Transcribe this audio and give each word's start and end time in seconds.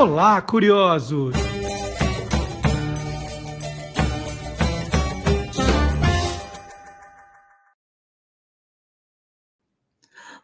Olá, 0.00 0.40
curiosos! 0.40 1.34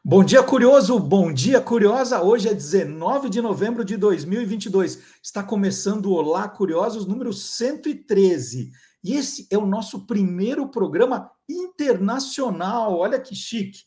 Bom 0.05 0.25
dia, 0.25 0.43
curioso! 0.43 0.99
Bom 0.99 1.33
dia, 1.33 1.61
curiosa! 1.61 2.21
Hoje 2.21 2.49
é 2.49 2.53
19 2.53 3.31
de 3.31 3.41
novembro 3.41 3.85
de 3.85 3.97
2022. 3.97 5.01
Está 5.23 5.41
começando 5.41 6.07
o 6.07 6.15
Olá, 6.15 6.49
Curiosos 6.49 7.07
número 7.07 7.33
113. 7.33 8.73
E 9.05 9.15
esse 9.15 9.47
é 9.53 9.57
o 9.57 9.65
nosso 9.65 10.05
primeiro 10.05 10.69
programa 10.69 11.31
internacional. 11.49 12.99
Olha 12.99 13.21
que 13.21 13.37
chique! 13.37 13.83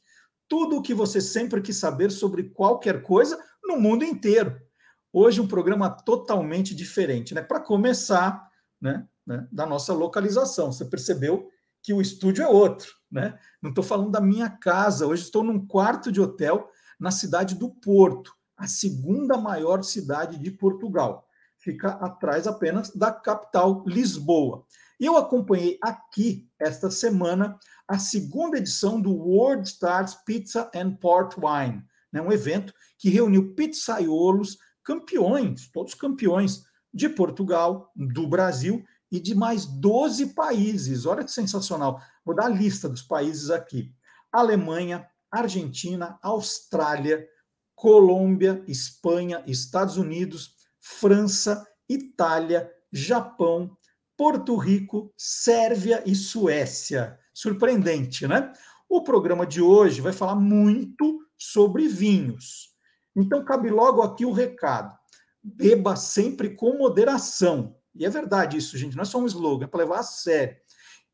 Tudo 0.48 0.78
o 0.78 0.82
que 0.82 0.94
você 0.94 1.20
sempre 1.20 1.62
quis 1.62 1.76
saber 1.76 2.10
sobre 2.10 2.52
qualquer 2.52 3.04
coisa 3.04 3.38
no 3.66 3.78
mundo 3.78 4.06
inteiro. 4.06 4.66
Hoje 5.12 5.42
um 5.42 5.48
programa 5.48 5.90
totalmente 5.90 6.76
diferente, 6.76 7.34
né? 7.34 7.42
Para 7.42 7.60
começar, 7.60 8.50
né, 8.80 9.08
né, 9.26 9.48
da 9.52 9.66
nossa 9.66 9.94
localização. 9.94 10.72
Você 10.72 10.86
percebeu 10.86 11.50
que 11.82 11.94
o 11.94 12.02
estúdio 12.02 12.44
é 12.44 12.48
outro, 12.48 12.92
né? 13.12 13.38
Não 13.62 13.70
estou 13.70 13.84
falando 13.84 14.12
da 14.12 14.22
minha 14.22 14.50
casa. 14.50 15.08
Hoje 15.08 15.24
estou 15.24 15.44
num 15.44 15.66
quarto 15.66 16.12
de 16.12 16.20
hotel 16.20 16.70
na 17.00 17.12
cidade 17.12 17.56
do 17.56 17.70
Porto, 17.70 18.34
a 18.58 18.68
segunda 18.68 19.38
maior 19.38 19.84
cidade 19.84 20.38
de 20.40 20.52
Portugal. 20.52 21.28
Fica 21.58 21.90
atrás 21.90 22.48
apenas 22.48 22.90
da 22.92 23.12
capital, 23.12 23.84
Lisboa. 23.86 24.66
E 25.00 25.06
eu 25.06 25.16
acompanhei 25.16 25.78
aqui 25.82 26.50
esta 26.60 26.90
semana 26.90 27.58
a 27.88 28.00
segunda 28.00 28.58
edição 28.58 29.00
do 29.00 29.14
World 29.14 29.68
Stars 29.68 30.16
Pizza 30.26 30.70
and 30.76 30.96
Port 30.96 31.36
Wine, 31.38 31.84
né? 32.12 32.22
um 32.22 32.32
evento 32.32 32.74
que 32.98 33.10
reuniu 33.10 33.54
pizzaiolos, 33.54 34.58
campeões, 34.88 35.68
todos 35.68 35.94
campeões 35.94 36.64
de 36.94 37.10
Portugal, 37.10 37.92
do 37.94 38.26
Brasil 38.26 38.86
e 39.12 39.20
de 39.20 39.36
mais 39.36 39.66
12 39.66 40.28
países. 40.28 41.06
Olha 41.06 41.26
que 41.26 41.32
sensacional. 41.32 42.02
Vou 42.24 42.34
dar 42.34 42.46
a 42.46 42.50
lista 42.50 42.88
dos 42.88 43.02
países 43.02 43.50
aqui: 43.50 43.92
Alemanha, 44.32 45.06
Argentina, 45.30 46.18
Austrália, 46.24 47.28
Colômbia, 47.76 48.64
Espanha, 48.66 49.44
Estados 49.46 49.98
Unidos, 49.98 50.56
França, 50.80 51.68
Itália, 51.90 52.72
Japão, 52.90 53.76
Porto 54.16 54.56
Rico, 54.56 55.14
Sérvia 55.18 56.02
e 56.06 56.16
Suécia. 56.16 57.20
Surpreendente, 57.34 58.26
né? 58.26 58.54
O 58.88 59.04
programa 59.04 59.46
de 59.46 59.62
hoje 59.62 60.00
vai 60.00 60.14
falar 60.14 60.36
muito 60.36 61.20
sobre 61.38 61.90
vinhos. 61.90 62.77
Então, 63.18 63.44
cabe 63.44 63.72
logo 63.72 64.04
aqui 64.04 64.26
o 64.26 64.32
recado: 64.32 64.96
beba 65.44 65.96
sempre 65.96 66.56
com 66.56 66.78
moderação. 66.78 67.76
E 67.96 68.06
é 68.06 68.10
verdade 68.10 68.58
isso, 68.58 68.78
gente, 68.78 68.96
não 68.96 69.02
é 69.02 69.06
só 69.06 69.18
um 69.18 69.26
slogan, 69.26 69.66
é 69.66 69.68
para 69.68 69.80
levar 69.80 70.00
a 70.00 70.04
sério. 70.04 70.56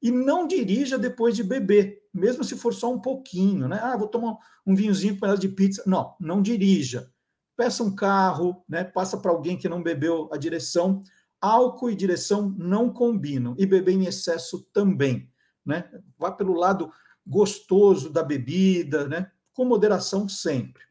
E 0.02 0.12
não 0.12 0.46
dirija 0.46 1.00
depois 1.00 1.34
de 1.34 1.44
beber, 1.46 2.02
mesmo 2.14 2.44
se 2.44 2.58
for 2.58 2.74
só 2.74 2.92
um 2.92 3.00
pouquinho, 3.00 3.70
né? 3.70 3.80
Ah, 3.82 3.96
vou 3.96 4.10
tomar 4.10 4.38
um 4.68 4.76
vinhozinho 4.76 5.18
com 5.18 5.34
de 5.36 5.48
pizza. 5.48 5.82
Não, 5.88 6.14
não 6.20 6.42
dirija. 6.42 7.10
Peça 7.56 7.84
um 7.84 7.96
carro, 7.96 8.66
né? 8.68 8.84
Passa 8.84 9.18
para 9.18 9.32
alguém 9.32 9.58
que 9.58 9.70
não 9.70 9.82
bebeu 9.82 10.30
a 10.34 10.36
direção. 10.36 11.02
Álcool 11.40 11.90
e 11.90 11.96
direção 11.96 12.54
não 12.58 12.92
combinam. 12.92 13.56
E 13.58 13.66
beber 13.66 13.94
em 13.94 14.06
excesso 14.06 14.68
também, 14.74 15.32
né? 15.66 15.90
Vá 16.18 16.30
pelo 16.30 16.54
lado 16.54 16.92
gostoso 17.26 18.10
da 18.10 18.24
bebida, 18.24 19.08
né? 19.08 19.32
Com 19.54 19.64
moderação 19.64 20.28
sempre. 20.28 20.84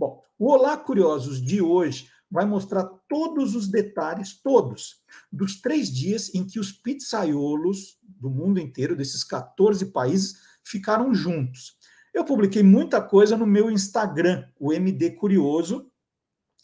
Bom, 0.00 0.24
o 0.38 0.50
Olá 0.50 0.78
Curiosos 0.78 1.42
de 1.42 1.60
hoje 1.60 2.08
vai 2.30 2.46
mostrar 2.46 2.84
todos 3.06 3.54
os 3.54 3.68
detalhes, 3.68 4.32
todos, 4.32 5.02
dos 5.30 5.60
três 5.60 5.92
dias 5.92 6.34
em 6.34 6.42
que 6.42 6.58
os 6.58 6.72
pizzaiolos 6.72 7.98
do 8.02 8.30
mundo 8.30 8.58
inteiro, 8.58 8.96
desses 8.96 9.22
14 9.22 9.92
países, 9.92 10.36
ficaram 10.64 11.12
juntos. 11.12 11.76
Eu 12.14 12.24
publiquei 12.24 12.62
muita 12.62 13.02
coisa 13.02 13.36
no 13.36 13.46
meu 13.46 13.70
Instagram, 13.70 14.48
o 14.58 14.72
MD 14.72 15.10
Curioso, 15.16 15.92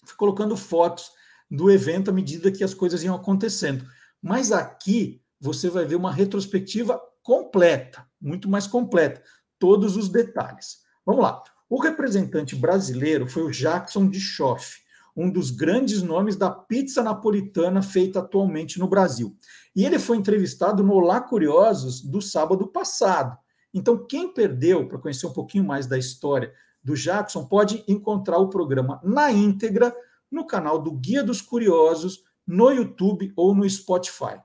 fui 0.06 0.16
colocando 0.16 0.56
fotos 0.56 1.10
do 1.50 1.70
evento 1.70 2.08
à 2.08 2.14
medida 2.14 2.50
que 2.50 2.64
as 2.64 2.72
coisas 2.72 3.02
iam 3.02 3.14
acontecendo. 3.14 3.84
Mas 4.22 4.50
aqui 4.50 5.22
você 5.38 5.68
vai 5.68 5.84
ver 5.84 5.96
uma 5.96 6.10
retrospectiva 6.10 6.98
completa, 7.22 8.08
muito 8.18 8.48
mais 8.48 8.66
completa, 8.66 9.22
todos 9.58 9.94
os 9.94 10.08
detalhes. 10.08 10.78
Vamos 11.04 11.22
lá. 11.22 11.44
O 11.68 11.80
representante 11.80 12.54
brasileiro 12.54 13.26
foi 13.26 13.42
o 13.42 13.50
Jackson 13.50 14.08
de 14.08 14.20
Schoff 14.20 14.86
um 15.16 15.30
dos 15.30 15.50
grandes 15.50 16.02
nomes 16.02 16.36
da 16.36 16.50
pizza 16.50 17.02
napolitana 17.02 17.80
feita 17.80 18.18
atualmente 18.18 18.78
no 18.78 18.86
Brasil. 18.86 19.34
E 19.74 19.84
ele 19.84 19.98
foi 19.98 20.18
entrevistado 20.18 20.82
no 20.82 20.92
Olá 20.92 21.20
Curiosos 21.20 22.02
do 22.02 22.20
sábado 22.20 22.66
passado. 22.66 23.36
Então, 23.72 24.06
quem 24.06 24.32
perdeu, 24.32 24.86
para 24.86 24.98
conhecer 24.98 25.26
um 25.26 25.32
pouquinho 25.32 25.64
mais 25.64 25.86
da 25.86 25.96
história 25.96 26.52
do 26.84 26.94
Jackson, 26.94 27.46
pode 27.46 27.82
encontrar 27.88 28.38
o 28.38 28.50
programa 28.50 29.00
na 29.02 29.32
íntegra 29.32 29.94
no 30.30 30.46
canal 30.46 30.78
do 30.78 30.92
Guia 30.92 31.22
dos 31.22 31.40
Curiosos, 31.40 32.22
no 32.46 32.70
YouTube 32.70 33.32
ou 33.34 33.54
no 33.54 33.68
Spotify. 33.68 34.38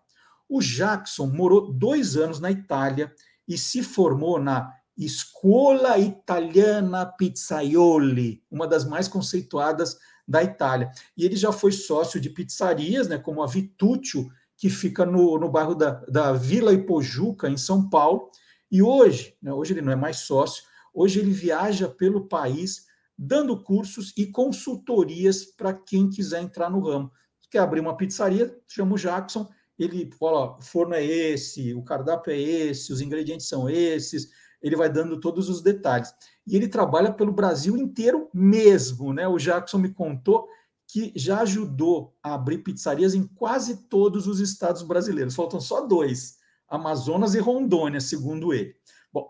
O 0.48 0.62
Jackson 0.62 1.28
morou 1.28 1.72
dois 1.72 2.16
anos 2.16 2.40
na 2.40 2.50
Itália 2.50 3.14
e 3.48 3.58
se 3.58 3.84
formou 3.84 4.40
na 4.40 4.74
Escola 5.04 5.98
Italiana 5.98 7.06
Pizzaioli, 7.06 8.44
uma 8.52 8.68
das 8.68 8.86
mais 8.86 9.08
conceituadas 9.08 9.98
da 10.28 10.44
Itália. 10.44 10.92
E 11.18 11.26
ele 11.26 11.36
já 11.36 11.52
foi 11.52 11.72
sócio 11.72 12.22
de 12.22 12.30
pizzarias, 12.30 13.08
né, 13.08 13.18
como 13.18 13.42
a 13.42 13.48
Vitúcio, 13.48 14.30
que 14.56 14.70
fica 14.70 15.04
no, 15.06 15.40
no 15.40 15.50
bairro 15.50 15.74
da, 15.74 15.92
da 16.08 16.34
Vila 16.34 16.72
Ipojuca, 16.72 17.50
em 17.50 17.58
São 17.58 17.90
Paulo. 17.90 18.30
E 18.72 18.84
hoje, 18.84 19.36
né, 19.42 19.52
hoje 19.52 19.74
ele 19.74 19.82
não 19.82 19.92
é 19.92 19.96
mais 19.96 20.18
sócio, 20.18 20.64
hoje 20.94 21.20
ele 21.20 21.32
viaja 21.32 21.88
pelo 21.90 22.28
país 22.28 22.86
dando 23.18 23.62
cursos 23.62 24.14
e 24.16 24.28
consultorias 24.28 25.46
para 25.46 25.74
quem 25.74 26.10
quiser 26.10 26.42
entrar 26.42 26.70
no 26.70 26.80
ramo. 26.80 27.12
Quer 27.50 27.60
abrir 27.60 27.80
uma 27.80 27.98
pizzaria, 27.98 28.56
chama 28.68 28.96
o 28.96 28.98
Jackson, 28.98 29.50
ele 29.78 30.12
fala, 30.18 30.58
o 30.58 30.62
forno 30.62 30.94
é 30.94 31.04
esse, 31.04 31.74
o 31.74 31.84
cardápio 31.84 32.32
é 32.32 32.40
esse, 32.40 32.94
os 32.94 33.02
ingredientes 33.02 33.48
são 33.48 33.70
esses, 33.70 34.30
ele 34.62 34.76
vai 34.76 34.90
dando 34.90 35.20
todos 35.20 35.50
os 35.50 35.62
detalhes. 35.62 36.14
E 36.46 36.56
ele 36.56 36.68
trabalha 36.68 37.12
pelo 37.12 37.32
Brasil 37.32 37.78
inteiro 37.78 38.30
mesmo, 38.34 39.14
né? 39.14 39.28
O 39.28 39.38
Jackson 39.38 39.78
me 39.78 39.94
contou 39.94 40.48
que 40.88 41.14
já 41.16 41.42
ajudou 41.42 42.14
a 42.22 42.34
abrir 42.34 42.60
pizzarias 42.60 43.14
em 43.14 43.26
quase 43.26 43.88
todos 43.88 44.28
os 44.28 44.40
estados 44.40 44.82
brasileiros. 44.82 45.36
Faltam 45.36 45.62
só 45.62 45.86
dois: 45.86 46.38
Amazonas 46.68 47.34
e 47.34 47.40
Rondônia, 47.40 48.02
segundo 48.02 48.54
ele. 48.54 48.76
Bom, 49.12 49.30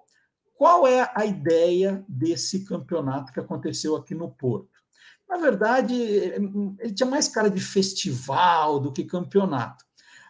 qual 0.55 0.87
é 0.87 1.11
a 1.15 1.25
ideia 1.25 2.03
desse 2.09 2.65
campeonato 2.65 3.31
que 3.31 3.39
aconteceu 3.39 3.95
aqui 3.95 4.15
no 4.15 4.31
Porto? 4.31 4.69
Na 5.29 5.37
verdade, 5.37 5.95
ele 5.95 6.93
tinha 6.93 7.09
mais 7.09 7.29
cara 7.29 7.49
de 7.49 7.61
festival 7.61 8.79
do 8.79 8.91
que 8.91 9.05
campeonato. 9.05 9.85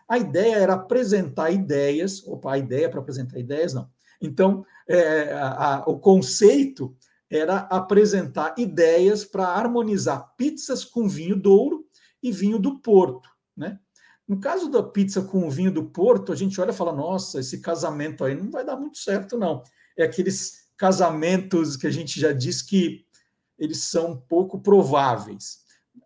A 0.07 0.19
ideia 0.19 0.57
era 0.57 0.73
apresentar 0.73 1.50
ideias. 1.50 2.22
Opa, 2.28 2.53
a 2.53 2.57
ideia 2.57 2.90
para 2.90 3.00
apresentar 3.00 3.40
ideias, 3.40 3.73
não. 3.73 3.90
Então, 4.22 4.63
é, 4.87 5.33
a, 5.33 5.83
o 5.87 5.99
conceito 5.99 6.95
era 7.29 7.57
apresentar 7.57 8.55
ideias 8.57 9.23
para 9.23 9.47
harmonizar 9.47 10.35
pizzas 10.35 10.83
com 10.83 11.07
vinho 11.07 11.35
douro 11.35 11.85
e 12.21 12.31
vinho 12.31 12.59
do 12.59 12.79
Porto, 12.79 13.29
né? 13.55 13.79
No 14.27 14.39
caso 14.39 14.69
da 14.69 14.81
pizza 14.81 15.21
com 15.21 15.45
o 15.45 15.49
vinho 15.49 15.73
do 15.73 15.83
Porto, 15.83 16.31
a 16.31 16.35
gente 16.35 16.59
olha 16.61 16.71
e 16.71 16.73
fala: 16.75 16.93
nossa, 16.93 17.39
esse 17.39 17.59
casamento 17.59 18.23
aí 18.23 18.33
não 18.33 18.49
vai 18.49 18.63
dar 18.63 18.77
muito 18.77 18.97
certo, 18.97 19.37
não. 19.37 19.63
É 19.97 20.03
aqueles 20.03 20.69
casamentos 20.77 21.75
que 21.75 21.85
a 21.85 21.91
gente 21.91 22.19
já 22.19 22.31
diz 22.31 22.61
que 22.61 23.05
eles 23.59 23.83
são 23.83 24.17
pouco 24.17 24.61
prováveis. 24.61 25.59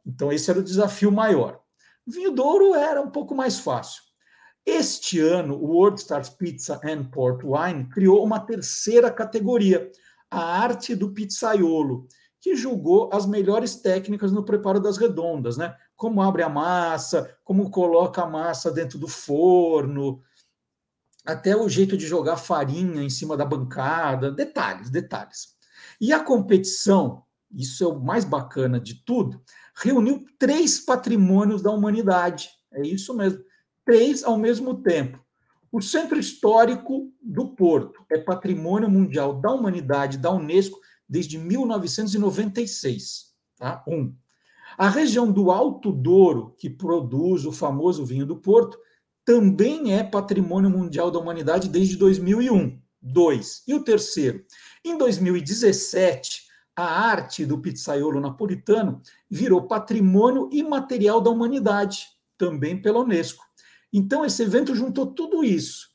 Então, 0.06 0.31
esse 0.31 0.50
era 0.50 0.60
o 0.60 0.63
desafio 0.63 1.12
maior. 1.12 1.62
Vinho 2.06 2.31
douro 2.31 2.75
era 2.75 3.01
um 3.01 3.10
pouco 3.10 3.33
mais 3.33 3.60
fácil. 3.60 4.01
Este 4.66 5.20
ano, 5.20 5.56
o 5.56 5.68
World 5.68 6.00
Stars 6.00 6.30
Pizza 6.30 6.82
and 6.84 7.06
Port 7.06 7.44
Wine 7.44 7.88
criou 7.90 8.24
uma 8.24 8.40
terceira 8.40 9.12
categoria, 9.12 9.92
a 10.30 10.40
arte 10.40 10.96
do 10.96 11.12
pizzaiolo, 11.12 12.08
que 12.42 12.56
julgou 12.56 13.10
as 13.14 13.28
melhores 13.28 13.76
técnicas 13.76 14.32
no 14.32 14.44
preparo 14.44 14.80
das 14.80 14.98
redondas, 14.98 15.56
né? 15.56 15.76
Como 15.96 16.22
abre 16.22 16.42
a 16.42 16.50
massa, 16.50 17.38
como 17.44 17.70
coloca 17.70 18.24
a 18.24 18.28
massa 18.28 18.72
dentro 18.72 18.98
do 18.98 19.08
forno, 19.08 20.20
até 21.24 21.56
o 21.56 21.70
jeito 21.70 21.96
de 21.96 22.08
jogar 22.08 22.38
farinha 22.38 23.04
em 23.04 23.10
cima 23.10 23.38
da 23.38 23.46
bancada, 23.46 24.32
detalhes, 24.32 24.90
detalhes. 24.90 25.56
E 26.02 26.12
a 26.12 26.20
competição, 26.20 27.24
isso 27.52 27.84
é 27.84 27.88
o 27.88 28.00
mais 28.00 28.26
bacana 28.26 28.80
de 28.80 29.04
tudo, 29.06 29.42
reuniu 29.76 30.26
três 30.40 30.80
patrimônios 30.80 31.62
da 31.62 31.70
humanidade. 31.70 32.50
É 32.72 32.82
isso 32.82 33.16
mesmo 33.16 33.44
três 33.86 34.24
ao 34.24 34.38
mesmo 34.38 34.82
tempo. 34.82 35.24
O 35.72 35.82
Centro 35.82 36.20
Histórico 36.20 37.12
do 37.22 37.50
Porto 37.50 38.04
é 38.10 38.18
Patrimônio 38.18 38.90
Mundial 38.90 39.34
da 39.34 39.52
Humanidade 39.52 40.18
da 40.18 40.32
Unesco 40.32 40.80
desde 41.08 41.38
1996. 41.38 43.34
Tá? 43.58 43.84
Um. 43.88 44.14
A 44.78 44.90
região 44.90 45.32
do 45.32 45.52
Alto 45.52 45.92
Douro, 45.92 46.54
que 46.58 46.70
produz 46.70 47.46
o 47.46 47.52
famoso 47.52 48.06
vinho 48.06 48.26
do 48.26 48.36
Porto, 48.36 48.78
também 49.24 49.94
é 49.94 50.04
patrimônio 50.04 50.70
mundial 50.70 51.10
da 51.10 51.20
humanidade 51.20 51.70
desde 51.70 51.96
2001. 51.96 52.80
Dois. 53.02 53.64
E 53.68 53.74
o 53.74 53.84
terceiro? 53.84 54.44
Em 54.84 54.98
2017, 54.98 56.44
a 56.76 56.84
arte 56.84 57.46
do 57.46 57.60
pizzaiolo 57.60 58.20
napolitano 58.20 59.02
virou 59.30 59.68
patrimônio 59.68 60.50
imaterial 60.52 61.22
da 61.22 61.30
humanidade, 61.30 62.08
também 62.38 62.81
pela 62.81 63.00
Unesco. 63.00 63.44
Então, 63.97 64.25
esse 64.25 64.44
evento 64.44 64.75
juntou 64.75 65.07
tudo 65.07 65.42
isso, 65.42 65.88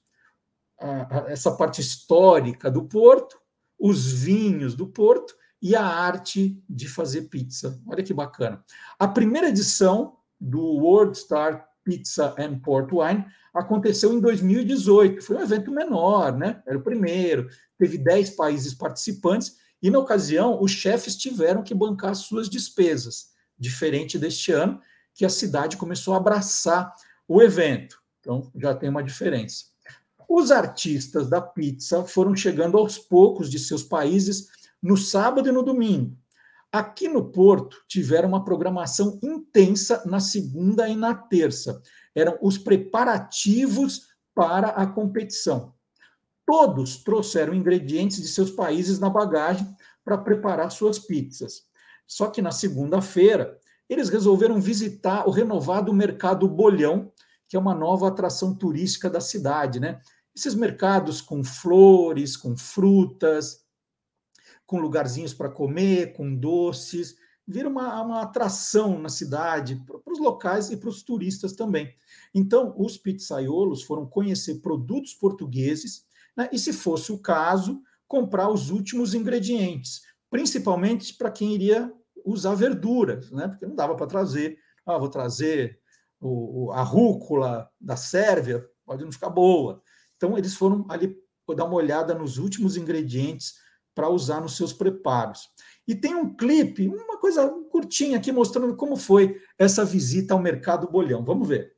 essa 1.28 1.54
parte 1.54 1.82
histórica 1.82 2.70
do 2.70 2.84
Porto, 2.84 3.38
os 3.78 4.10
vinhos 4.10 4.74
do 4.74 4.86
Porto 4.86 5.34
e 5.60 5.76
a 5.76 5.84
arte 5.84 6.58
de 6.66 6.88
fazer 6.88 7.28
pizza. 7.28 7.78
Olha 7.86 8.02
que 8.02 8.14
bacana. 8.14 8.64
A 8.98 9.06
primeira 9.06 9.50
edição 9.50 10.16
do 10.40 10.62
World 10.62 11.18
Star 11.18 11.68
Pizza 11.84 12.34
and 12.38 12.60
Port 12.60 12.90
Wine 12.90 13.26
aconteceu 13.52 14.14
em 14.14 14.20
2018. 14.20 15.20
Foi 15.20 15.36
um 15.36 15.42
evento 15.42 15.70
menor, 15.70 16.34
né? 16.34 16.62
Era 16.66 16.78
o 16.78 16.82
primeiro. 16.82 17.50
Teve 17.76 17.98
10 17.98 18.30
países 18.30 18.72
participantes 18.72 19.56
e, 19.82 19.90
na 19.90 19.98
ocasião, 19.98 20.58
os 20.62 20.70
chefes 20.70 21.16
tiveram 21.16 21.62
que 21.62 21.74
bancar 21.74 22.14
suas 22.14 22.48
despesas, 22.48 23.26
diferente 23.58 24.18
deste 24.18 24.52
ano, 24.52 24.80
que 25.12 25.26
a 25.26 25.28
cidade 25.28 25.76
começou 25.76 26.14
a 26.14 26.16
abraçar 26.16 26.94
o 27.30 27.40
evento. 27.40 27.96
Então, 28.18 28.50
já 28.56 28.74
tem 28.74 28.88
uma 28.88 29.04
diferença. 29.04 29.66
Os 30.28 30.50
artistas 30.50 31.30
da 31.30 31.40
pizza 31.40 32.02
foram 32.02 32.34
chegando 32.34 32.76
aos 32.76 32.98
poucos 32.98 33.48
de 33.48 33.56
seus 33.56 33.84
países 33.84 34.48
no 34.82 34.96
sábado 34.96 35.48
e 35.48 35.52
no 35.52 35.62
domingo. 35.62 36.18
Aqui 36.72 37.08
no 37.08 37.30
Porto, 37.30 37.84
tiveram 37.86 38.30
uma 38.30 38.44
programação 38.44 39.16
intensa 39.22 40.02
na 40.06 40.18
segunda 40.18 40.88
e 40.88 40.96
na 40.96 41.14
terça. 41.14 41.80
Eram 42.16 42.36
os 42.42 42.58
preparativos 42.58 44.08
para 44.34 44.68
a 44.70 44.84
competição. 44.84 45.72
Todos 46.44 46.96
trouxeram 46.96 47.54
ingredientes 47.54 48.20
de 48.20 48.26
seus 48.26 48.50
países 48.50 48.98
na 48.98 49.08
bagagem 49.08 49.72
para 50.04 50.18
preparar 50.18 50.72
suas 50.72 50.98
pizzas. 50.98 51.62
Só 52.08 52.26
que 52.26 52.42
na 52.42 52.50
segunda-feira, 52.50 53.56
eles 53.90 54.08
resolveram 54.08 54.60
visitar 54.60 55.28
o 55.28 55.32
renovado 55.32 55.92
Mercado 55.92 56.48
Bolhão, 56.48 57.12
que 57.50 57.56
é 57.56 57.60
uma 57.60 57.74
nova 57.74 58.06
atração 58.06 58.54
turística 58.54 59.10
da 59.10 59.20
cidade, 59.20 59.80
né? 59.80 60.00
Esses 60.32 60.54
mercados 60.54 61.20
com 61.20 61.42
flores, 61.42 62.36
com 62.36 62.56
frutas, 62.56 63.64
com 64.64 64.78
lugarzinhos 64.78 65.34
para 65.34 65.50
comer, 65.50 66.12
com 66.12 66.32
doces, 66.32 67.16
vira 67.44 67.68
uma, 67.68 68.00
uma 68.02 68.22
atração 68.22 69.00
na 69.00 69.08
cidade 69.08 69.82
para 69.84 70.12
os 70.12 70.20
locais 70.20 70.70
e 70.70 70.76
para 70.76 70.88
os 70.88 71.02
turistas 71.02 71.52
também. 71.54 71.92
Então, 72.32 72.72
os 72.78 72.96
pizzaiolos 72.96 73.82
foram 73.82 74.06
conhecer 74.06 74.60
produtos 74.60 75.12
portugueses 75.14 76.06
né, 76.36 76.48
e, 76.52 76.58
se 76.58 76.72
fosse 76.72 77.10
o 77.10 77.18
caso, 77.18 77.82
comprar 78.06 78.48
os 78.48 78.70
últimos 78.70 79.12
ingredientes, 79.12 80.02
principalmente 80.30 81.14
para 81.14 81.32
quem 81.32 81.52
iria 81.52 81.92
usar 82.24 82.54
verduras, 82.54 83.28
né, 83.32 83.48
porque 83.48 83.66
não 83.66 83.74
dava 83.74 83.96
para 83.96 84.06
trazer, 84.06 84.56
ah, 84.86 84.98
vou 84.98 85.10
trazer 85.10 85.79
o, 86.20 86.70
a 86.72 86.82
rúcula 86.82 87.70
da 87.80 87.96
Sérvia, 87.96 88.64
pode 88.84 89.04
não 89.04 89.12
ficar 89.12 89.30
boa. 89.30 89.82
Então, 90.16 90.36
eles 90.36 90.54
foram 90.54 90.84
ali 90.88 91.16
dar 91.54 91.64
uma 91.64 91.74
olhada 91.74 92.14
nos 92.14 92.38
últimos 92.38 92.76
ingredientes 92.76 93.54
para 93.94 94.08
usar 94.08 94.40
nos 94.40 94.56
seus 94.56 94.72
preparos. 94.72 95.48
E 95.86 95.94
tem 95.94 96.14
um 96.14 96.34
clipe, 96.34 96.88
uma 96.88 97.18
coisa 97.18 97.48
curtinha 97.70 98.18
aqui, 98.18 98.30
mostrando 98.30 98.76
como 98.76 98.96
foi 98.96 99.40
essa 99.58 99.84
visita 99.84 100.34
ao 100.34 100.40
Mercado 100.40 100.88
Bolhão. 100.88 101.24
Vamos 101.24 101.48
ver. 101.48 101.74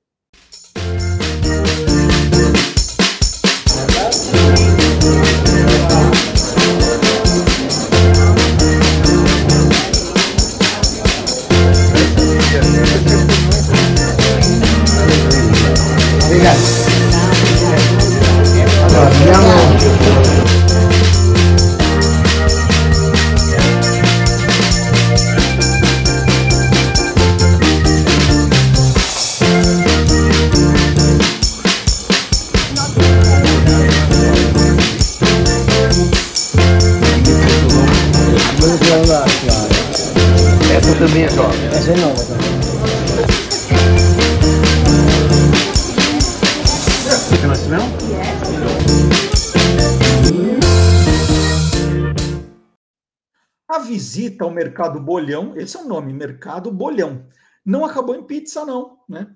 Mercado 54.52 55.00
Bolhão, 55.00 55.56
esse 55.56 55.76
é 55.76 55.80
o 55.80 55.88
nome, 55.88 56.12
Mercado 56.12 56.70
Bolhão, 56.70 57.26
não 57.64 57.84
acabou 57.84 58.14
em 58.14 58.24
pizza, 58.24 58.64
não. 58.64 58.98
Né? 59.08 59.26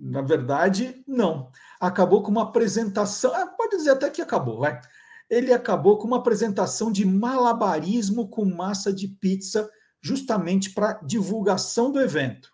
Na 0.00 0.22
verdade, 0.22 1.02
não. 1.06 1.50
Acabou 1.80 2.22
com 2.22 2.30
uma 2.30 2.42
apresentação, 2.42 3.32
ah, 3.34 3.46
pode 3.46 3.76
dizer 3.76 3.90
até 3.90 4.10
que 4.10 4.20
acabou, 4.20 4.60
vai. 4.60 4.80
Ele 5.30 5.52
acabou 5.52 5.96
com 5.96 6.06
uma 6.06 6.18
apresentação 6.18 6.92
de 6.92 7.06
malabarismo 7.06 8.28
com 8.28 8.44
massa 8.44 8.92
de 8.92 9.08
pizza 9.08 9.70
justamente 10.00 10.74
para 10.74 11.00
divulgação 11.04 11.90
do 11.90 12.00
evento. 12.00 12.51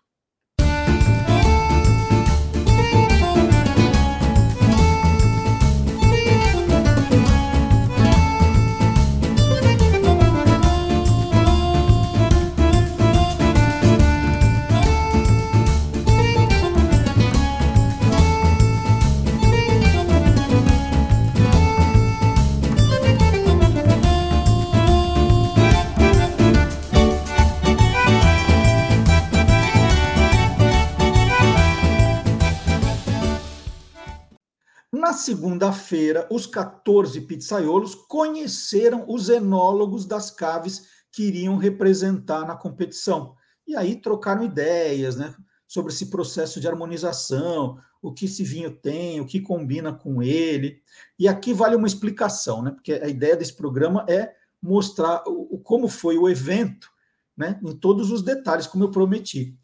Segunda-feira, 35.29 36.27
os 36.31 36.47
14 36.47 37.21
pizzaiolos 37.21 37.93
conheceram 37.93 39.05
os 39.07 39.29
enólogos 39.29 40.03
das 40.07 40.31
caves 40.31 40.87
que 41.11 41.21
iriam 41.21 41.55
representar 41.55 42.47
na 42.47 42.55
competição. 42.55 43.35
E 43.67 43.75
aí 43.75 43.95
trocaram 43.95 44.43
ideias 44.43 45.15
né, 45.15 45.35
sobre 45.67 45.93
esse 45.93 46.07
processo 46.07 46.59
de 46.59 46.67
harmonização, 46.67 47.77
o 48.01 48.11
que 48.11 48.25
esse 48.25 48.43
vinho 48.43 48.71
tem, 48.71 49.21
o 49.21 49.25
que 49.25 49.39
combina 49.39 49.93
com 49.93 50.23
ele. 50.23 50.81
E 51.17 51.27
aqui 51.27 51.53
vale 51.53 51.75
uma 51.75 51.87
explicação, 51.87 52.63
né, 52.63 52.71
porque 52.71 52.93
a 52.93 53.07
ideia 53.07 53.37
desse 53.37 53.55
programa 53.55 54.03
é 54.09 54.33
mostrar 54.59 55.23
o, 55.27 55.59
como 55.59 55.87
foi 55.87 56.17
o 56.17 56.27
evento, 56.27 56.89
né, 57.37 57.59
em 57.63 57.75
todos 57.75 58.09
os 58.09 58.23
detalhes, 58.23 58.65
como 58.65 58.83
eu 58.83 58.89
prometi. 58.89 59.55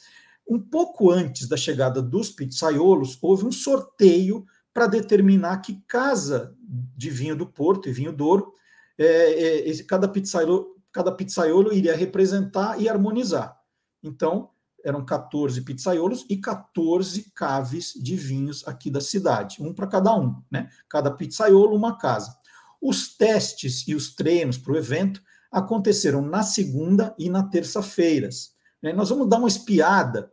Um 0.48 0.60
pouco 0.60 1.10
antes 1.10 1.48
da 1.48 1.58
chegada 1.58 2.04
dos 2.04 2.30
pizzaiolos, 2.30 3.18
houve 3.20 3.48
um 3.48 3.52
sorteio 3.52 4.46
para 4.76 4.88
determinar 4.88 5.60
que 5.60 5.82
casa 5.88 6.54
de 6.68 7.10
vinho 7.10 7.34
do 7.34 7.48
Porto 7.48 7.88
e 7.88 7.94
vinho 7.94 8.12
Douro 8.12 8.54
é, 8.98 9.70
é, 9.70 9.84
cada, 9.84 10.06
pizzaiolo, 10.06 10.76
cada 10.92 11.14
pizzaiolo 11.14 11.72
iria 11.72 11.96
representar 11.96 12.78
e 12.78 12.90
harmonizar. 12.90 13.58
Então, 14.04 14.50
eram 14.84 15.06
14 15.06 15.62
pizzaiolos 15.62 16.26
e 16.30 16.36
14 16.36 17.32
caves 17.34 17.94
de 17.96 18.18
vinhos 18.18 18.68
aqui 18.68 18.92
da 18.92 19.00
cidade, 19.00 19.64
um 19.64 19.74
para 19.74 19.88
cada 19.88 20.14
um, 20.14 20.44
né? 20.52 20.70
Cada 20.90 21.10
pizzaiolo, 21.10 21.74
uma 21.74 21.98
casa. 21.98 22.38
Os 22.82 23.16
testes 23.16 23.88
e 23.88 23.96
os 23.96 24.14
treinos 24.14 24.58
para 24.58 24.74
o 24.74 24.78
evento 24.78 25.22
aconteceram 25.50 26.22
na 26.22 26.44
segunda 26.44 27.16
e 27.18 27.30
na 27.30 27.44
terça-feiras. 27.44 28.54
Né? 28.84 28.92
Nós 28.92 29.08
vamos 29.08 29.30
dar 29.30 29.38
uma 29.38 29.48
espiada 29.48 30.30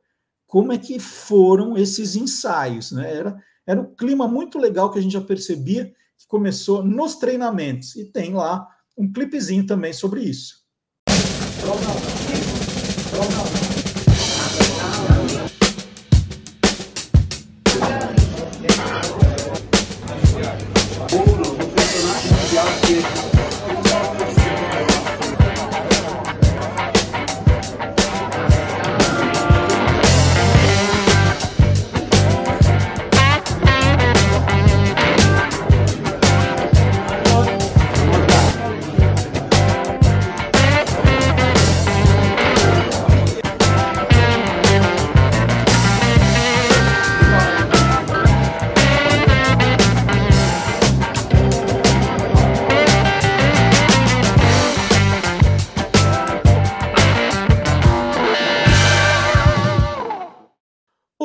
como 0.49 0.73
é 0.73 0.79
que 0.79 0.99
foram 0.99 1.79
esses 1.79 2.17
ensaios. 2.17 2.91
Né? 2.91 3.15
Era, 3.15 3.43
era 3.73 3.81
um 3.81 3.95
clima 3.95 4.29
muito 4.29 4.59
legal 4.59 4.91
que 4.91 4.99
a 4.99 5.03
gente 5.03 5.13
já 5.13 5.21
percebia 5.21 5.93
que 6.19 6.27
começou 6.29 6.85
nos 6.85 7.17
treinamentos. 7.17 7.97
E 7.97 8.05
tem 8.05 8.35
lá 8.35 8.69
um 8.97 9.11
clipezinho 9.11 9.67
também 9.67 9.93
sobre 9.93 10.21
isso. 10.21 10.63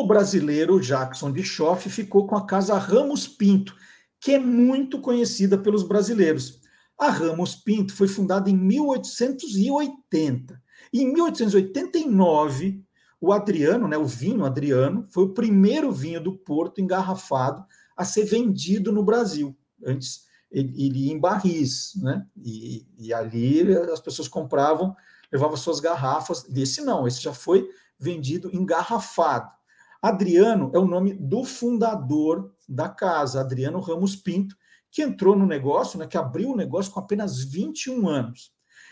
Brasileiro 0.07 0.79
Jackson 0.79 1.31
de 1.31 1.43
Schoff 1.43 1.89
ficou 1.89 2.25
com 2.25 2.35
a 2.35 2.45
casa 2.45 2.77
Ramos 2.77 3.27
Pinto, 3.27 3.75
que 4.19 4.31
é 4.31 4.39
muito 4.39 5.01
conhecida 5.01 5.57
pelos 5.57 5.83
brasileiros. 5.83 6.61
A 6.97 7.09
Ramos 7.09 7.55
Pinto 7.55 7.93
foi 7.93 8.07
fundada 8.07 8.49
em 8.49 8.57
1880. 8.57 10.61
E 10.91 11.01
em 11.01 11.13
1889, 11.13 12.83
o 13.19 13.33
Adriano, 13.33 13.87
né, 13.87 13.97
o 13.97 14.05
vinho 14.05 14.45
Adriano, 14.45 15.05
foi 15.09 15.25
o 15.25 15.33
primeiro 15.33 15.91
vinho 15.91 16.21
do 16.21 16.37
Porto 16.37 16.81
engarrafado 16.81 17.65
a 17.95 18.05
ser 18.05 18.25
vendido 18.25 18.91
no 18.91 19.03
Brasil. 19.03 19.55
Antes 19.85 20.27
ele, 20.51 20.85
ele 20.85 20.99
ia 21.07 21.13
em 21.13 21.19
barris, 21.19 21.93
né? 21.97 22.25
E, 22.37 22.87
e 22.97 23.13
ali 23.13 23.61
as 23.91 23.99
pessoas 23.99 24.27
compravam, 24.27 24.95
levavam 25.31 25.57
suas 25.57 25.79
garrafas. 25.79 26.45
Esse 26.55 26.81
não, 26.81 27.07
esse 27.07 27.21
já 27.21 27.33
foi 27.33 27.67
vendido 27.99 28.49
engarrafado. 28.53 29.51
Adriano 30.01 30.71
é 30.73 30.79
o 30.79 30.87
nome 30.87 31.13
do 31.13 31.43
fundador 31.43 32.53
da 32.67 32.89
casa, 32.89 33.41
Adriano 33.41 33.79
Ramos 33.79 34.15
Pinto, 34.15 34.55
que 34.91 35.01
entrou 35.01 35.35
no 35.35 35.45
negócio, 35.45 35.99
né, 35.99 36.07
que 36.07 36.17
abriu 36.17 36.51
o 36.51 36.55
negócio 36.55 36.91
com 36.91 36.99
apenas 36.99 37.43
21 37.43 38.07
anos. 38.07 38.51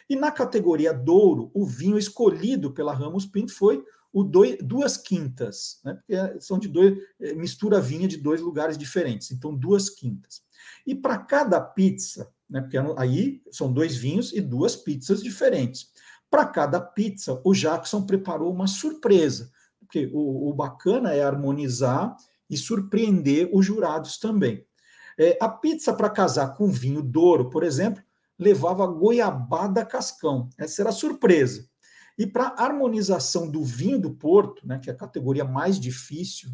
E 0.09 0.15
na 0.15 0.31
categoria 0.31 0.93
Douro, 0.93 1.49
o 1.53 1.65
vinho 1.65 1.97
escolhido 1.97 2.71
pela 2.71 2.93
Ramos 2.93 3.25
Pinto 3.25 3.53
foi 3.53 3.83
o 4.13 4.23
dois, 4.23 4.57
duas 4.61 4.95
quintas, 4.95 5.81
né? 5.83 5.95
Porque 5.95 6.39
são 6.39 6.57
de 6.57 6.69
dois, 6.69 6.97
é, 7.19 7.33
mistura 7.33 7.81
vinha 7.81 8.07
de 8.07 8.15
dois 8.15 8.39
lugares 8.39 8.77
diferentes, 8.77 9.29
então 9.31 9.53
duas 9.53 9.89
quintas. 9.89 10.41
E 10.87 10.95
para 10.95 11.17
cada 11.17 11.59
pizza, 11.59 12.31
né? 12.49 12.61
Porque 12.61 12.77
aí 12.97 13.41
são 13.51 13.73
dois 13.73 13.97
vinhos 13.97 14.31
e 14.31 14.39
duas 14.39 14.73
pizzas 14.73 15.21
diferentes. 15.21 15.91
Para 16.29 16.45
cada 16.45 16.79
pizza, 16.79 17.41
o 17.43 17.53
Jackson 17.53 18.05
preparou 18.05 18.53
uma 18.53 18.67
surpresa, 18.67 19.51
porque 19.85 20.09
o, 20.13 20.49
o 20.49 20.53
bacana 20.53 21.13
é 21.13 21.23
harmonizar 21.23 22.15
e 22.49 22.57
surpreender 22.57 23.49
os 23.53 23.65
jurados 23.65 24.17
também. 24.17 24.65
É, 25.17 25.37
a 25.41 25.47
pizza 25.47 25.93
para 25.93 26.09
casar 26.09 26.55
com 26.55 26.67
vinho 26.67 27.01
Douro, 27.01 27.49
por 27.49 27.63
exemplo, 27.63 28.03
levava 28.37 28.85
goiabada 28.85 29.85
cascão. 29.85 30.49
Essa 30.57 30.81
era 30.81 30.89
a 30.89 30.93
surpresa. 30.93 31.67
E 32.17 32.25
para 32.27 32.55
harmonização 32.57 33.49
do 33.49 33.63
vinho 33.63 33.99
do 33.99 34.11
Porto, 34.11 34.65
né, 34.65 34.79
que 34.79 34.89
é 34.89 34.93
a 34.93 34.97
categoria 34.97 35.45
mais 35.45 35.79
difícil, 35.79 36.49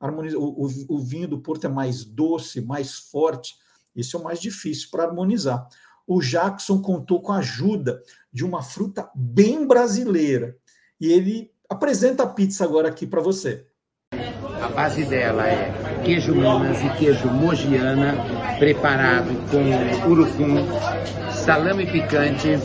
harmoniza, 0.00 0.38
o, 0.38 0.66
o, 0.66 0.68
o 0.88 0.98
vinho 0.98 1.28
do 1.28 1.40
Porto 1.40 1.66
é 1.66 1.68
mais 1.68 2.04
doce, 2.04 2.60
mais 2.60 2.94
forte, 2.94 3.56
esse 3.94 4.14
é 4.14 4.18
o 4.18 4.22
mais 4.22 4.40
difícil 4.40 4.88
para 4.90 5.04
harmonizar. 5.04 5.66
O 6.06 6.20
Jackson 6.20 6.80
contou 6.80 7.20
com 7.20 7.32
a 7.32 7.38
ajuda 7.38 8.02
de 8.32 8.44
uma 8.44 8.62
fruta 8.62 9.10
bem 9.14 9.66
brasileira. 9.66 10.56
E 11.00 11.12
ele 11.12 11.52
apresenta 11.68 12.22
a 12.22 12.26
pizza 12.26 12.64
agora 12.64 12.88
aqui 12.88 13.06
para 13.06 13.20
você. 13.20 13.64
A 14.62 14.68
base 14.68 15.04
dela 15.04 15.46
é 15.46 16.00
queijo 16.04 16.34
Minas 16.34 16.82
e 16.82 16.88
queijo 16.98 17.28
Mogiana, 17.28 18.14
preparado 18.58 19.30
com 19.50 20.10
urucum, 20.10 20.66
salame 21.30 21.86
picante. 21.86 22.58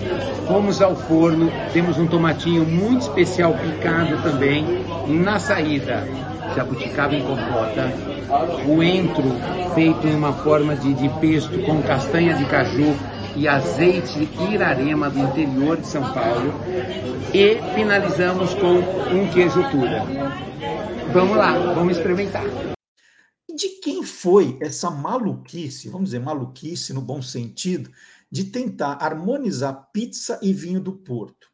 Fomos 0.47 0.81
ao 0.81 0.95
forno, 0.95 1.51
temos 1.71 1.97
um 1.97 2.07
tomatinho 2.07 2.65
muito 2.65 3.01
especial 3.01 3.53
picado 3.53 4.21
também. 4.23 4.65
Na 5.07 5.37
saída, 5.37 6.07
jabuticaba 6.55 7.13
em 7.13 7.23
compota, 7.23 7.91
o 8.67 8.81
entro 8.81 9.23
feito 9.75 10.07
em 10.07 10.15
uma 10.15 10.33
forma 10.33 10.75
de, 10.75 10.93
de 10.93 11.09
pesto 11.19 11.59
com 11.63 11.81
castanha 11.81 12.35
de 12.35 12.45
caju 12.45 12.95
e 13.35 13.47
azeite 13.47 14.29
Irarema 14.51 15.09
do 15.09 15.19
interior 15.19 15.77
de 15.77 15.87
São 15.87 16.03
Paulo 16.13 16.53
e 17.33 17.55
finalizamos 17.73 18.53
com 18.55 18.79
um 19.13 19.29
queijo 19.31 19.61
tura. 19.71 20.03
Vamos 21.11 21.37
lá, 21.37 21.73
vamos 21.73 21.97
experimentar. 21.97 22.45
De 23.55 23.69
quem 23.81 24.03
foi 24.03 24.57
essa 24.61 24.89
maluquice, 24.89 25.89
vamos 25.89 26.09
dizer 26.09 26.19
maluquice 26.19 26.93
no 26.93 27.01
bom 27.01 27.21
sentido, 27.21 27.91
de 28.31 28.45
tentar 28.45 28.97
harmonizar 28.99 29.89
pizza 29.91 30.39
e 30.41 30.53
vinho 30.53 30.79
do 30.79 30.93
Porto? 30.93 31.47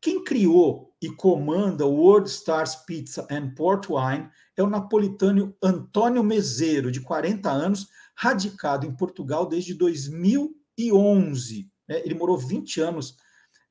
Quem 0.00 0.22
criou 0.22 0.92
e 1.00 1.08
comanda 1.08 1.86
o 1.86 1.94
World 1.94 2.28
Stars 2.28 2.74
Pizza 2.74 3.26
and 3.30 3.54
Port 3.54 3.86
Wine 3.88 4.28
é 4.56 4.62
o 4.62 4.68
napolitano 4.68 5.56
Antônio 5.62 6.22
Mezeiro, 6.22 6.92
de 6.92 7.00
40 7.00 7.50
anos, 7.50 7.88
radicado 8.14 8.86
em 8.86 8.94
Portugal 8.94 9.46
desde 9.46 9.74
2011. 10.76 11.70
Né? 11.88 12.00
Ele 12.04 12.14
morou 12.14 12.36
20 12.36 12.80
anos 12.80 13.16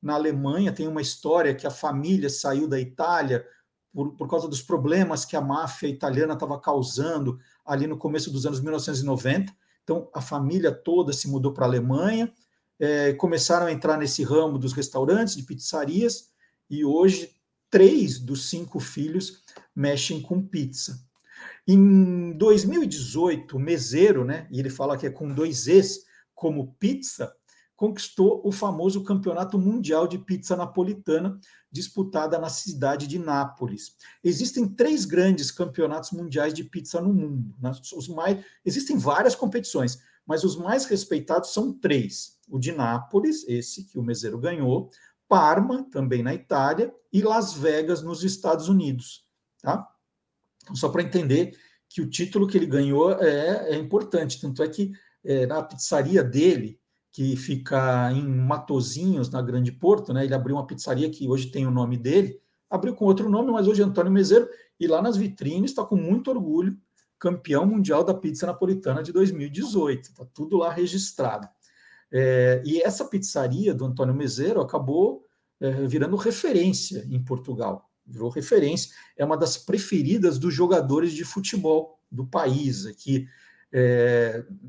na 0.02 0.14
Alemanha, 0.14 0.72
tem 0.72 0.86
uma 0.86 1.00
história 1.00 1.54
que 1.54 1.66
a 1.66 1.70
família 1.70 2.28
saiu 2.28 2.68
da 2.68 2.78
Itália 2.78 3.46
por, 3.92 4.14
por 4.16 4.28
causa 4.28 4.48
dos 4.48 4.60
problemas 4.60 5.24
que 5.24 5.36
a 5.36 5.40
máfia 5.40 5.88
italiana 5.88 6.34
estava 6.34 6.60
causando 6.60 7.38
ali 7.64 7.86
no 7.86 7.96
começo 7.96 8.30
dos 8.30 8.44
anos 8.44 8.60
1990. 8.60 9.54
Então, 9.82 10.08
a 10.12 10.20
família 10.20 10.72
toda 10.72 11.12
se 11.12 11.28
mudou 11.28 11.52
para 11.52 11.64
a 11.64 11.68
Alemanha, 11.68 12.32
é, 12.78 13.12
começaram 13.14 13.66
a 13.66 13.72
entrar 13.72 13.96
nesse 13.96 14.22
ramo 14.22 14.58
dos 14.58 14.72
restaurantes, 14.72 15.36
de 15.36 15.42
pizzarias, 15.42 16.30
e 16.68 16.84
hoje 16.84 17.34
três 17.70 18.18
dos 18.18 18.48
cinco 18.48 18.80
filhos 18.80 19.42
mexem 19.74 20.20
com 20.20 20.42
pizza. 20.42 21.00
Em 21.66 22.32
2018, 22.36 23.56
o 23.56 23.60
Meseiro, 23.60 24.24
né, 24.24 24.46
e 24.50 24.58
ele 24.58 24.70
fala 24.70 24.98
que 24.98 25.06
é 25.06 25.10
com 25.10 25.32
dois 25.32 25.66
Es, 25.66 26.03
como 26.34 26.74
pizza, 26.78 27.34
conquistou 27.76 28.40
o 28.44 28.52
famoso 28.52 29.02
Campeonato 29.02 29.58
Mundial 29.58 30.06
de 30.06 30.18
Pizza 30.18 30.56
Napolitana, 30.56 31.38
disputada 31.70 32.38
na 32.38 32.48
cidade 32.48 33.06
de 33.06 33.18
Nápoles. 33.18 33.96
Existem 34.22 34.68
três 34.68 35.04
grandes 35.04 35.50
campeonatos 35.50 36.12
mundiais 36.12 36.54
de 36.54 36.64
pizza 36.64 37.00
no 37.00 37.12
mundo. 37.12 37.54
Né? 37.60 37.72
Os 37.96 38.08
mais, 38.08 38.44
existem 38.64 38.96
várias 38.96 39.34
competições, 39.34 39.98
mas 40.26 40.44
os 40.44 40.56
mais 40.56 40.84
respeitados 40.84 41.52
são 41.52 41.72
três: 41.72 42.38
o 42.48 42.58
de 42.58 42.72
Nápoles, 42.72 43.44
esse 43.48 43.84
que 43.84 43.98
o 43.98 44.02
Meseiro 44.02 44.38
ganhou, 44.38 44.90
Parma, 45.28 45.84
também 45.90 46.22
na 46.22 46.32
Itália, 46.32 46.94
e 47.12 47.22
Las 47.22 47.54
Vegas, 47.54 48.02
nos 48.02 48.22
Estados 48.22 48.68
Unidos. 48.68 49.26
Tá? 49.60 49.88
Então, 50.62 50.76
só 50.76 50.88
para 50.88 51.02
entender 51.02 51.58
que 51.88 52.00
o 52.00 52.08
título 52.08 52.46
que 52.46 52.56
ele 52.56 52.66
ganhou 52.66 53.12
é, 53.20 53.70
é 53.70 53.76
importante, 53.76 54.40
tanto 54.40 54.62
é 54.62 54.68
que 54.68 54.92
é, 55.24 55.46
na 55.46 55.62
pizzaria 55.62 56.22
dele, 56.22 56.78
que 57.12 57.36
fica 57.36 58.10
em 58.12 58.26
Matozinhos, 58.26 59.30
na 59.30 59.40
Grande 59.40 59.70
Porto, 59.70 60.12
né? 60.12 60.24
Ele 60.24 60.34
abriu 60.34 60.56
uma 60.56 60.66
pizzaria 60.66 61.08
que 61.08 61.28
hoje 61.28 61.46
tem 61.46 61.66
o 61.66 61.70
nome 61.70 61.96
dele, 61.96 62.40
abriu 62.68 62.94
com 62.94 63.04
outro 63.04 63.30
nome, 63.30 63.52
mas 63.52 63.68
hoje 63.68 63.82
é 63.82 63.84
Antônio 63.84 64.10
Mezeiro, 64.10 64.48
e 64.78 64.86
lá 64.86 65.00
nas 65.00 65.16
vitrines 65.16 65.70
está 65.70 65.84
com 65.84 65.96
muito 65.96 66.28
orgulho, 66.28 66.76
campeão 67.18 67.64
mundial 67.64 68.04
da 68.04 68.12
pizza 68.12 68.46
napolitana 68.46 69.02
de 69.02 69.12
2018. 69.12 70.10
Está 70.10 70.24
tudo 70.34 70.56
lá 70.56 70.72
registrado. 70.72 71.48
É, 72.12 72.62
e 72.64 72.82
essa 72.82 73.04
pizzaria 73.04 73.72
do 73.72 73.84
Antônio 73.84 74.14
Mezeiro 74.14 74.60
acabou 74.60 75.24
é, 75.60 75.86
virando 75.86 76.16
referência 76.16 77.06
em 77.08 77.22
Portugal. 77.22 77.88
Virou 78.06 78.28
referência, 78.28 78.94
é 79.16 79.24
uma 79.24 79.36
das 79.36 79.56
preferidas 79.56 80.38
dos 80.38 80.52
jogadores 80.52 81.12
de 81.12 81.24
futebol 81.24 81.98
do 82.10 82.26
país 82.26 82.86
aqui. 82.86 83.26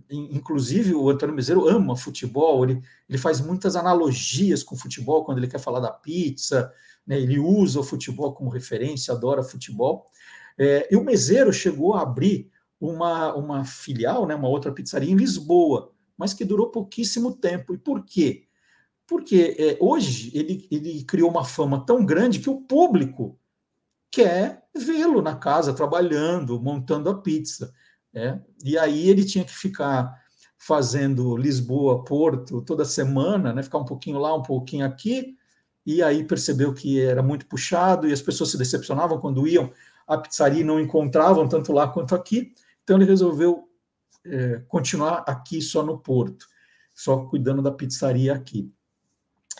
Inclusive, 0.09 0.95
o 0.95 1.09
Antônio 1.09 1.35
Miseiro 1.35 1.67
ama 1.67 1.95
futebol, 1.95 2.63
ele, 2.63 2.81
ele 3.07 3.17
faz 3.17 3.39
muitas 3.39 3.75
analogias 3.75 4.63
com 4.63 4.75
futebol 4.75 5.23
quando 5.23 5.37
ele 5.37 5.47
quer 5.47 5.59
falar 5.59 5.79
da 5.79 5.91
pizza, 5.91 6.71
né, 7.05 7.19
ele 7.19 7.37
usa 7.37 7.79
o 7.79 7.83
futebol 7.83 8.33
como 8.33 8.49
referência, 8.49 9.13
adora 9.13 9.43
futebol. 9.43 10.07
É, 10.57 10.87
e 10.91 10.95
o 10.95 11.03
Meseiro 11.03 11.53
chegou 11.53 11.93
a 11.93 12.01
abrir 12.01 12.49
uma, 12.79 13.33
uma 13.35 13.63
filial, 13.63 14.25
né, 14.25 14.33
uma 14.33 14.47
outra 14.47 14.71
pizzaria 14.71 15.11
em 15.11 15.15
Lisboa, 15.15 15.91
mas 16.17 16.33
que 16.33 16.43
durou 16.43 16.71
pouquíssimo 16.71 17.35
tempo. 17.35 17.73
E 17.73 17.77
por 17.77 18.03
quê? 18.03 18.47
Porque 19.05 19.55
é, 19.59 19.77
hoje 19.79 20.31
ele, 20.33 20.67
ele 20.71 21.03
criou 21.03 21.29
uma 21.29 21.45
fama 21.45 21.85
tão 21.85 22.03
grande 22.03 22.39
que 22.39 22.49
o 22.49 22.61
público 22.61 23.39
quer 24.09 24.63
vê-lo 24.75 25.21
na 25.21 25.35
casa, 25.35 25.73
trabalhando, 25.73 26.59
montando 26.59 27.09
a 27.09 27.21
pizza. 27.21 27.73
É, 28.15 28.39
e 28.63 28.77
aí 28.77 29.09
ele 29.09 29.25
tinha 29.25 29.43
que 29.43 29.53
ficar 29.53 30.23
fazendo 30.57 31.35
Lisboa, 31.35 32.03
Porto 32.03 32.61
toda 32.61 32.85
semana, 32.85 33.51
né, 33.53 33.61
ficar 33.61 33.77
um 33.77 33.85
pouquinho 33.85 34.17
lá, 34.17 34.33
um 34.33 34.41
pouquinho 34.41 34.85
aqui, 34.85 35.35
e 35.85 36.01
aí 36.01 36.23
percebeu 36.23 36.73
que 36.73 36.99
era 36.99 37.21
muito 37.21 37.45
puxado 37.45 38.07
e 38.07 38.13
as 38.13 38.21
pessoas 38.21 38.51
se 38.51 38.57
decepcionavam 38.57 39.19
quando 39.19 39.45
iam 39.45 39.69
à 40.07 40.17
pizzaria 40.17 40.61
e 40.61 40.63
não 40.63 40.79
encontravam 40.79 41.47
tanto 41.47 41.73
lá 41.73 41.87
quanto 41.87 42.15
aqui. 42.15 42.53
Então 42.83 42.95
ele 42.95 43.05
resolveu 43.05 43.69
é, 44.25 44.63
continuar 44.67 45.23
aqui 45.27 45.61
só 45.61 45.83
no 45.83 45.99
Porto, 45.99 46.47
só 46.93 47.17
cuidando 47.25 47.61
da 47.61 47.71
pizzaria 47.71 48.33
aqui. 48.33 48.71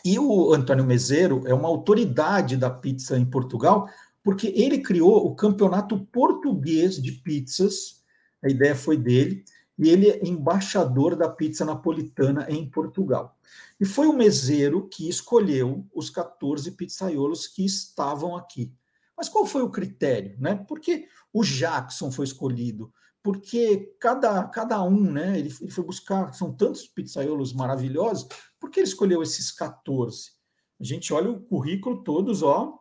E 0.04 0.18
o 0.18 0.54
Antônio 0.54 0.86
Mezeiro 0.86 1.44
é 1.46 1.54
uma 1.54 1.68
autoridade 1.68 2.58
da 2.58 2.70
pizza 2.70 3.18
em 3.18 3.26
Portugal, 3.26 3.88
porque 4.24 4.48
ele 4.56 4.80
criou 4.80 5.26
o 5.26 5.36
Campeonato 5.36 6.00
Português 6.12 7.02
de 7.02 7.12
Pizzas, 7.12 8.04
a 8.46 8.50
ideia 8.50 8.76
foi 8.76 8.96
dele, 8.96 9.44
e 9.78 9.90
ele 9.90 10.10
é 10.10 10.26
embaixador 10.26 11.16
da 11.16 11.28
pizza 11.28 11.66
napolitana 11.66 12.46
em 12.50 12.70
Portugal. 12.70 13.38
E 13.80 13.86
foi 13.86 14.08
o 14.08 14.14
meseiro 14.14 14.88
que 14.88 15.10
escolheu 15.10 15.86
os 15.94 16.10
14 16.10 16.72
pizzaiolos 16.72 17.48
que 17.48 17.66
estavam 17.66 18.36
aqui. 18.36 18.74
Mas 19.18 19.28
qual 19.28 19.46
foi 19.46 19.62
o 19.62 19.70
critério? 19.70 20.36
Né? 20.40 20.56
Por 20.56 20.80
que 20.80 21.08
o 21.34 21.44
Jackson 21.44 22.12
foi 22.12 22.26
escolhido? 22.26 22.94
Porque 23.22 23.96
cada, 24.00 24.44
cada 24.46 24.82
um, 24.84 25.12
né? 25.12 25.40
Ele, 25.40 25.54
ele 25.60 25.72
foi 25.72 25.84
buscar, 25.84 26.32
são 26.34 26.54
tantos 26.54 26.86
pizzaiolos 26.88 27.54
maravilhosos, 27.54 28.28
por 28.60 28.70
que 28.70 28.80
ele 28.80 28.88
escolheu 28.88 29.24
esses 29.24 29.52
14? 29.52 30.32
A 30.80 30.84
gente 30.84 31.12
olha 31.14 31.32
o 31.32 31.42
currículo, 31.42 32.04
todos, 32.04 32.44
ó, 32.44 32.78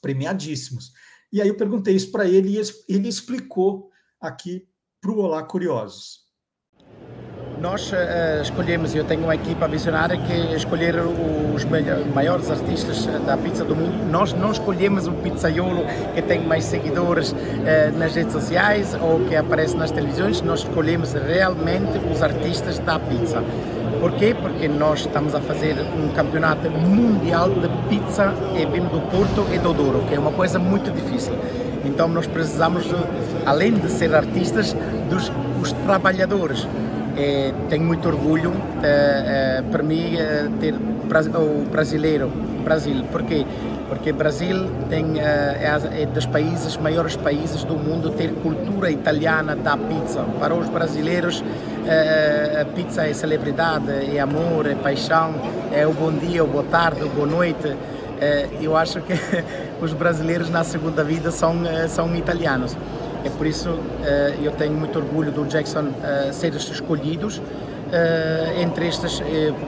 premiadíssimos. 0.00 0.92
E 1.32 1.42
aí 1.42 1.48
eu 1.48 1.56
perguntei 1.56 1.94
isso 1.94 2.10
para 2.10 2.26
ele 2.26 2.56
e 2.56 2.62
ele 2.88 3.08
explicou 3.08 3.90
aqui 4.20 4.67
para 5.00 5.12
o 5.12 5.20
Olá 5.20 5.42
Curiosos. 5.44 6.26
Nós 7.60 7.90
uh, 7.92 8.42
escolhemos, 8.42 8.94
eu 8.94 9.04
tenho 9.04 9.24
uma 9.24 9.34
equipa 9.34 9.66
visionária 9.66 10.16
que 10.16 10.54
escolher 10.54 10.94
os 11.54 11.64
maiores 12.14 12.50
artistas 12.50 13.06
da 13.24 13.36
pizza 13.36 13.64
do 13.64 13.74
mundo. 13.74 14.10
Nós 14.10 14.32
não 14.32 14.52
escolhemos 14.52 15.08
o 15.08 15.12
pizzaiolo 15.12 15.84
que 16.14 16.22
tem 16.22 16.44
mais 16.44 16.64
seguidores 16.64 17.32
uh, 17.32 17.96
nas 17.96 18.14
redes 18.14 18.32
sociais 18.32 18.94
ou 18.94 19.24
que 19.26 19.34
aparece 19.34 19.76
nas 19.76 19.90
televisões, 19.90 20.40
nós 20.40 20.60
escolhemos 20.60 21.12
realmente 21.12 21.98
os 22.12 22.22
artistas 22.22 22.78
da 22.80 22.98
pizza. 22.98 23.42
Por 24.00 24.12
quê? 24.12 24.36
Porque 24.40 24.68
nós 24.68 25.00
estamos 25.00 25.34
a 25.34 25.40
fazer 25.40 25.76
um 25.80 26.12
campeonato 26.14 26.70
mundial 26.70 27.50
de 27.50 27.68
pizza 27.88 28.32
e 28.54 28.64
vinho 28.66 28.88
do 28.88 29.00
Porto 29.10 29.46
e 29.52 29.58
do 29.58 29.72
Douro, 29.72 30.04
que 30.08 30.14
é 30.14 30.18
uma 30.18 30.32
coisa 30.32 30.58
muito 30.58 30.90
difícil. 30.92 31.34
Então 31.84 32.08
nós 32.08 32.26
precisamos, 32.26 32.84
além 33.46 33.74
de 33.74 33.90
ser 33.90 34.14
artistas, 34.14 34.74
dos 35.10 35.30
os 35.60 35.72
trabalhadores 35.72 36.66
é, 37.18 37.52
tenho 37.68 37.84
muito 37.84 38.06
orgulho 38.06 38.52
é, 38.80 39.60
para 39.72 39.82
mim 39.82 40.16
ter 40.60 40.72
o 40.74 41.64
brasileiro, 41.68 42.30
Brasil. 42.62 43.02
Por 43.10 43.22
quê? 43.24 43.44
Porque 43.88 44.12
Brasil 44.12 44.70
tem, 44.88 45.18
é, 45.18 45.80
é 46.02 46.06
dos 46.06 46.26
países, 46.26 46.76
maiores 46.76 47.16
países 47.16 47.64
do 47.64 47.74
mundo 47.74 48.10
ter 48.10 48.32
cultura 48.34 48.90
italiana 48.90 49.56
da 49.56 49.76
pizza. 49.76 50.24
Para 50.38 50.54
os 50.54 50.68
brasileiros, 50.68 51.42
a 52.60 52.64
pizza 52.66 53.06
é 53.06 53.12
celebridade, 53.14 53.90
é 54.14 54.20
amor, 54.20 54.66
é 54.66 54.74
paixão, 54.74 55.34
é 55.72 55.86
o 55.86 55.92
bom 55.92 56.12
dia, 56.12 56.44
o 56.44 56.46
boa 56.46 56.64
tarde, 56.64 57.02
o 57.02 57.08
boa 57.08 57.26
noite. 57.26 57.74
Eu 58.60 58.76
acho 58.76 59.00
que 59.00 59.14
os 59.80 59.92
brasileiros 59.92 60.50
na 60.50 60.64
segunda 60.64 61.04
vida 61.04 61.30
são, 61.30 61.54
são 61.88 62.14
italianos. 62.16 62.76
É 63.24 63.30
por 63.30 63.46
isso 63.46 63.70
uh, 63.70 64.42
eu 64.42 64.52
tenho 64.52 64.74
muito 64.74 64.98
orgulho 64.98 65.32
do 65.32 65.44
Jackson 65.44 65.86
uh, 65.88 66.32
ser 66.32 66.54
escolhidos 66.54 67.40
entre 68.60 68.86
estes 68.86 69.22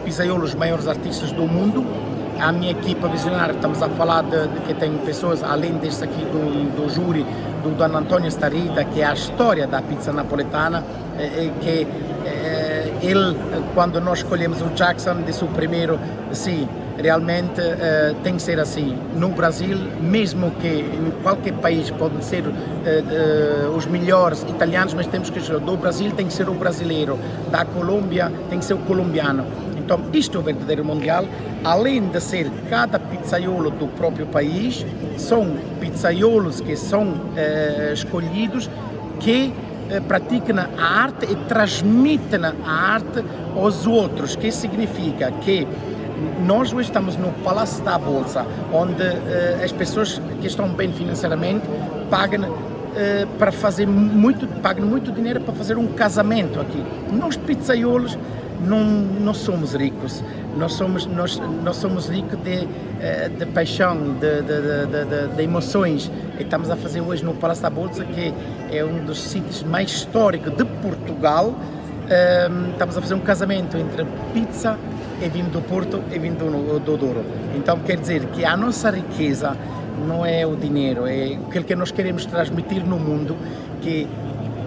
pisaiolos 0.04 0.54
maiores 0.54 0.86
artistas 0.86 1.32
do 1.32 1.48
mundo. 1.48 1.86
A 2.38 2.52
minha 2.52 2.70
equipa 2.70 3.08
visionária, 3.08 3.52
estamos 3.52 3.82
a 3.82 3.88
falar 3.88 4.22
de, 4.24 4.46
de 4.46 4.60
que 4.60 4.74
tem 4.74 4.94
pessoas, 4.98 5.42
além 5.42 5.72
deste 5.78 6.04
aqui 6.04 6.22
do, 6.26 6.76
do 6.76 6.90
júri, 6.90 7.24
do 7.62 7.70
Don 7.70 7.96
Antonio 7.96 8.28
Starida, 8.28 8.84
que 8.84 9.00
é 9.00 9.06
a 9.06 9.14
história 9.14 9.66
da 9.66 9.80
pizza 9.80 10.12
napoletana, 10.12 10.84
que 11.62 11.86
ele, 13.00 13.36
quando 13.72 13.98
nós 14.02 14.18
escolhemos 14.18 14.60
o 14.60 14.66
Jackson, 14.74 15.22
disse 15.22 15.42
o 15.42 15.48
primeiro, 15.48 15.98
sim, 16.30 16.68
realmente 17.02 17.60
uh, 17.60 18.14
tem 18.22 18.36
que 18.36 18.42
ser 18.42 18.58
assim. 18.60 18.96
No 19.16 19.30
Brasil, 19.30 19.76
mesmo 20.00 20.50
que 20.52 20.68
em 20.68 21.10
qualquer 21.22 21.54
país 21.54 21.90
podem 21.90 22.20
ser 22.22 22.44
uh, 22.46 22.50
uh, 22.52 23.76
os 23.76 23.86
melhores 23.86 24.42
italianos, 24.42 24.94
mas 24.94 25.06
temos 25.06 25.30
que 25.30 25.40
do 25.40 25.76
Brasil 25.76 26.12
tem 26.12 26.26
que 26.26 26.32
ser 26.32 26.48
o 26.48 26.54
brasileiro, 26.54 27.18
da 27.50 27.64
Colômbia 27.64 28.30
tem 28.48 28.58
que 28.58 28.64
ser 28.64 28.74
o 28.74 28.78
colombiano. 28.78 29.46
Então, 29.76 30.00
isto 30.12 30.36
é 30.36 30.40
o 30.40 30.42
verdadeiro 30.44 30.84
mundial. 30.84 31.24
Além 31.64 32.08
de 32.08 32.20
ser 32.20 32.48
cada 32.68 32.98
pizzaiolo 32.98 33.70
do 33.70 33.88
próprio 33.88 34.26
país, 34.26 34.86
são 35.16 35.56
pizzaiolos 35.80 36.60
que 36.60 36.76
são 36.76 37.12
escolhidos 37.92 38.70
que 39.18 39.52
praticam 40.06 40.58
a 40.78 41.02
arte 41.02 41.26
e 41.28 41.34
transmitem 41.48 42.44
a 42.44 42.70
arte 42.70 43.24
aos 43.56 43.84
outros, 43.84 44.36
que 44.36 44.52
significa 44.52 45.32
que 45.40 45.66
nós 46.44 46.72
hoje 46.72 46.88
estamos 46.88 47.16
no 47.16 47.32
Palácio 47.44 47.82
da 47.84 47.98
Bolsa, 47.98 48.46
onde 48.72 49.02
uh, 49.02 49.64
as 49.64 49.72
pessoas 49.72 50.20
que 50.40 50.46
estão 50.46 50.68
bem 50.68 50.92
financeiramente 50.92 51.66
pagam 52.10 52.42
uh, 52.42 53.26
para 53.38 53.52
fazer 53.52 53.86
muito, 53.86 54.46
pagam 54.60 54.86
muito 54.86 55.12
dinheiro 55.12 55.40
para 55.40 55.54
fazer 55.54 55.76
um 55.78 55.86
casamento 55.88 56.60
aqui. 56.60 56.82
Nós 57.12 57.36
pizzaiolos 57.36 58.18
não, 58.60 58.84
não 58.84 59.32
somos 59.32 59.74
ricos, 59.74 60.22
nós 60.56 60.72
somos, 60.74 61.06
nós, 61.06 61.40
nós 61.62 61.76
somos 61.76 62.08
ricos 62.08 62.38
de, 62.42 62.68
eh, 63.00 63.30
de 63.30 63.46
paixão, 63.46 63.96
de, 63.96 64.42
de, 64.42 64.86
de, 64.86 65.34
de, 65.34 65.42
emoções. 65.42 66.10
E 66.38 66.42
estamos 66.42 66.68
a 66.68 66.76
fazer 66.76 67.00
hoje 67.00 67.24
no 67.24 67.32
Palácio 67.32 67.62
da 67.62 67.70
Bolsa, 67.70 68.04
que 68.04 68.34
é 68.70 68.84
um 68.84 69.02
dos 69.06 69.18
sítios 69.22 69.62
mais 69.62 69.90
históricos 69.90 70.54
de 70.54 70.64
Portugal. 70.82 71.54
estamos 72.72 72.98
a 72.98 73.00
fazer 73.00 73.14
um 73.14 73.20
casamento 73.20 73.78
entre 73.78 74.04
pizza 74.34 74.76
é 75.20 75.28
vindo 75.28 75.50
do 75.50 75.60
Porto 75.60 76.02
e 76.10 76.18
vindo 76.18 76.38
do, 76.38 76.80
do 76.80 76.96
Douro. 76.96 77.24
Então 77.54 77.78
quer 77.78 77.98
dizer 77.98 78.24
que 78.26 78.44
a 78.44 78.56
nossa 78.56 78.90
riqueza 78.90 79.56
não 80.06 80.24
é 80.24 80.46
o 80.46 80.56
dinheiro, 80.56 81.06
é 81.06 81.34
aquilo 81.34 81.64
que 81.64 81.76
nós 81.76 81.92
queremos 81.92 82.24
transmitir 82.24 82.84
no 82.84 82.98
mundo, 82.98 83.36
que 83.82 84.08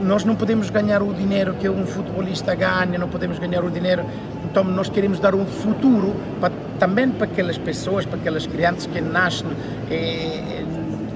nós 0.01 0.23
não 0.23 0.35
podemos 0.35 0.69
ganhar 0.69 1.01
o 1.01 1.13
dinheiro 1.13 1.55
que 1.55 1.67
um 1.67 1.85
futebolista 1.85 2.53
ganha, 2.53 2.99
não 2.99 3.07
podemos 3.07 3.39
ganhar 3.39 3.63
o 3.63 3.71
dinheiro, 3.71 4.05
então 4.43 4.63
nós 4.63 4.89
queremos 4.89 5.19
dar 5.19 5.33
um 5.33 5.45
futuro 5.45 6.13
para, 6.39 6.53
também 6.77 7.09
para 7.09 7.25
aquelas 7.25 7.57
pessoas, 7.57 8.05
para 8.05 8.19
aquelas 8.19 8.45
crianças 8.45 8.85
que 8.85 9.01
nascem. 9.01 9.47
É, 9.89 10.63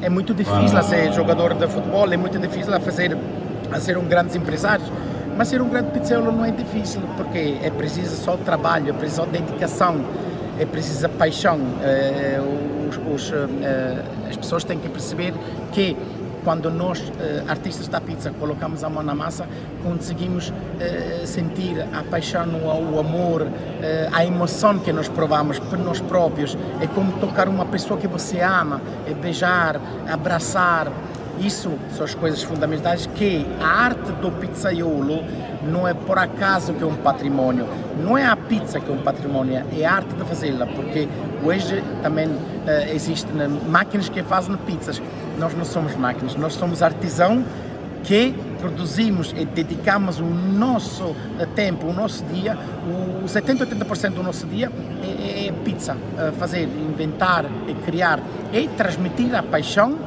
é 0.01 0.09
muito 0.09 0.33
difícil 0.33 0.77
a 0.77 0.81
ser 0.81 1.11
jogador 1.13 1.53
de 1.53 1.67
futebol, 1.67 2.11
é 2.11 2.17
muito 2.17 2.39
difícil 2.39 2.73
a 2.73 2.79
fazer 2.79 3.17
a 3.71 3.79
ser 3.79 3.97
um 3.97 4.05
grande 4.05 4.37
empresário 4.37 4.85
mas 5.37 5.47
ser 5.49 5.61
um 5.61 5.69
grande 5.69 5.91
pizzaiolo 5.91 6.31
não 6.31 6.43
é 6.43 6.51
difícil, 6.51 7.01
porque 7.15 7.57
é 7.61 7.69
preciso 7.69 8.15
só 8.15 8.35
trabalho, 8.37 8.89
é 8.89 8.93
preciso 8.93 9.25
dedicação, 9.27 10.03
é 10.59 10.65
preciso 10.65 11.07
paixão. 11.09 11.59
É, 11.81 12.39
os, 12.89 12.97
os, 12.97 13.33
é, 13.33 14.03
as 14.29 14.37
pessoas 14.37 14.63
têm 14.63 14.79
que 14.79 14.89
perceber 14.89 15.33
que 15.71 15.95
quando 16.47 16.71
nós, 16.71 17.11
eh, 17.19 17.43
artistas 17.45 17.89
da 17.89 17.99
pizza, 17.99 18.31
colocamos 18.31 18.81
a 18.81 18.89
mão 18.89 19.03
na 19.03 19.13
massa, 19.13 19.45
conseguimos 19.83 20.53
eh, 20.79 21.23
sentir 21.25 21.85
a 21.93 22.01
paixão, 22.03 22.47
o 22.63 22.97
amor, 22.97 23.45
eh, 23.81 24.07
a 24.13 24.25
emoção 24.25 24.79
que 24.79 24.93
nós 24.93 25.09
provamos 25.09 25.59
por 25.59 25.77
nós 25.77 25.99
próprios. 25.99 26.57
É 26.79 26.87
como 26.87 27.11
tocar 27.19 27.49
uma 27.49 27.65
pessoa 27.65 27.99
que 27.99 28.07
você 28.07 28.39
ama, 28.39 28.81
é 29.05 29.13
beijar, 29.13 29.75
abraçar, 30.09 30.87
isso 31.39 31.71
são 31.95 32.05
as 32.05 32.15
coisas 32.15 32.41
fundamentais 32.41 33.07
que 33.15 33.45
a 33.61 33.67
arte 33.67 34.11
do 34.13 34.31
pizzaiolo 34.31 35.23
não 35.63 35.87
é 35.87 35.93
por 35.93 36.17
acaso 36.17 36.73
que 36.73 36.83
é 36.83 36.85
um 36.85 36.95
patrimônio. 36.95 37.67
Não 38.03 38.17
é 38.17 38.25
a 38.25 38.35
pizza 38.35 38.79
que 38.79 38.89
é 38.89 38.93
um 38.93 39.01
patrimônio, 39.01 39.63
é 39.77 39.85
a 39.85 39.93
arte 39.93 40.13
de 40.15 40.23
fazê-la, 40.23 40.65
porque 40.65 41.07
hoje 41.43 41.83
também 42.01 42.27
uh, 42.27 42.39
existem 42.93 43.31
máquinas 43.67 44.09
que 44.09 44.23
fazem 44.23 44.55
pizzas. 44.57 45.01
Nós 45.37 45.55
não 45.55 45.65
somos 45.65 45.95
máquinas, 45.95 46.35
nós 46.35 46.53
somos 46.53 46.81
artesão 46.81 47.43
que 48.03 48.33
produzimos 48.59 49.33
e 49.37 49.43
dedicamos 49.45 50.19
o 50.19 50.25
nosso 50.25 51.15
eh, 51.39 51.45
tempo, 51.55 51.87
o 51.87 51.93
nosso 51.93 52.23
dia, 52.25 52.57
o 53.23 53.27
70, 53.27 53.65
80% 53.65 54.13
do 54.13 54.23
nosso 54.23 54.47
dia 54.47 54.71
é, 55.03 55.47
é 55.47 55.51
pizza, 55.63 55.93
uh, 55.93 56.31
fazer, 56.37 56.63
inventar 56.63 57.45
e 57.67 57.73
criar 57.73 58.19
e 58.53 58.67
transmitir 58.69 59.35
a 59.35 59.43
paixão 59.43 59.97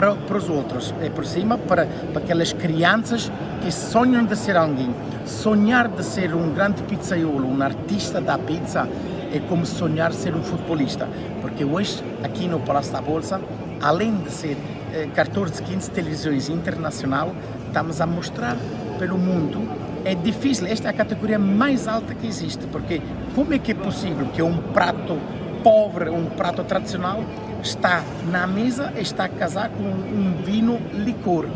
para, 0.00 0.14
para 0.14 0.38
os 0.38 0.48
outros, 0.48 0.94
é 1.02 1.10
por 1.10 1.26
cima 1.26 1.58
para, 1.58 1.84
para 1.84 2.22
aquelas 2.22 2.54
crianças 2.54 3.30
que 3.60 3.70
sonham 3.70 4.24
de 4.24 4.34
ser 4.34 4.56
alguém. 4.56 4.94
Sonhar 5.26 5.88
de 5.88 6.02
ser 6.02 6.34
um 6.34 6.54
grande 6.54 6.82
pizzaiolo, 6.84 7.46
um 7.46 7.62
artista 7.62 8.18
da 8.18 8.38
pizza, 8.38 8.88
é 9.30 9.38
como 9.40 9.66
sonhar 9.66 10.14
ser 10.14 10.34
um 10.34 10.42
futebolista. 10.42 11.06
Porque 11.42 11.66
hoje, 11.66 12.02
aqui 12.24 12.48
no 12.48 12.60
Palácio 12.60 12.94
da 12.94 13.02
Bolsa, 13.02 13.42
além 13.82 14.16
de 14.22 14.30
ser 14.30 14.56
eh, 14.94 15.06
14, 15.14 15.62
15 15.62 15.90
televisões 15.90 16.48
internacional, 16.48 17.34
estamos 17.66 18.00
a 18.00 18.06
mostrar 18.06 18.56
pelo 18.98 19.18
mundo. 19.18 19.68
É 20.02 20.14
difícil, 20.14 20.66
esta 20.66 20.88
é 20.88 20.90
a 20.92 20.94
categoria 20.94 21.38
mais 21.38 21.86
alta 21.86 22.14
que 22.14 22.26
existe, 22.26 22.66
porque 22.68 23.02
como 23.34 23.52
é 23.52 23.58
que 23.58 23.72
é 23.72 23.74
possível 23.74 24.24
que 24.28 24.40
um 24.40 24.56
prato 24.72 25.18
pobre, 25.62 26.08
um 26.08 26.24
prato 26.24 26.64
tradicional, 26.64 27.22
está 27.62 28.02
na 28.30 28.46
mesa, 28.46 28.92
está 28.96 29.24
a 29.24 29.28
casar 29.28 29.70
com 29.70 29.84
um 29.84 30.42
vinho 30.44 30.80
licor. 30.92 31.46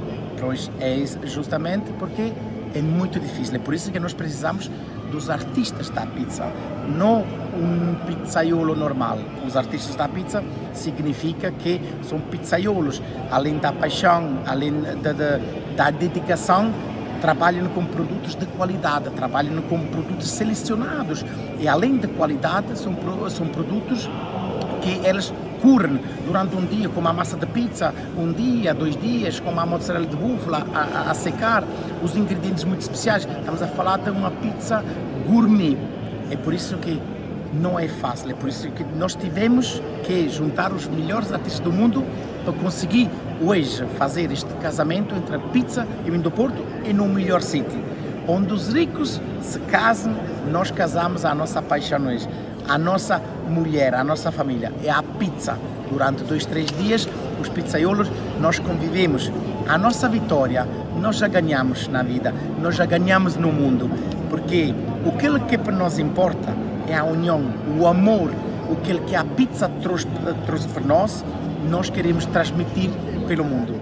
Pois 0.41 0.71
é 0.81 1.03
justamente 1.27 1.91
porque 1.99 2.33
é 2.75 2.83
muito 2.83 3.19
difícil. 3.21 3.55
É 3.55 3.59
por 3.59 3.73
isso 3.73 3.91
que 3.91 3.99
nós 3.99 4.13
precisamos 4.13 4.71
dos 5.11 5.31
artistas 5.31 5.91
da 5.91 6.05
pizza, 6.07 6.45
não 6.89 7.25
um 7.57 7.95
pizzaiolo 8.07 8.75
normal. 8.75 9.19
Os 9.47 9.57
artistas 9.57 9.95
da 9.95 10.09
pizza 10.09 10.43
significa 10.73 11.53
que 11.53 11.81
são 12.03 12.19
pizzaiolos, 12.19 13.01
além 13.31 13.59
da 13.59 13.73
paixão, 13.73 14.39
além 14.45 14.73
da, 15.03 15.13
da, 15.13 15.41
da 15.77 15.91
dedicação, 15.91 16.73
trabalham 17.21 17.69
com 17.69 17.87
produtos 17.87 18.35
de 18.35 18.45
qualidade, 18.47 19.09
trabalham 19.11 19.63
com 19.63 19.79
produtos 19.87 20.29
selecionados 20.29 21.25
e 21.61 21.69
além 21.69 21.97
de 21.97 22.09
qualidade 22.09 22.77
são, 22.79 22.95
são 23.31 23.47
produtos 23.47 24.11
que 24.83 25.01
eles 25.07 25.33
decorrem 25.65 25.99
durante 26.27 26.55
um 26.55 26.67
dia 26.67 26.89
com 26.91 27.07
a 27.09 27.13
massa 27.13 27.37
de 27.39 27.47
pizza, 27.47 27.95
um 28.19 28.31
dia, 28.33 28.75
dois 28.75 28.95
dias, 28.97 29.41
com 29.41 29.59
a 29.59 29.65
mozzarella 29.65 30.07
de 30.07 30.15
búfala 30.15 30.67
a, 30.75 30.81
a, 30.81 31.11
a 31.11 31.15
secar, 31.15 31.65
os 32.03 32.15
ingredientes 32.15 32.65
muito 32.65 32.83
especiais. 32.83 33.27
Estamos 33.39 33.63
a 33.63 33.67
falar 33.69 33.99
de 33.99 34.11
uma 34.11 34.31
pizza 34.31 34.85
gourmet. 35.27 35.79
É 36.31 36.37
por 36.37 36.53
isso 36.53 36.77
que 36.77 37.01
não 37.55 37.79
é 37.79 37.89
fácil, 37.89 38.31
é 38.31 38.35
por 38.35 38.49
isso 38.49 38.69
que 38.73 38.85
nós 38.97 39.15
tivemos 39.15 39.81
que 40.05 40.29
juntar 40.29 40.73
os 40.73 40.87
melhores 40.87 41.33
artistas 41.33 41.61
do 41.61 41.73
mundo 41.73 42.05
para 42.45 42.53
conseguir 42.53 43.09
hoje 43.41 43.87
fazer 43.97 44.31
este 44.31 44.53
casamento 44.55 45.15
entre 45.15 45.37
a 45.37 45.39
pizza 45.39 45.87
e 46.05 46.09
o 46.09 46.13
vinho 46.13 46.23
do 46.23 46.31
Porto 46.31 46.63
e 46.85 46.93
no 46.93 47.09
melhor 47.09 47.41
sítio. 47.41 47.83
Onde 48.27 48.53
os 48.53 48.73
ricos 48.73 49.21
se 49.41 49.59
casam, 49.61 50.15
nós 50.51 50.71
casamos 50.71 51.25
a 51.25 51.35
nossa 51.35 51.63
paixão 51.63 52.07
hoje. 52.07 52.29
A 52.67 52.79
nossa 52.79 53.19
mulher, 53.47 53.95
a 53.95 54.03
nossa 54.03 54.33
família 54.33 54.73
é 54.83 54.91
a 54.91 55.03
pizza. 55.03 55.59
Durante 55.91 56.25
dois, 56.25 56.47
três 56.47 56.71
dias, 56.73 57.07
os 57.41 57.49
pizzaiolos, 57.49 58.09
nós 58.41 58.59
convivemos. 58.59 59.31
A 59.69 59.77
nossa 59.77 60.09
vitória, 60.09 60.67
nós 60.99 61.17
já 61.17 61.29
ganhamos 61.29 61.89
na 61.89 62.03
vida, 62.03 62.33
nós 62.63 62.75
já 62.75 62.87
ganhamos 62.87 63.37
no 63.37 63.53
mundo. 63.53 63.91
Porque 64.31 64.75
o 65.05 65.47
que 65.47 65.59
para 65.59 65.75
nós 65.75 65.99
importa 65.99 66.57
é 66.89 66.97
a 66.97 67.05
união, 67.05 67.43
o 67.79 67.87
amor, 67.87 68.31
o 68.71 68.77
que 68.77 69.15
a 69.15 69.25
pizza 69.25 69.69
trouxe, 69.83 70.07
trouxe 70.47 70.69
para 70.69 70.85
nós, 70.85 71.23
nós 71.69 71.91
queremos 71.91 72.25
transmitir 72.27 72.91
pelo 73.29 73.45
mundo. 73.45 73.79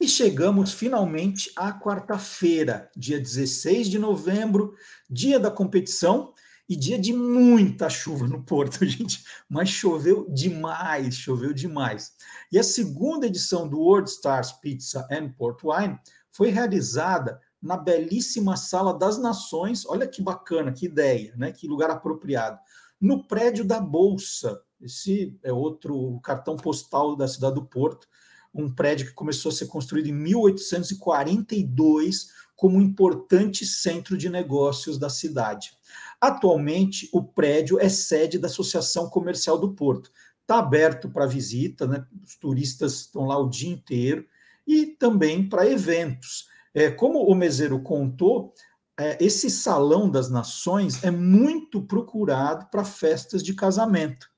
E 0.00 0.08
chegamos 0.08 0.72
finalmente 0.72 1.50
à 1.56 1.72
quarta-feira, 1.72 2.88
dia 2.96 3.18
16 3.18 3.88
de 3.88 3.98
novembro, 3.98 4.74
dia 5.10 5.38
da 5.38 5.50
competição 5.50 6.32
e 6.70 6.76
dia 6.76 6.96
de 6.96 7.12
muita 7.12 7.90
chuva 7.90 8.28
no 8.28 8.44
Porto, 8.44 8.84
gente. 8.86 9.24
Mas 9.48 9.68
choveu 9.68 10.30
demais, 10.30 11.16
choveu 11.16 11.52
demais. 11.52 12.12
E 12.52 12.60
a 12.60 12.62
segunda 12.62 13.26
edição 13.26 13.66
do 13.66 13.80
World 13.80 14.08
Stars 14.08 14.52
Pizza 14.52 15.04
and 15.10 15.30
Port 15.30 15.60
Wine 15.64 15.98
foi 16.30 16.50
realizada 16.50 17.40
na 17.60 17.76
belíssima 17.76 18.56
Sala 18.56 18.96
das 18.96 19.18
Nações. 19.18 19.84
Olha 19.84 20.06
que 20.06 20.22
bacana, 20.22 20.70
que 20.70 20.86
ideia, 20.86 21.34
né? 21.36 21.50
Que 21.50 21.66
lugar 21.66 21.90
apropriado. 21.90 22.56
No 23.00 23.26
prédio 23.26 23.64
da 23.64 23.80
Bolsa, 23.80 24.62
esse 24.80 25.36
é 25.42 25.52
outro 25.52 26.20
cartão 26.20 26.56
postal 26.56 27.16
da 27.16 27.26
cidade 27.26 27.56
do 27.56 27.64
Porto, 27.64 28.06
um 28.54 28.72
prédio 28.72 29.08
que 29.08 29.12
começou 29.12 29.50
a 29.50 29.54
ser 29.54 29.66
construído 29.66 30.06
em 30.06 30.12
1842 30.12 32.28
como 32.54 32.78
um 32.78 32.82
importante 32.82 33.66
centro 33.66 34.16
de 34.16 34.28
negócios 34.28 34.96
da 34.98 35.10
cidade. 35.10 35.79
Atualmente, 36.20 37.08
o 37.12 37.22
prédio 37.22 37.80
é 37.80 37.88
sede 37.88 38.38
da 38.38 38.46
Associação 38.46 39.08
Comercial 39.08 39.58
do 39.58 39.72
Porto. 39.72 40.10
Está 40.42 40.58
aberto 40.58 41.08
para 41.08 41.26
visita, 41.26 41.86
né? 41.86 42.04
os 42.22 42.36
turistas 42.36 43.00
estão 43.00 43.24
lá 43.24 43.38
o 43.38 43.48
dia 43.48 43.70
inteiro, 43.70 44.26
e 44.66 44.86
também 44.86 45.48
para 45.48 45.68
eventos. 45.68 46.46
É, 46.74 46.90
como 46.90 47.20
o 47.24 47.34
Meseiro 47.34 47.80
contou, 47.82 48.52
é, 48.98 49.16
esse 49.18 49.50
Salão 49.50 50.10
das 50.10 50.30
Nações 50.30 51.02
é 51.02 51.10
muito 51.10 51.82
procurado 51.82 52.66
para 52.70 52.84
festas 52.84 53.42
de 53.42 53.54
casamento. 53.54 54.28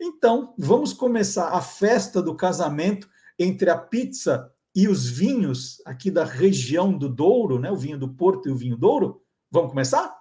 Então, 0.00 0.54
vamos 0.58 0.92
começar 0.92 1.50
a 1.50 1.60
festa 1.60 2.22
do 2.22 2.34
casamento 2.34 3.08
entre 3.38 3.68
a 3.68 3.76
pizza 3.76 4.50
e 4.74 4.88
os 4.88 5.08
vinhos 5.08 5.82
aqui 5.84 6.10
da 6.10 6.24
região 6.24 6.96
do 6.96 7.08
Douro, 7.08 7.58
né? 7.58 7.70
O 7.70 7.76
vinho 7.76 7.98
do 7.98 8.08
Porto 8.08 8.48
e 8.48 8.52
o 8.52 8.56
vinho 8.56 8.76
Douro. 8.76 9.20
Vamos 9.50 9.70
começar? 9.70 10.17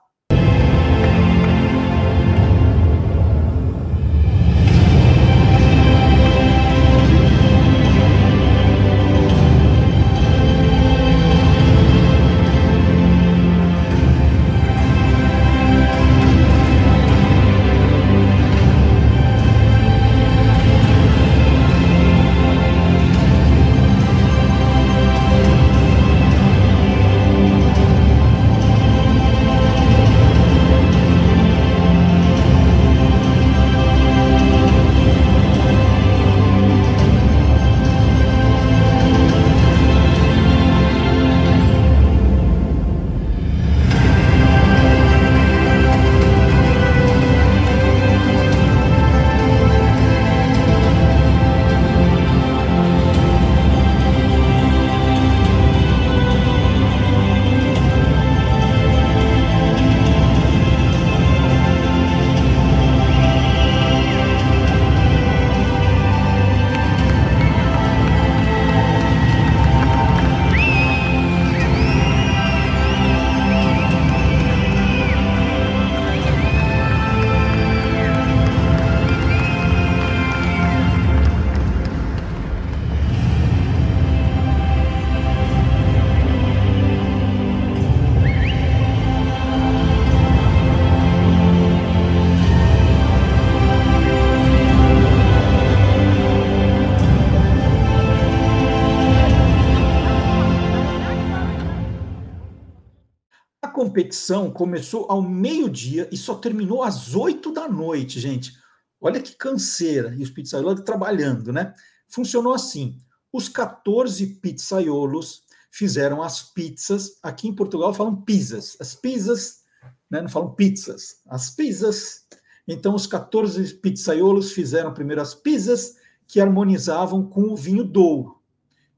Competição 104.07 104.49
começou 104.49 105.05
ao 105.09 105.21
meio-dia 105.21 106.07
e 106.11 106.17
só 106.17 106.35
terminou 106.35 106.81
às 106.81 107.13
oito 107.13 107.51
da 107.51 107.67
noite, 107.67 108.19
gente. 108.19 108.53
Olha 109.01 109.21
que 109.21 109.35
canseira. 109.35 110.15
E 110.15 110.23
os 110.23 110.29
pizzaiolos 110.29 110.81
trabalhando, 110.81 111.51
né? 111.51 111.73
Funcionou 112.07 112.53
assim. 112.53 112.97
Os 113.31 113.49
14 113.49 114.25
pizzaiolos 114.41 115.43
fizeram 115.69 116.23
as 116.23 116.41
pizzas. 116.41 117.19
Aqui 117.21 117.47
em 117.47 117.53
Portugal 117.53 117.93
falam 117.93 118.15
pizzas. 118.15 118.77
As 118.79 118.95
pizzas, 118.95 119.63
né? 120.09 120.21
não 120.21 120.29
falam 120.29 120.55
pizzas. 120.55 121.21
As 121.27 121.49
pizzas. 121.49 122.25
Então, 122.67 122.95
os 122.95 123.05
14 123.05 123.75
pizzaiolos 123.75 124.51
fizeram 124.51 124.93
primeiro 124.93 125.21
as 125.21 125.35
pizzas 125.35 125.95
que 126.25 126.39
harmonizavam 126.39 127.23
com 127.23 127.43
o 127.43 127.55
vinho 127.55 127.83
douro. 127.83 128.39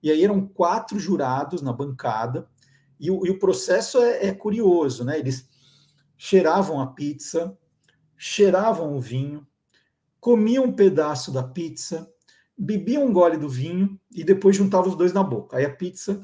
E 0.02 0.12
aí 0.12 0.24
eram 0.24 0.48
quatro 0.48 1.00
jurados 1.00 1.62
na 1.62 1.74
bancada 1.74 2.48
e 3.00 3.10
o, 3.10 3.26
e 3.26 3.30
o 3.30 3.40
processo 3.40 4.00
é, 4.00 4.28
é, 4.28 4.34
curioso, 4.34 5.06
né? 5.06 5.18
Eles 5.18 5.48
cheiravam 6.18 6.82
a 6.82 6.88
pizza, 6.88 7.58
cheiravam 8.18 8.96
o 8.96 9.00
vinho, 9.00 9.48
comiam 10.20 10.66
um 10.66 10.72
pedaço 10.72 11.32
da 11.32 11.42
pizza, 11.42 12.12
bebiam 12.58 13.06
um 13.06 13.14
gole 13.14 13.38
do 13.38 13.48
vinho 13.48 13.98
e 14.12 14.24
depois 14.24 14.56
juntavam 14.56 14.90
os 14.90 14.98
dois 14.98 15.14
na 15.14 15.24
boca. 15.24 15.58
Aí 15.58 15.66
a 15.66 15.74
pizza 15.74 16.22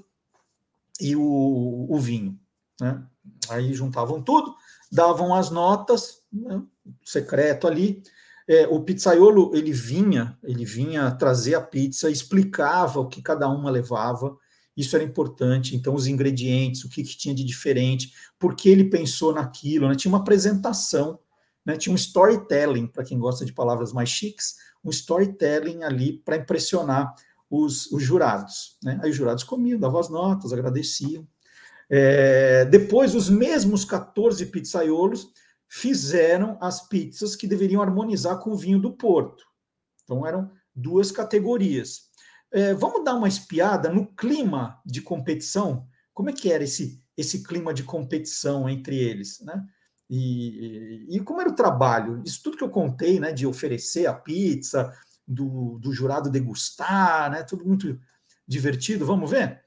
e 0.99 1.15
o, 1.15 1.87
o 1.89 1.97
vinho, 1.97 2.37
né? 2.79 3.05
Aí 3.49 3.73
juntavam 3.73 4.21
tudo, 4.21 4.53
davam 4.91 5.33
as 5.33 5.49
notas, 5.49 6.21
né? 6.31 6.61
secreto 7.03 7.67
ali. 7.67 8.03
É, 8.47 8.67
o 8.67 8.81
pizzaiolo 8.81 9.55
ele 9.55 9.71
vinha, 9.71 10.37
ele 10.43 10.65
vinha 10.65 11.09
trazer 11.11 11.55
a 11.55 11.61
pizza, 11.61 12.11
explicava 12.11 12.99
o 12.99 13.07
que 13.07 13.21
cada 13.21 13.49
uma 13.49 13.71
levava, 13.71 14.37
isso 14.75 14.95
era 14.95 15.05
importante. 15.05 15.75
Então, 15.75 15.93
os 15.93 16.07
ingredientes, 16.07 16.83
o 16.83 16.89
que, 16.89 17.03
que 17.03 17.17
tinha 17.17 17.33
de 17.33 17.43
diferente, 17.43 18.13
por 18.37 18.55
que 18.55 18.69
ele 18.69 18.85
pensou 18.85 19.33
naquilo, 19.33 19.87
né? 19.87 19.95
tinha 19.95 20.11
uma 20.11 20.19
apresentação, 20.19 21.19
né? 21.65 21.77
tinha 21.77 21.93
um 21.93 21.97
storytelling, 21.97 22.87
para 22.87 23.03
quem 23.03 23.17
gosta 23.17 23.45
de 23.45 23.53
palavras 23.53 23.93
mais 23.93 24.09
chiques, 24.09 24.55
um 24.83 24.89
storytelling 24.89 25.83
ali 25.83 26.19
para 26.19 26.37
impressionar 26.37 27.13
os, 27.49 27.91
os 27.91 28.03
jurados. 28.03 28.77
Né? 28.83 28.99
Aí 29.01 29.09
os 29.09 29.15
jurados 29.15 29.43
comiam, 29.43 29.79
davam 29.79 29.99
as 29.99 30.09
notas, 30.09 30.51
agradeciam. 30.51 31.27
É, 31.89 32.65
depois, 32.65 33.15
os 33.15 33.29
mesmos 33.29 33.85
14 33.85 34.45
pizzaiolos 34.47 35.29
fizeram 35.67 36.57
as 36.61 36.87
pizzas 36.87 37.35
que 37.35 37.47
deveriam 37.47 37.81
harmonizar 37.81 38.39
com 38.39 38.51
o 38.51 38.57
vinho 38.57 38.79
do 38.79 38.91
Porto. 38.91 39.43
Então 40.03 40.25
eram 40.25 40.51
duas 40.73 41.11
categorias. 41.11 42.09
É, 42.55 42.73
vamos 42.73 43.03
dar 43.03 43.15
uma 43.15 43.27
espiada 43.27 43.89
no 43.89 44.07
clima 44.07 44.79
de 44.85 45.01
competição. 45.01 45.85
Como 46.13 46.29
é 46.29 46.33
que 46.33 46.49
era 46.49 46.63
esse, 46.63 47.03
esse 47.17 47.43
clima 47.43 47.73
de 47.73 47.83
competição 47.83 48.69
entre 48.69 48.97
eles, 48.97 49.41
né? 49.41 49.61
E, 50.09 51.09
e, 51.09 51.17
e 51.17 51.19
como 51.19 51.41
era 51.41 51.49
o 51.49 51.55
trabalho? 51.55 52.23
Isso 52.25 52.41
tudo 52.41 52.55
que 52.55 52.63
eu 52.63 52.69
contei, 52.69 53.19
né? 53.19 53.33
De 53.33 53.45
oferecer 53.45 54.05
a 54.05 54.13
pizza, 54.13 54.93
do, 55.27 55.77
do 55.79 55.91
jurado 55.91 56.29
degustar, 56.29 57.29
né? 57.29 57.43
Tudo 57.43 57.65
muito 57.65 57.99
divertido. 58.47 59.05
Vamos 59.05 59.31
ver? 59.31 59.61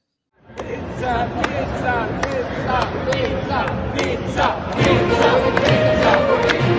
Pizza, 0.57 1.29
pizza, 1.42 2.09
pizza, 2.24 2.87
pizza, 3.05 3.66
pizza, 3.92 4.48
pizza, 4.72 5.29
pizza, 5.61 6.12
pizza. 6.48 6.78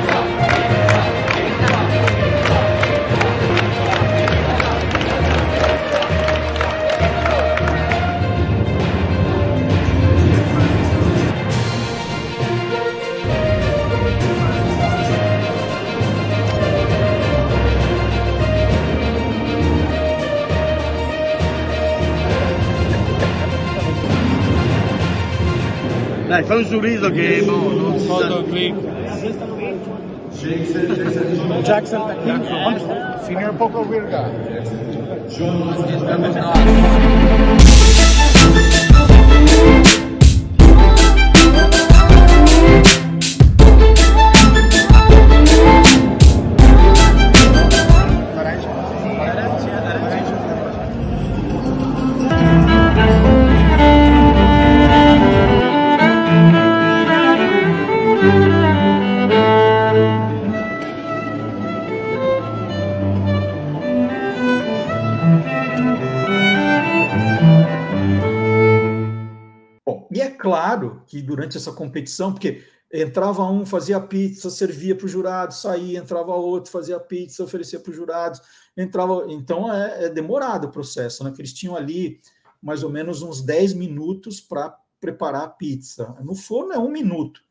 Dai, 26.29 26.43
fai 26.43 26.57
un 26.57 26.65
sorriso 26.65 27.09
che 27.09 27.41
boh, 27.43 27.73
non 27.73 27.97
si 27.97 28.05
Foto 28.05 28.43
qui. 28.43 28.71
Jackson 31.63 32.07
aqui. 32.07 33.25
Signor 33.25 33.55
Poco 33.55 33.83
Virga. 33.83 34.29
Durante 71.49 71.57
essa 71.57 71.71
competição, 71.71 72.31
porque 72.31 72.63
entrava 72.93 73.43
um, 73.43 73.65
fazia 73.65 73.99
pizza, 73.99 74.49
servia 74.49 74.95
para 74.95 75.05
o 75.05 75.09
jurado, 75.09 75.53
saía, 75.53 75.99
entrava 75.99 76.33
outro, 76.35 76.71
fazia 76.71 76.99
pizza, 76.99 77.43
oferecia 77.43 77.79
para 77.79 77.89
os 77.89 77.95
jurados, 77.95 78.41
entrava. 78.77 79.25
Então 79.29 79.73
é, 79.73 80.05
é, 80.05 80.09
demorado 80.09 80.67
o 80.67 80.71
processo, 80.71 81.23
né? 81.23 81.31
Que 81.31 81.41
eles 81.41 81.53
tinham 81.53 81.75
ali 81.75 82.21
mais 82.61 82.83
ou 82.83 82.89
menos 82.89 83.21
uns 83.21 83.41
10 83.41 83.73
minutos 83.73 84.39
para 84.39 84.77
preparar 84.99 85.43
a 85.43 85.49
pizza. 85.49 86.15
No 86.21 86.35
forno 86.35 86.73
é 86.73 86.79
um 86.79 86.91
minuto, 86.91 87.41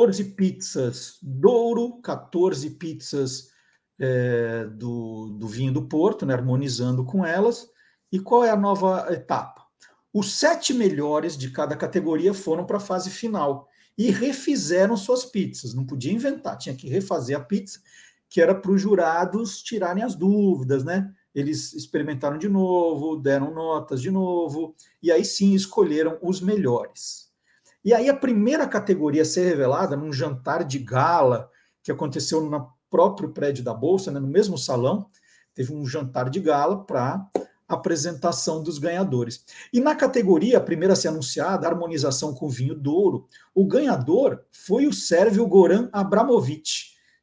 14 0.07 0.23
pizzas 0.23 1.17
Douro, 1.21 2.01
14 2.01 2.69
pizzas 2.71 3.49
é, 3.99 4.65
do, 4.65 5.35
do 5.37 5.47
vinho 5.47 5.73
do 5.73 5.87
Porto, 5.87 6.25
né, 6.25 6.33
harmonizando 6.33 7.03
com 7.03 7.25
elas. 7.25 7.67
E 8.11 8.19
qual 8.19 8.45
é 8.45 8.49
a 8.49 8.55
nova 8.55 9.07
etapa? 9.11 9.65
Os 10.13 10.33
sete 10.33 10.73
melhores 10.73 11.37
de 11.37 11.51
cada 11.51 11.75
categoria 11.75 12.33
foram 12.33 12.65
para 12.65 12.77
a 12.77 12.81
fase 12.81 13.09
final 13.09 13.67
e 13.97 14.09
refizeram 14.09 14.95
suas 14.95 15.25
pizzas. 15.25 15.73
Não 15.73 15.85
podia 15.85 16.13
inventar, 16.13 16.57
tinha 16.57 16.75
que 16.75 16.87
refazer 16.87 17.35
a 17.35 17.43
pizza, 17.43 17.79
que 18.29 18.41
era 18.41 18.55
para 18.55 18.71
os 18.71 18.81
jurados 18.81 19.61
tirarem 19.61 20.03
as 20.03 20.15
dúvidas, 20.15 20.83
né? 20.83 21.13
Eles 21.35 21.73
experimentaram 21.73 22.37
de 22.37 22.47
novo, 22.47 23.17
deram 23.17 23.53
notas 23.53 24.01
de 24.01 24.09
novo, 24.09 24.73
e 25.03 25.11
aí 25.11 25.25
sim 25.25 25.53
escolheram 25.53 26.17
os 26.21 26.39
melhores. 26.39 27.26
E 27.87 27.93
aí 27.93 28.09
a 28.09 28.13
primeira 28.13 28.67
categoria 28.67 29.21
a 29.21 29.25
ser 29.25 29.45
revelada 29.45 29.95
num 29.95 30.11
jantar 30.11 30.65
de 30.65 30.77
gala 30.77 31.49
que 31.81 31.89
aconteceu 31.89 32.41
no 32.41 32.67
próprio 32.89 33.29
prédio 33.31 33.63
da 33.63 33.73
Bolsa, 33.73 34.11
né, 34.11 34.19
no 34.19 34.27
mesmo 34.27 34.57
salão, 34.57 35.09
teve 35.55 35.73
um 35.73 35.85
jantar 35.85 36.29
de 36.29 36.41
gala 36.41 36.83
para 36.83 37.25
apresentação 37.65 38.61
dos 38.61 38.77
ganhadores. 38.77 39.45
E 39.71 39.79
na 39.79 39.95
categoria, 39.95 40.57
a 40.57 40.61
primeira 40.61 40.91
a 40.91 40.95
ser 40.97 41.07
anunciada, 41.07 41.65
harmonização 41.65 42.33
com 42.33 42.49
vinho 42.49 42.75
douro, 42.75 43.25
o 43.55 43.65
ganhador 43.65 44.43
foi 44.51 44.85
o 44.85 44.91
sérvio 44.91 45.47
Goran 45.47 45.87
Abramovic, 45.93 46.69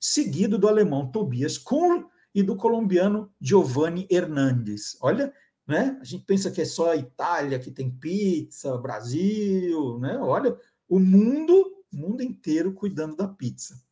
seguido 0.00 0.57
do 0.57 0.66
alemão 0.66 1.11
Tobias 1.11 1.59
Kuhn 1.59 2.05
e 2.35 2.42
do 2.42 2.57
colombiano 2.57 3.31
Giovanni 3.38 4.07
Hernandes. 4.11 4.96
Olha, 5.03 5.31
né? 5.66 5.98
A 6.00 6.05
gente 6.05 6.24
pensa 6.24 6.50
que 6.50 6.61
é 6.61 6.64
só 6.64 6.92
a 6.92 6.96
Itália 6.96 7.59
que 7.59 7.70
tem 7.70 7.90
pizza, 7.90 8.77
Brasil, 8.77 9.98
né? 9.98 10.18
Olha, 10.18 10.57
o 10.88 10.98
mundo, 10.98 11.85
mundo 11.92 12.22
inteiro 12.22 12.72
cuidando 12.72 13.16
da 13.16 13.27
pizza. 13.27 13.83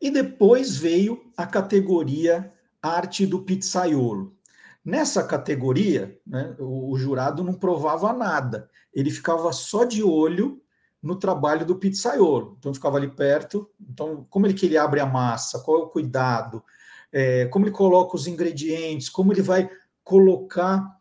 E 0.00 0.10
depois 0.10 0.76
veio 0.76 1.32
a 1.36 1.46
categoria 1.46 2.52
arte 2.82 3.26
do 3.26 3.42
pizzaiolo. 3.42 4.36
Nessa 4.84 5.22
categoria, 5.22 6.18
né, 6.26 6.56
o, 6.58 6.90
o 6.90 6.98
jurado 6.98 7.44
não 7.44 7.54
provava 7.54 8.12
nada, 8.12 8.68
ele 8.92 9.10
ficava 9.12 9.52
só 9.52 9.84
de 9.84 10.02
olho 10.02 10.60
no 11.00 11.16
trabalho 11.16 11.64
do 11.64 11.76
pizzaiolo. 11.76 12.56
Então, 12.58 12.74
ficava 12.74 12.96
ali 12.96 13.08
perto. 13.08 13.68
Então, 13.80 14.26
como 14.30 14.46
ele 14.46 14.54
que 14.54 14.66
ele 14.66 14.76
abre 14.76 15.00
a 15.00 15.06
massa, 15.06 15.60
qual 15.60 15.78
é 15.78 15.84
o 15.84 15.88
cuidado, 15.88 16.64
é, 17.12 17.46
como 17.46 17.66
ele 17.66 17.72
coloca 17.72 18.16
os 18.16 18.26
ingredientes, 18.26 19.08
como 19.08 19.32
ele 19.32 19.42
vai 19.42 19.68
colocar 20.02 20.98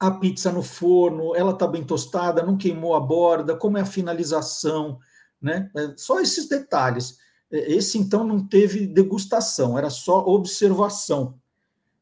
a 0.00 0.10
pizza 0.12 0.52
no 0.52 0.62
forno, 0.62 1.34
ela 1.34 1.52
está 1.52 1.66
bem 1.66 1.84
tostada, 1.84 2.42
não 2.42 2.56
queimou 2.56 2.94
a 2.94 3.00
borda, 3.00 3.56
como 3.56 3.78
é 3.78 3.80
a 3.80 3.86
finalização, 3.86 4.98
né? 5.40 5.70
É, 5.76 5.94
só 5.96 6.20
esses 6.20 6.48
detalhes. 6.48 7.18
É, 7.50 7.72
esse, 7.72 7.98
então, 7.98 8.24
não 8.24 8.46
teve 8.46 8.86
degustação, 8.86 9.76
era 9.76 9.90
só 9.90 10.24
observação. 10.24 11.38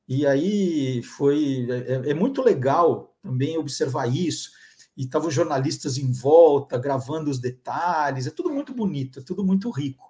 E 0.09 0.27
aí 0.27 1.03
foi. 1.03 1.67
É, 1.71 2.11
é 2.11 2.15
muito 2.15 2.43
legal 2.43 3.17
também 3.23 3.57
observar 3.59 4.07
isso. 4.07 4.51
E 4.97 5.05
estavam 5.05 5.31
jornalistas 5.31 5.99
em 5.99 6.11
volta, 6.11 6.79
gravando 6.79 7.31
os 7.31 7.39
detalhes, 7.39 8.27
é 8.27 8.31
tudo 8.31 8.51
muito 8.51 8.73
bonito, 8.73 9.21
é 9.21 9.23
tudo 9.23 9.45
muito 9.45 9.71
rico. 9.71 10.07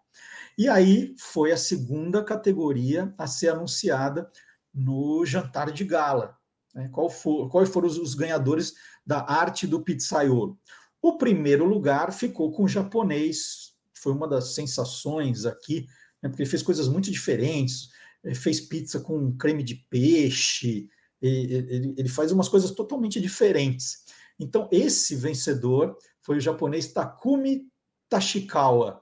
E 0.57 0.68
aí 0.68 1.14
foi 1.18 1.53
a 1.53 1.57
segunda 1.57 2.22
categoria 2.22 3.12
a 3.18 3.27
ser 3.27 3.49
anunciada 3.49 4.31
no 4.72 5.25
jantar 5.27 5.70
de 5.70 5.85
gala. 5.85 6.37
Né? 6.77 6.91
Qual 6.93 7.09
for, 7.09 7.49
quais 7.49 7.71
foram 7.71 7.89
os, 7.89 7.97
os 7.97 8.15
ganhadores 8.15 8.75
da 9.05 9.25
arte 9.29 9.67
do 9.67 9.81
pizzaiolo? 9.81 10.59
O 11.01 11.17
primeiro 11.17 11.65
lugar 11.65 12.12
ficou 12.12 12.53
com 12.53 12.65
o 12.65 12.69
japonês, 12.69 13.75
foi 13.95 14.12
uma 14.12 14.29
das 14.29 14.55
sensações 14.55 15.47
aqui, 15.47 15.87
né? 16.23 16.29
porque 16.29 16.43
ele 16.43 16.51
fez 16.51 16.62
coisas 16.62 16.87
muito 16.87 17.11
diferentes, 17.11 17.89
ele 18.23 18.35
fez 18.35 18.61
pizza 18.61 19.01
com 19.01 19.37
creme 19.37 19.62
de 19.62 19.77
peixe, 19.89 20.89
ele, 21.23 21.95
ele 21.97 22.09
faz 22.09 22.31
umas 22.31 22.49
coisas 22.49 22.71
totalmente 22.73 23.21
diferentes. 23.21 24.05
Então, 24.39 24.69
esse 24.71 25.17
vencedor 25.17 25.97
foi 26.21 26.37
o 26.37 26.41
japonês 26.41 26.93
Takumi 26.93 27.69
Tashikawa. 28.09 29.01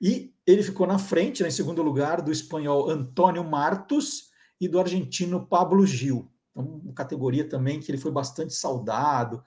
E 0.00 0.34
ele 0.44 0.62
ficou 0.62 0.86
na 0.86 0.98
frente, 0.98 1.42
né, 1.42 1.48
em 1.48 1.52
segundo 1.52 1.82
lugar, 1.82 2.20
do 2.20 2.32
espanhol 2.32 2.90
Antônio 2.90 3.44
Martos 3.44 4.30
e 4.60 4.66
do 4.66 4.80
argentino 4.80 5.46
Pablo 5.46 5.86
Gil. 5.86 6.31
Então, 6.52 6.80
uma 6.84 6.94
categoria 6.94 7.48
também 7.48 7.80
que 7.80 7.90
ele 7.90 7.98
foi 7.98 8.12
bastante 8.12 8.54
saudado. 8.54 9.42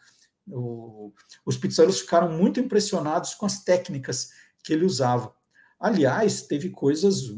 O, 0.47 1.13
os 1.45 1.57
pizzaiolo 1.57 1.93
ficaram 1.93 2.31
muito 2.31 2.59
impressionados 2.59 3.33
com 3.33 3.45
as 3.45 3.63
técnicas 3.63 4.31
que 4.63 4.73
ele 4.73 4.85
usava. 4.85 5.33
Aliás, 5.79 6.41
teve 6.41 6.69
coisas, 6.69 7.33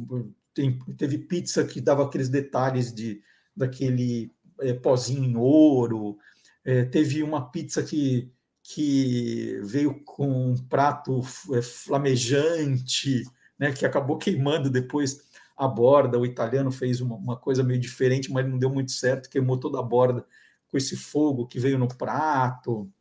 tem, 0.53 0.80
teve 0.97 1.19
pizza 1.19 1.63
que 1.63 1.82
dava 1.82 2.03
aqueles 2.03 2.30
detalhes 2.30 2.93
de 2.93 3.21
daquele 3.56 4.32
é, 4.62 4.73
pozinho 4.73 5.23
em 5.23 5.36
ouro, 5.36 6.17
é, 6.63 6.86
teve 6.86 7.23
uma 7.23 7.49
pizza 7.49 7.82
que, 7.82 8.32
que 8.62 9.60
veio 9.63 10.03
com 10.03 10.51
um 10.51 10.58
prato 10.58 11.21
é, 11.53 11.62
flamejante, 11.62 13.23
né, 13.58 13.71
que 13.71 13.86
acabou 13.86 14.17
queimando 14.17 14.69
depois 14.69 15.27
a 15.58 15.67
borda. 15.67 16.20
O 16.20 16.26
italiano 16.26 16.72
fez 16.72 17.02
uma, 17.02 17.15
uma 17.15 17.36
coisa 17.36 17.63
meio 17.63 17.80
diferente, 17.80 18.32
mas 18.32 18.48
não 18.48 18.60
deu 18.60 18.70
muito 18.70 18.91
certo, 18.91 19.30
queimou 19.30 19.60
toda 19.60 19.80
a 19.80 19.84
borda 19.84 20.26
com 20.70 20.78
esse 20.78 20.96
fogo 20.96 21.48
que 21.48 21.60
veio 21.60 21.80
no 21.80 21.88
prato. 21.88 22.91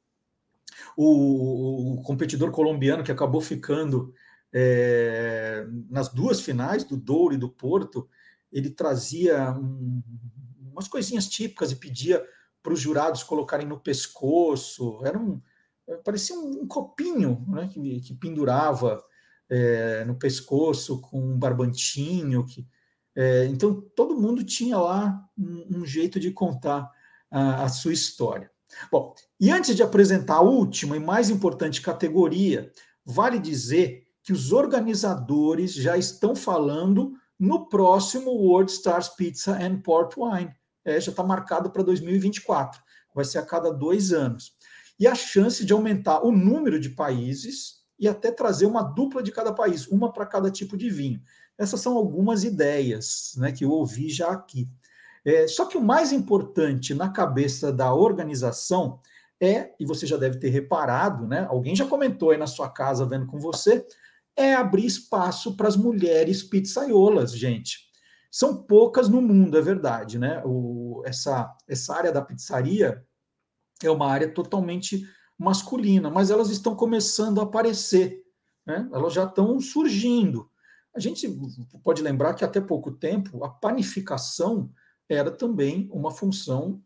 O, 0.97 1.95
o 1.95 2.03
competidor 2.03 2.51
colombiano 2.51 3.05
que 3.05 3.13
acabou 3.13 3.41
ficando 3.41 4.15
é, 4.53 5.67
nas 5.91 6.09
duas 6.09 6.41
finais, 6.41 6.85
do 6.85 6.97
Douro 6.97 7.35
e 7.35 7.39
do 7.39 7.49
Porto, 7.49 8.09
ele 8.51 8.71
trazia 8.71 9.51
um, 9.53 10.03
umas 10.73 10.89
coisinhas 10.89 11.29
típicas 11.29 11.71
e 11.73 11.77
pedia 11.77 12.25
para 12.63 12.73
os 12.73 12.81
jurados 12.81 13.23
colocarem 13.23 13.67
no 13.67 13.79
pescoço. 13.79 15.01
Era 15.05 15.19
um, 15.19 15.41
parecia 16.05 16.37
um, 16.37 16.63
um 16.63 16.67
copinho 16.67 17.45
né, 17.49 17.69
que, 17.69 18.01
que 18.01 18.15
pendurava 18.15 19.03
é, 19.49 20.05
no 20.05 20.15
pescoço 20.15 21.01
com 21.01 21.21
um 21.21 21.39
barbantinho. 21.39 22.45
Que, 22.47 22.67
é, 23.15 23.47
então, 23.47 23.81
todo 23.95 24.21
mundo 24.21 24.45
tinha 24.45 24.79
lá 24.79 25.25
um, 25.39 25.79
um 25.79 25.87
jeito 25.87 26.19
de 26.21 26.31
contar 26.31 26.91
a, 27.31 27.65
a, 27.65 27.69
sua 27.69 27.93
história. 27.93 28.51
Bom, 28.91 29.15
e 29.41 29.51
antes 29.51 29.75
de 29.75 29.83
apresentar 29.83 30.37
a 30.37 30.43
última 30.43 30.97
e 30.97 31.01
mais 31.01 31.31
importante 31.31 31.81
categoria, 31.81 32.71
vale 33.05 33.39
dizer 33.39 34.05
que 34.23 34.33
os 34.33 34.53
organizadores 34.53 35.73
já 35.73 35.97
estão 35.97 36.35
falando 36.35 37.15
no 37.39 37.69
próximo 37.69 38.31
World 38.31 38.73
Stars 38.73 39.09
Pizza 39.11 39.53
and 39.53 39.81
Port 39.83 40.15
Wine. 40.17 40.53
É, 40.85 41.01
já 41.01 41.11
está 41.11 41.23
marcado 41.23 41.71
para 41.71 41.83
2024, 41.83 42.81
vai 43.15 43.25
ser 43.25 43.39
a 43.39 43.47
cada 43.47 43.73
dois 43.73 44.13
anos. 44.13 44.53
E 44.99 45.07
a 45.07 45.15
chance 45.15 45.65
de 45.65 45.73
aumentar 45.73 46.25
o 46.25 46.33
número 46.33 46.81
de 46.81 46.91
países 46.91 47.76
e 47.99 48.09
até 48.09 48.31
trazer 48.31 48.67
uma 48.67 48.83
dupla 48.83 49.23
de 49.23 49.33
cada 49.33 49.53
país, 49.53 49.87
uma 49.89 50.13
para 50.13 50.27
cada 50.27 50.51
tipo 50.51 50.77
de 50.77 50.91
vinho. 50.91 51.21
Essas 51.59 51.81
são 51.81 51.97
algumas 51.97 52.45
ideias 52.45 53.33
né, 53.37 53.53
que 53.53 53.65
eu 53.65 53.71
ouvi 53.71 54.11
já 54.11 54.31
aqui. 54.31 54.69
É, 55.25 55.49
só 55.49 55.67
que 55.67 55.77
o 55.77 55.83
mais 55.83 56.13
importante 56.13 56.95
na 56.95 57.09
cabeça 57.09 57.73
da 57.73 57.93
organização 57.93 59.01
é, 59.41 59.75
e 59.79 59.85
você 59.85 60.07
já 60.07 60.17
deve 60.17 60.39
ter 60.39 60.49
reparado, 60.49 61.27
né? 61.27 61.47
Alguém 61.51 61.75
já 61.77 61.87
comentou 61.87 62.31
aí 62.31 62.39
na 62.39 62.47
sua 62.47 62.71
casa 62.71 63.05
vendo 63.05 63.27
com 63.27 63.39
você, 63.39 63.87
é 64.35 64.55
abrir 64.55 64.87
espaço 64.87 65.57
para 65.57 65.69
as 65.69 65.77
mulheres 65.77 66.43
pizzaiolas, 66.43 67.37
gente. 67.37 67.87
São 68.31 68.63
poucas 68.63 69.09
no 69.09 69.21
mundo, 69.21 69.59
é 69.59 69.63
verdade, 69.63 70.19
né? 70.19 70.43
O, 70.45 71.03
essa, 71.05 71.55
essa 71.67 71.95
área 71.95 72.13
da 72.13 72.23
pizzaria 72.23 73.05
é 73.83 73.91
uma 73.91 74.11
área 74.11 74.33
totalmente 74.33 75.07
masculina, 75.39 76.11
mas 76.11 76.31
elas 76.31 76.51
estão 76.51 76.75
começando 76.75 77.41
a 77.41 77.45
aparecer, 77.45 78.25
né? 78.67 78.89
elas 78.93 79.13
já 79.13 79.25
estão 79.25 79.61
surgindo. 79.61 80.51
A 80.95 81.01
gente 81.01 81.29
pode 81.85 82.01
lembrar 82.03 82.35
que 82.35 82.45
até 82.45 82.61
pouco 82.61 82.91
tempo 82.91 83.45
a 83.45 83.49
panificação 83.49 84.71
era 85.09 85.31
também 85.31 85.89
uma 85.93 86.11
função 86.11 86.83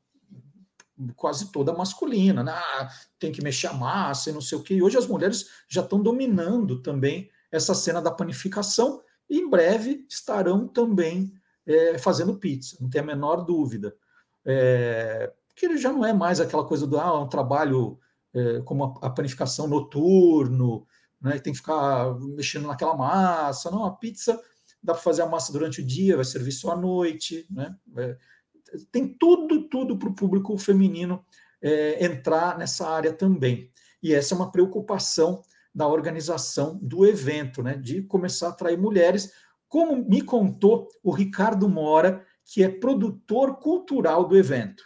quase 1.17 1.51
toda 1.51 1.73
masculina, 1.73 2.43
né? 2.43 2.53
Ah, 2.53 2.89
tem 3.19 3.33
que 3.33 3.43
mexer 3.43 3.69
a 3.69 3.73
massa 3.73 4.29
e 4.29 4.33
não 4.33 4.41
sei 4.41 4.59
o 4.59 4.63
que. 4.63 4.75
E 4.75 4.83
hoje 4.83 4.99
as 4.99 5.07
mulheres 5.07 5.47
já 5.69 5.81
estão 5.81 6.03
dominando 6.03 6.83
também 6.83 7.31
essa 7.51 7.75
cena 7.75 8.03
da 8.03 8.11
panificação 8.11 9.01
e 9.29 9.39
em 9.39 9.49
breve 9.49 10.05
estarão 10.09 10.67
também 10.67 11.33
é, 11.67 11.99
fazendo 11.99 12.37
pizza, 12.37 12.77
não 12.81 12.91
tem 12.91 13.01
a 13.01 13.05
menor 13.05 13.45
dúvida. 13.45 13.95
É, 14.45 15.33
porque 15.47 15.67
ele 15.67 15.79
já 15.79 15.93
não 15.93 16.05
é 16.05 16.13
mais 16.13 16.41
aquela 16.41 16.65
coisa 16.65 16.87
do 16.87 16.99
ah, 16.99 17.23
um 17.23 17.29
trabalho 17.29 17.99
é, 18.35 18.61
como 18.63 18.85
a, 18.85 19.07
a 19.07 19.11
panificação 19.11 19.67
noturno, 19.67 20.87
né, 21.21 21.39
tem 21.39 21.53
que 21.53 21.59
ficar 21.59 22.19
mexendo 22.21 22.67
naquela 22.67 22.97
massa. 22.97 23.71
Não, 23.71 23.85
a 23.85 23.93
pizza 23.93 24.41
dá 24.83 24.95
para 24.95 25.03
fazer 25.03 25.23
a 25.23 25.27
massa 25.27 25.53
durante 25.53 25.81
o 25.81 25.87
dia, 25.87 26.17
vai 26.17 26.25
servir 26.25 26.53
só 26.53 26.73
à 26.73 26.77
noite. 26.77 27.47
Né? 27.51 27.75
É, 27.97 28.17
tem 28.91 29.09
tudo, 29.09 29.69
tudo 29.69 29.99
para 29.99 30.09
o 30.09 30.15
público 30.15 30.57
feminino 30.57 31.25
é, 31.63 32.05
entrar 32.05 32.57
nessa 32.59 32.89
área 32.89 33.13
também. 33.13 33.71
E 34.03 34.15
essa 34.15 34.35
é 34.35 34.37
uma 34.37 34.51
preocupação 34.51 35.43
da 35.75 35.87
organização 35.87 36.79
do 36.83 37.07
evento, 37.07 37.63
né, 37.63 37.77
de 37.77 38.03
começar 38.03 38.49
a 38.49 38.51
atrair 38.51 38.79
mulheres, 38.79 39.33
como 39.69 39.97
me 40.09 40.21
contou 40.21 40.89
o 41.03 41.13
Ricardo 41.13 41.69
Mora, 41.69 42.25
que 42.45 42.63
é 42.63 42.69
produtor 42.69 43.59
cultural 43.61 44.27
do 44.27 44.37
evento. 44.37 44.83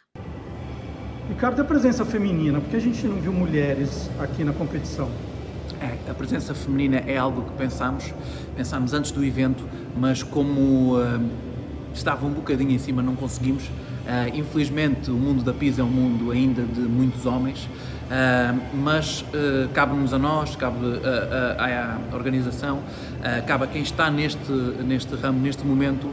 Ricardo, 1.28 1.62
a 1.62 1.64
presença 1.64 2.04
feminina, 2.04 2.60
por 2.60 2.68
que 2.68 2.76
a 2.76 2.80
gente 2.80 3.06
não 3.06 3.16
viu 3.16 3.32
mulheres 3.32 4.10
aqui 4.20 4.44
na 4.44 4.52
competição? 4.52 5.08
É, 5.80 6.10
a 6.10 6.14
presença 6.14 6.54
feminina 6.54 6.98
é 6.98 7.16
algo 7.16 7.42
que 7.42 7.52
pensamos, 7.52 8.12
pensámos 8.54 8.92
antes 8.92 9.10
do 9.10 9.24
evento, 9.24 9.64
mas 9.96 10.22
como 10.22 10.98
uh, 10.98 11.30
estava 11.94 12.26
um 12.26 12.30
bocadinho 12.30 12.72
em 12.72 12.78
cima 12.78 13.02
não 13.02 13.16
conseguimos. 13.16 13.64
Uh, 13.64 14.36
infelizmente 14.36 15.10
o 15.10 15.14
mundo 15.14 15.42
da 15.42 15.54
pizza 15.54 15.80
é 15.80 15.84
um 15.84 15.88
mundo 15.88 16.30
ainda 16.30 16.62
de 16.62 16.80
muitos 16.80 17.24
homens 17.24 17.70
Uh, 18.04 18.60
mas 18.74 19.22
uh, 19.22 19.68
cabe-nos 19.72 20.12
a 20.12 20.18
nós, 20.18 20.54
cabe 20.56 20.76
à 21.58 21.98
organização, 22.14 22.78
uh, 22.78 23.46
cabe 23.46 23.64
a 23.64 23.66
quem 23.66 23.82
está 23.82 24.10
neste, 24.10 24.52
neste 24.52 25.14
ramo, 25.14 25.40
neste 25.40 25.64
momento, 25.64 26.10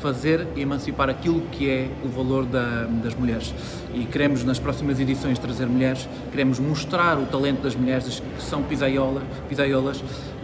fazer 0.00 0.46
e 0.56 0.62
emancipar 0.62 1.10
aquilo 1.10 1.40
que 1.52 1.68
é 1.68 1.90
o 2.04 2.08
valor 2.08 2.46
da, 2.46 2.84
das 3.02 3.14
mulheres. 3.14 3.52
E 3.92 4.04
queremos, 4.04 4.44
nas 4.44 4.58
próximas 4.58 5.00
edições, 5.00 5.38
trazer 5.38 5.66
mulheres, 5.66 6.08
queremos 6.30 6.58
mostrar 6.58 7.18
o 7.18 7.26
talento 7.26 7.62
das 7.62 7.74
mulheres 7.74 8.20
que 8.20 8.42
são 8.42 8.62
pisaiola, 8.62 9.22
pisaiolas, 9.48 10.02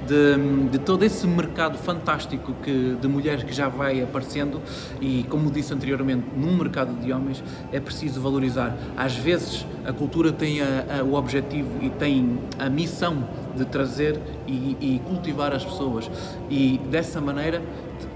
de, 0.08 0.68
de, 0.70 0.78
todo 0.78 1.02
esse 1.04 1.26
mercado 1.26 1.76
fantástico 1.76 2.54
que, 2.62 2.96
de 3.00 3.06
mulheres 3.06 3.44
que 3.44 3.52
já 3.52 3.68
vai 3.68 4.02
aparecendo 4.02 4.60
e, 5.00 5.24
como 5.28 5.50
disse 5.50 5.72
anteriormente, 5.74 6.24
num 6.34 6.56
mercado 6.56 6.94
de 6.98 7.12
homens 7.12 7.44
é 7.70 7.78
preciso 7.78 8.20
valorizar. 8.20 8.74
Às 8.96 9.14
vezes 9.16 9.66
a 9.88 9.92
cultura 9.92 10.30
tem 10.30 10.60
a, 10.60 11.00
a, 11.00 11.02
o 11.02 11.14
objetivo 11.14 11.70
e 11.80 11.88
tem 11.88 12.38
a 12.58 12.68
missão 12.68 13.24
de 13.56 13.64
trazer 13.64 14.20
e, 14.46 14.76
e 14.78 15.00
cultivar 15.06 15.54
as 15.54 15.64
pessoas. 15.64 16.10
E 16.50 16.78
dessa 16.90 17.22
maneira 17.22 17.62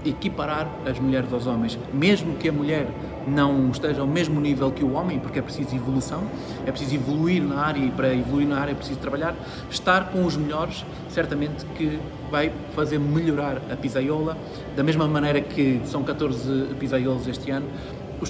equiparar 0.05 0.69
as 0.85 0.99
mulheres 0.99 1.33
aos 1.33 1.47
homens, 1.47 1.77
mesmo 1.91 2.35
que 2.35 2.47
a 2.47 2.51
mulher 2.51 2.87
não 3.27 3.71
esteja 3.71 4.01
ao 4.01 4.07
mesmo 4.07 4.39
nível 4.39 4.71
que 4.71 4.83
o 4.83 4.93
homem, 4.93 5.17
porque 5.17 5.39
é 5.39 5.41
preciso 5.41 5.75
evolução, 5.75 6.23
é 6.65 6.71
preciso 6.71 6.93
evoluir 6.95 7.41
na 7.41 7.59
área 7.59 7.79
e 7.79 7.89
para 7.89 8.13
evoluir 8.13 8.47
na 8.47 8.59
área 8.59 8.71
é 8.73 8.75
preciso 8.75 8.99
trabalhar, 8.99 9.35
estar 9.71 10.11
com 10.11 10.25
os 10.25 10.37
melhores, 10.37 10.85
certamente 11.09 11.65
que 11.75 11.99
vai 12.29 12.51
fazer 12.75 12.99
melhorar 12.99 13.57
a 13.71 13.75
pisaiola, 13.75 14.37
da 14.75 14.83
mesma 14.83 15.07
maneira 15.07 15.41
que 15.41 15.81
são 15.85 16.03
14 16.03 16.75
pisaiolos 16.79 17.27
este 17.27 17.49
ano, 17.49 17.67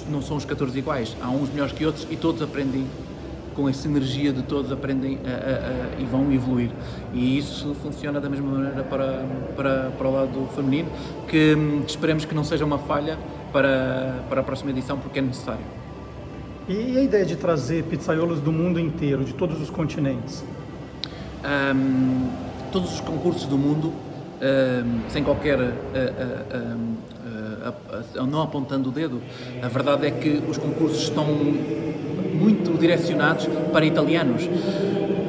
não 0.08 0.22
são 0.22 0.36
os 0.36 0.44
14 0.44 0.76
iguais, 0.78 1.16
há 1.20 1.28
uns 1.28 1.50
melhores 1.50 1.72
que 1.72 1.84
outros 1.84 2.06
e 2.10 2.16
todos 2.16 2.40
aprendem 2.42 2.86
com 3.54 3.68
essa 3.68 3.86
energia 3.88 4.32
de 4.32 4.42
todos 4.42 4.72
aprendem 4.72 5.18
a, 5.24 5.28
a, 5.28 5.98
a, 5.98 6.00
e 6.00 6.04
vão 6.04 6.32
evoluir. 6.32 6.70
E 7.12 7.38
isso 7.38 7.74
funciona 7.82 8.20
da 8.20 8.28
mesma 8.28 8.50
maneira 8.50 8.82
para, 8.82 9.24
para, 9.56 9.90
para 9.96 10.08
o 10.08 10.12
lado 10.12 10.48
feminino, 10.54 10.88
que, 11.28 11.56
que 11.84 11.90
esperemos 11.90 12.24
que 12.24 12.34
não 12.34 12.44
seja 12.44 12.64
uma 12.64 12.78
falha 12.78 13.18
para, 13.52 14.22
para 14.28 14.40
a 14.40 14.44
próxima 14.44 14.70
edição, 14.70 14.98
porque 14.98 15.18
é 15.18 15.22
necessário. 15.22 15.64
E 16.68 16.96
a 16.96 17.02
ideia 17.02 17.26
de 17.26 17.36
trazer 17.36 17.84
pizzaiolos 17.84 18.40
do 18.40 18.50
mundo 18.50 18.80
inteiro, 18.80 19.24
de 19.24 19.34
todos 19.34 19.60
os 19.60 19.68
continentes? 19.68 20.42
Um, 21.44 22.30
todos 22.72 22.94
os 22.94 23.00
concursos 23.00 23.44
do 23.44 23.58
mundo, 23.58 23.88
um, 23.88 25.10
sem 25.10 25.22
qualquer. 25.22 25.58
Uh, 25.58 25.62
uh, 25.62 26.94
uh, 28.18 28.26
não 28.26 28.42
apontando 28.42 28.88
o 28.88 28.92
dedo, 28.92 29.20
a 29.62 29.68
verdade 29.68 30.06
é 30.06 30.10
que 30.10 30.42
os 30.48 30.58
concursos 30.58 31.02
estão 31.02 31.24
muito 32.34 32.76
direcionados 32.78 33.48
para 33.72 33.84
italianos. 33.86 34.48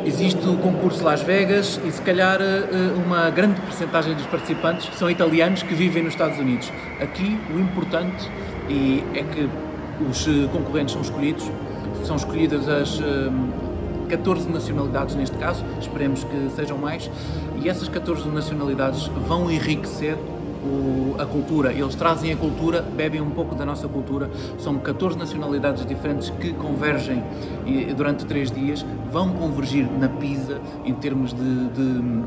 Existe 0.05 0.47
o 0.47 0.57
concurso 0.57 1.03
Las 1.03 1.21
Vegas 1.23 1.79
e 1.83 1.91
se 1.91 2.01
calhar 2.01 2.39
eh, 2.39 2.65
uma 3.05 3.29
grande 3.31 3.59
porcentagem 3.61 4.13
dos 4.13 4.25
participantes 4.27 4.89
são 4.97 5.09
italianos 5.09 5.63
que 5.63 5.73
vivem 5.73 6.03
nos 6.03 6.13
Estados 6.13 6.37
Unidos. 6.37 6.71
Aqui 7.01 7.39
o 7.53 7.59
importante 7.59 8.29
é 9.15 9.23
que 9.23 9.49
os 10.07 10.27
eh, 10.27 10.47
concorrentes 10.51 10.93
são 10.93 11.01
escolhidos, 11.01 11.49
são 12.03 12.15
escolhidas 12.17 12.67
as 12.69 13.01
14 14.09 14.47
eh, 14.47 14.51
nacionalidades 14.51 15.15
neste 15.15 15.37
caso, 15.37 15.65
esperemos 15.81 16.23
que 16.23 16.49
sejam 16.55 16.77
mais, 16.77 17.09
e 17.63 17.67
essas 17.67 17.89
14 17.89 18.29
nacionalidades 18.29 19.07
vão 19.27 19.49
enriquecer 19.49 20.17
o, 20.65 21.15
a 21.19 21.25
cultura. 21.25 21.71
Eles 21.71 21.95
trazem 21.95 22.31
a 22.33 22.35
cultura, 22.35 22.81
bebem 22.81 23.21
um 23.21 23.29
pouco 23.29 23.55
da 23.55 23.65
nossa 23.65 23.87
cultura. 23.87 24.29
São 24.57 24.77
14 24.77 25.17
nacionalidades 25.17 25.85
diferentes 25.85 26.29
que 26.29 26.53
convergem 26.53 27.23
durante 27.95 28.25
três 28.25 28.51
dias, 28.51 28.85
vão 29.11 29.31
convergir 29.31 29.87
na 29.99 30.09
Pisa 30.09 30.59
em 30.83 30.93
termos 30.93 31.33
de, 31.33 31.69
de 31.69 32.23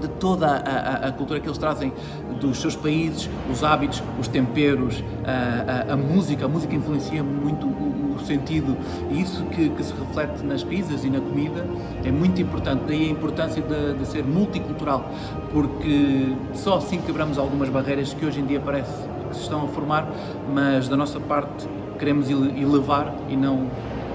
de 0.00 0.08
toda 0.08 0.46
a, 0.46 0.56
a, 0.56 1.08
a, 1.08 1.12
cultura 1.12 1.40
que 1.40 1.46
eles 1.46 1.58
trazem 1.58 1.92
dos 2.40 2.60
seus 2.60 2.76
países, 2.76 3.28
os 3.50 3.64
hábitos, 3.64 4.02
os 4.20 4.28
temperos, 4.28 5.02
a, 5.24 5.92
a 5.92 5.96
música. 5.96 6.44
A 6.44 6.48
música 6.48 6.74
influencia 6.74 7.22
muito 7.22 7.66
o, 7.66 8.16
o 8.16 8.24
sentido 8.24 8.76
e 9.10 9.20
isso 9.20 9.44
que, 9.46 9.68
que, 9.70 9.82
se 9.82 9.92
reflete 9.94 10.44
nas 10.44 10.62
pizzas 10.62 11.04
e 11.04 11.10
na 11.10 11.20
comida 11.20 11.66
é 12.04 12.10
muito 12.10 12.40
importante. 12.40 12.82
Daí 12.86 13.08
a 13.08 13.10
importância 13.10 13.62
de, 13.62 13.94
de, 13.94 14.06
ser 14.06 14.24
multicultural, 14.24 15.10
porque 15.52 16.34
só 16.54 16.78
assim 16.78 17.00
quebramos 17.00 17.38
algumas 17.38 17.68
barreiras 17.68 18.12
que 18.12 18.24
hoje 18.24 18.40
em 18.40 18.46
dia 18.46 18.60
parece 18.60 18.92
que 19.28 19.36
se 19.36 19.42
estão 19.42 19.64
a 19.64 19.68
formar, 19.68 20.08
mas 20.52 20.88
da 20.88 20.96
nossa 20.96 21.20
parte 21.20 21.66
queremos 21.98 22.28
elevar 22.30 23.14
e 23.28 23.36
não 23.36 23.68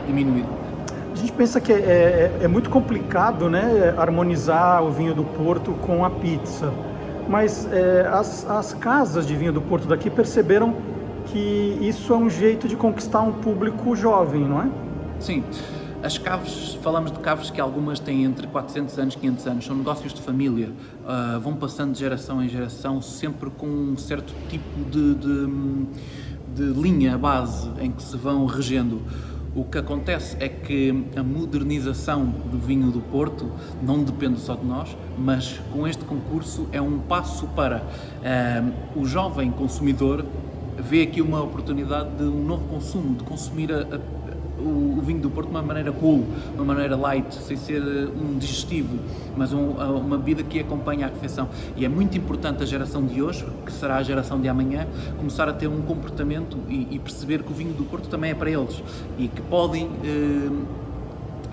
diminuir. 0.08 0.61
Gente 1.22 1.34
pensa 1.34 1.62
que 1.62 1.72
é, 1.72 1.76
é, 1.76 2.40
é, 2.42 2.48
muito 2.48 2.68
complicado 2.68 3.48
né, 3.48 3.94
harmonizar 3.96 4.84
o 4.84 4.90
vinho 4.90 5.14
do 5.14 5.24
Porto 5.24 5.72
com 5.74 6.04
a 6.04 6.10
pizza, 6.10 6.74
mas 7.30 7.72
é, 7.72 8.08
as, 8.12 8.50
as 8.50 8.74
casas 8.74 9.28
de 9.28 9.36
vinho 9.36 9.54
do 9.54 9.62
Porto 9.62 9.88
daqui 9.88 10.10
perceberam 10.10 10.76
que 11.28 11.78
isso 11.80 12.12
é 12.12 12.18
um 12.18 12.28
jeito 12.28 12.68
de 12.68 12.76
conquistar 12.76 13.22
um 13.22 13.34
público 13.34 13.96
jovem, 13.96 14.42
não 14.42 14.64
é? 14.64 14.70
Sim. 15.20 15.44
As 16.02 16.18
caves, 16.18 16.74
falamos 16.82 17.12
de 17.12 17.20
caves 17.20 17.52
que 17.52 17.62
algumas 17.62 18.00
têm 18.00 18.24
entre 18.24 18.48
400 18.48 18.98
anos 18.98 19.14
e 19.14 19.18
500 19.20 19.48
anos, 19.48 19.66
são 19.66 19.76
negócios 19.76 20.16
de 20.16 20.22
família, 20.24 20.72
uh, 21.06 21.40
vão 21.40 21.56
passando 21.56 21.94
de 21.94 22.00
geração 22.00 22.44
em 22.44 22.50
geração, 22.50 23.00
sempre 23.00 23.52
com 23.52 23.68
um 23.68 23.96
certo 23.96 24.34
tipo 24.50 24.90
de, 24.90 25.14
de, 25.14 25.86
de 26.56 26.82
linha 26.82 27.16
base 27.16 27.70
em 27.80 27.92
que 27.92 28.02
se 28.02 28.18
vão 28.18 28.48
regendo. 28.48 29.04
O 29.54 29.66
que 29.66 29.78
acontece 29.78 30.38
é 30.40 30.48
que 30.48 31.06
a 31.14 31.22
modernização 31.22 32.26
do 32.26 32.58
vinho 32.58 32.90
do 32.90 33.02
Porto 33.02 33.52
não 33.84 34.02
depende 34.02 34.40
só 34.40 34.56
de 34.56 34.66
nós, 34.66 34.96
mas 35.18 35.60
com 35.74 35.86
este 35.86 36.06
concurso 36.06 36.68
é 36.72 36.82
um 36.82 37.00
passo 37.00 37.46
para 37.48 37.84
uh, 37.84 39.00
o 39.00 39.06
jovem 39.06 39.52
consumidor 39.52 40.26
ver 40.78 41.04
aqui 41.04 41.22
uma 41.22 41.44
oportunidade 41.44 42.16
de 42.16 42.24
um 42.24 42.44
novo 42.46 42.66
consumo, 42.70 43.16
de 43.16 43.26
consumir 43.26 43.74
a, 43.74 43.82
a 43.82 44.00
o, 44.62 44.98
o, 44.98 45.02
vinho 45.02 45.20
do 45.20 45.30
Porto 45.30 45.48
de 45.48 45.56
uma 45.56 45.62
maneira 45.62 45.92
cool, 45.92 46.26
uma 46.56 46.64
maneira 46.64 46.96
light, 46.96 47.34
sem 47.34 47.58
ser 47.58 47.82
eh, 47.82 48.08
um 48.10 48.38
digestivo, 48.38 48.98
mas 49.36 49.54
um, 49.54 49.72
uma 49.72 50.18
bebida 50.18 50.44
que 50.44 50.60
acompanha 50.60 51.08
a 51.08 51.10
refeição. 51.10 51.50
E 51.76 51.86
é 51.86 51.90
muito 51.90 52.18
importante 52.18 52.64
a 52.64 52.66
geração 52.66 53.06
de 53.06 53.22
hoje, 53.22 53.46
que 53.66 53.72
será 53.72 53.98
a 53.98 54.04
geração 54.04 54.40
de 54.40 54.48
amanhã, 54.48 54.88
começar 55.18 55.50
a 55.50 55.54
ter 55.54 55.68
um 55.68 55.82
comportamento 55.82 56.58
e, 56.70 56.88
e 56.92 57.00
perceber 57.00 57.44
que 57.44 57.52
o 57.52 57.56
vinho 57.56 57.74
do 57.74 57.84
Porto 57.84 58.08
também 58.10 58.32
é 58.32 58.36
para 58.36 58.50
eles 58.50 58.82
e 59.18 59.28
que 59.28 59.42
podem 59.42 59.90
eh, 60.04 60.50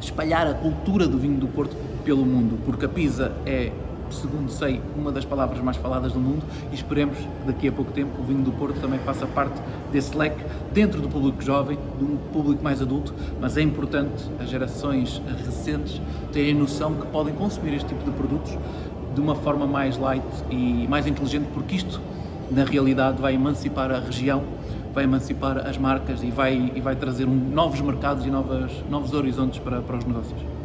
espalhar 0.00 0.46
a 0.46 0.54
cultura 0.54 1.06
do 1.06 1.18
vinho 1.18 1.38
do 1.38 1.48
Porto 1.48 1.76
pelo 2.04 2.24
mundo, 2.24 2.59
porque 2.64 2.84
a 2.84 2.88
pizza 2.88 3.32
é 3.44 3.72
segundo 4.14 4.50
sei, 4.50 4.80
uma 4.96 5.12
das 5.12 5.24
palavras 5.24 5.61
mais 5.61 5.76
faladas 5.76 6.12
do 6.12 6.20
mundo 6.20 6.44
e 6.70 6.74
esperemos 6.74 7.18
que 7.18 7.46
daqui 7.46 7.68
a 7.68 7.72
pouco 7.72 7.92
tempo 7.92 8.20
o 8.20 8.24
vinho 8.24 8.42
do 8.42 8.52
Porto 8.52 8.80
também 8.80 8.98
faça 9.00 9.26
parte 9.26 9.61
desse 9.92 10.16
leque 10.16 10.44
dentro 10.72 11.00
do 11.00 11.09
público 11.09 11.42
jovem, 11.42 11.78
de 11.98 12.04
um 12.04 12.16
público 12.32 12.62
mais 12.62 12.80
adulto, 12.82 13.14
mas 13.40 13.56
é 13.56 13.62
importante 13.62 14.24
as 14.40 14.48
gerações 14.48 15.22
recentes 15.44 16.00
terem 16.32 16.54
noção 16.54 16.94
que 16.94 17.06
podem 17.09 17.34
consumir 17.34 17.74
este 17.74 17.88
tipo 17.88 18.04
de 18.04 18.11
produtos 18.11 18.56
de 19.14 19.20
uma 19.20 19.34
forma 19.34 19.66
mais 19.66 19.96
light 19.96 20.24
e 20.50 20.86
mais 20.88 21.06
inteligente, 21.06 21.48
porque 21.52 21.76
isto, 21.76 22.00
na 22.50 22.64
realidade, 22.64 23.20
vai 23.20 23.34
emancipar 23.34 23.90
a 23.90 23.98
região, 23.98 24.44
vai 24.94 25.04
emancipar 25.04 25.59
as 25.66 25.76
marcas 25.76 26.22
e 26.22 26.30
vai, 26.30 26.72
e 26.74 26.80
vai 26.80 26.94
trazer 26.94 27.26
um, 27.26 27.34
novos 27.34 27.80
mercados 27.80 28.24
e 28.26 28.30
novas, 28.30 28.70
novos 28.88 29.12
horizontes 29.12 29.59
para, 29.59 29.80
para 29.80 29.96
os 29.96 30.04
negócios 30.04 30.57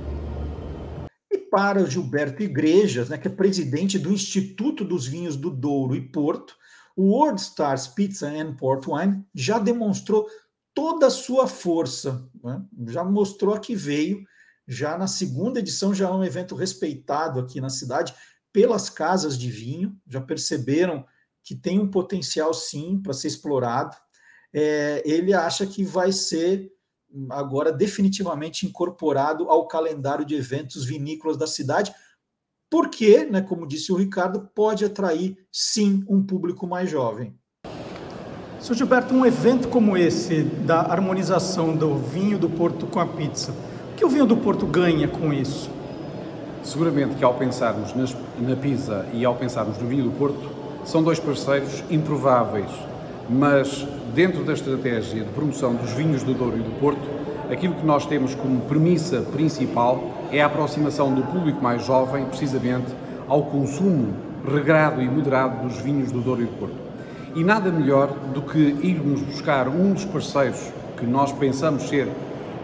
para 1.54 1.86
Gilberto 1.86 2.42
Igrejas, 2.42 3.10
né, 3.10 3.18
que 3.20 3.28
é 3.28 3.32
presidente 3.32 4.00
do 4.00 4.12
Instituto 4.12 4.84
dos 4.84 5.06
Vinhos 5.06 5.36
do 5.36 5.52
Douro 5.52 5.96
e 5.96 6.02
Porto, 6.02 6.56
o 6.96 7.12
World 7.12 7.40
Stars 7.40 7.86
Pizza 7.86 8.28
and 8.28 8.56
Port 8.56 8.88
Wine 8.88 9.24
já 9.36 9.60
demonstrou 9.60 10.28
toda 10.74 11.06
a 11.06 11.12
sua 11.12 11.46
força, 11.46 12.28
né? 12.44 12.60
já 12.88 13.04
mostrou 13.04 13.54
a 13.54 13.60
que 13.60 13.76
veio, 13.76 14.26
já 14.68 14.98
na 14.98 15.06
segunda 15.06 15.60
edição 15.60 15.94
já 15.94 16.08
é 16.08 16.12
um 16.12 16.24
evento 16.24 16.56
respeitado 16.56 17.40
aqui 17.40 17.62
na 17.62 17.70
cidade 17.70 18.16
pelas 18.52 18.90
casas 18.90 19.38
de 19.38 19.52
vinho, 19.52 19.96
já 20.08 20.20
perceberam 20.20 21.06
que 21.44 21.54
tem 21.54 21.80
um 21.80 21.92
potencial 21.92 22.52
sim 22.52 23.00
para 23.00 23.14
ser 23.14 23.28
explorado. 23.28 23.96
É, 24.52 25.04
ele 25.06 25.36
acha 25.36 25.68
que 25.68 25.84
vai 25.84 26.12
ser 26.12 26.73
agora 27.30 27.72
definitivamente 27.72 28.66
incorporado 28.66 29.50
ao 29.50 29.68
calendário 29.68 30.26
de 30.26 30.36
eventos 30.36 30.86
vinícolas 30.86 31.38
da 31.38 31.48
cidade, 31.48 31.94
porque, 32.70 33.26
né, 33.26 33.42
como 33.42 33.68
disse 33.68 33.92
o 33.92 33.96
Ricardo, 33.96 34.50
pode 34.56 34.84
atrair 34.84 35.38
sim 35.52 36.04
um 36.10 36.24
público 36.24 36.66
mais 36.66 36.90
jovem. 36.90 37.38
Sr. 38.60 38.76
Gilberto, 38.76 39.14
um 39.14 39.26
evento 39.26 39.68
como 39.68 39.98
esse, 39.98 40.44
da 40.44 40.80
harmonização 40.80 41.76
do 41.76 41.98
vinho 41.98 42.40
do 42.40 42.50
Porto 42.50 42.88
com 42.88 43.00
a 43.00 43.06
pizza, 43.06 43.52
o 43.92 43.96
que 43.96 44.06
o 44.06 44.10
vinho 44.10 44.26
do 44.26 44.38
Porto 44.38 44.66
ganha 44.66 45.08
com 45.08 45.34
isso? 45.34 45.70
Seguramente 46.64 47.16
que 47.16 47.24
ao 47.24 47.34
pensarmos 47.36 47.94
nas, 47.94 48.16
na 48.40 48.56
pizza 48.56 49.06
e 49.14 49.26
ao 49.26 49.36
pensarmos 49.36 49.78
no 49.78 49.88
vinho 49.88 50.06
do 50.06 50.12
Porto, 50.12 50.50
são 50.86 51.04
dois 51.04 51.20
parceiros 51.20 51.84
improváveis, 51.90 52.72
mas 53.30 53.88
dentro 54.14 54.44
da 54.44 54.54
estratégia 54.54 55.24
de 55.24 55.30
promoção 55.32 55.76
dos 55.76 55.92
vinhos 55.92 56.24
do 56.24 56.34
Douro 56.34 56.58
e 56.58 56.62
do 56.62 56.80
Porto, 56.80 57.02
aquilo 57.52 57.76
que 57.76 57.86
nós 57.86 58.06
temos 58.06 58.36
como 58.36 58.62
premissa 58.62 59.22
principal 59.22 60.04
é 60.32 60.42
a 60.42 60.46
aproximação 60.46 61.14
do 61.14 61.24
público 61.24 61.62
mais 61.62 61.86
jovem, 61.86 62.26
precisamente, 62.26 62.88
ao 63.28 63.44
consumo 63.44 64.14
regrado 64.46 65.02
e 65.02 65.06
moderado 65.06 65.68
dos 65.68 65.78
vinhos 65.80 66.12
do 66.12 66.22
Douro 66.22 66.42
e 66.42 66.46
do 66.46 66.58
Porto. 66.58 66.76
E 67.36 67.44
nada 67.44 67.72
melhor 67.72 68.10
do 68.34 68.42
que 68.42 68.60
irmos 68.82 69.22
buscar 69.22 69.68
um 69.68 69.94
dos 69.94 70.06
parceiros 70.06 70.72
que 70.98 71.06
nós 71.06 71.32
pensamos 71.32 71.84
ser 71.84 72.08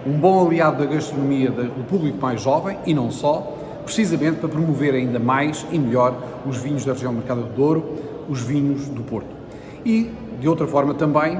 um 0.06 0.14
bom 0.14 0.46
aliado 0.46 0.84
da 0.84 0.94
gastronomia 0.94 1.50
do 1.52 1.84
público 1.88 2.18
mais 2.22 2.42
jovem 2.42 2.78
e 2.86 2.94
não 2.94 3.10
só, 3.12 3.56
precisamente 3.84 4.38
para 4.38 4.50
promover 4.50 4.94
ainda 4.94 5.20
mais 5.20 5.66
e 5.72 5.80
melhor 5.80 6.16
os 6.46 6.58
vinhos 6.58 6.86
da 6.86 6.94
região 6.94 7.12
do 7.12 7.18
Mercado 7.18 7.42
do 7.42 7.54
Douro, 7.54 7.98
os 8.30 8.42
vinhos 8.42 8.88
do 8.88 9.02
Porto. 9.02 9.40
E, 9.86 10.12
de 10.40 10.48
outra 10.48 10.66
forma, 10.66 10.94
também 10.94 11.40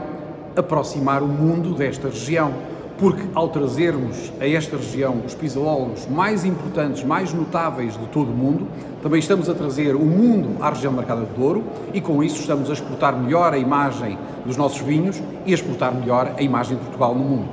aproximar 0.56 1.24
o 1.24 1.28
mundo 1.28 1.74
desta 1.74 2.10
região 2.10 2.54
porque 3.00 3.24
ao 3.34 3.48
trazermos 3.48 4.32
a 4.42 4.48
esta 4.48 4.76
região 4.76 5.22
os 5.26 5.34
pisalólogos 5.34 6.06
mais 6.08 6.44
importantes, 6.44 7.02
mais 7.04 7.34
notáveis 7.34 7.98
de 7.98 8.06
todo 8.08 8.30
o 8.30 8.36
mundo, 8.36 8.68
também 9.02 9.20
estamos 9.20 9.50
a 9.50 9.54
trazer 9.54 9.96
o 9.96 10.04
mundo 10.04 10.62
à 10.62 10.70
região 10.70 10.92
marcada 10.92 11.22
de 11.22 11.34
Douro 11.34 11.64
e 11.94 12.02
com 12.02 12.22
isso 12.22 12.42
estamos 12.42 12.70
a 12.70 12.74
exportar 12.74 13.18
melhor 13.18 13.54
a 13.54 13.58
imagem 13.58 14.18
dos 14.46 14.58
nossos 14.58 14.82
vinhos 14.82 15.22
e 15.46 15.52
a 15.52 15.54
exportar 15.54 15.96
melhor 15.96 16.34
a 16.38 16.42
imagem 16.42 16.76
de 16.78 16.84
Portugal 16.84 17.16
no 17.16 17.24
mundo. 17.24 17.48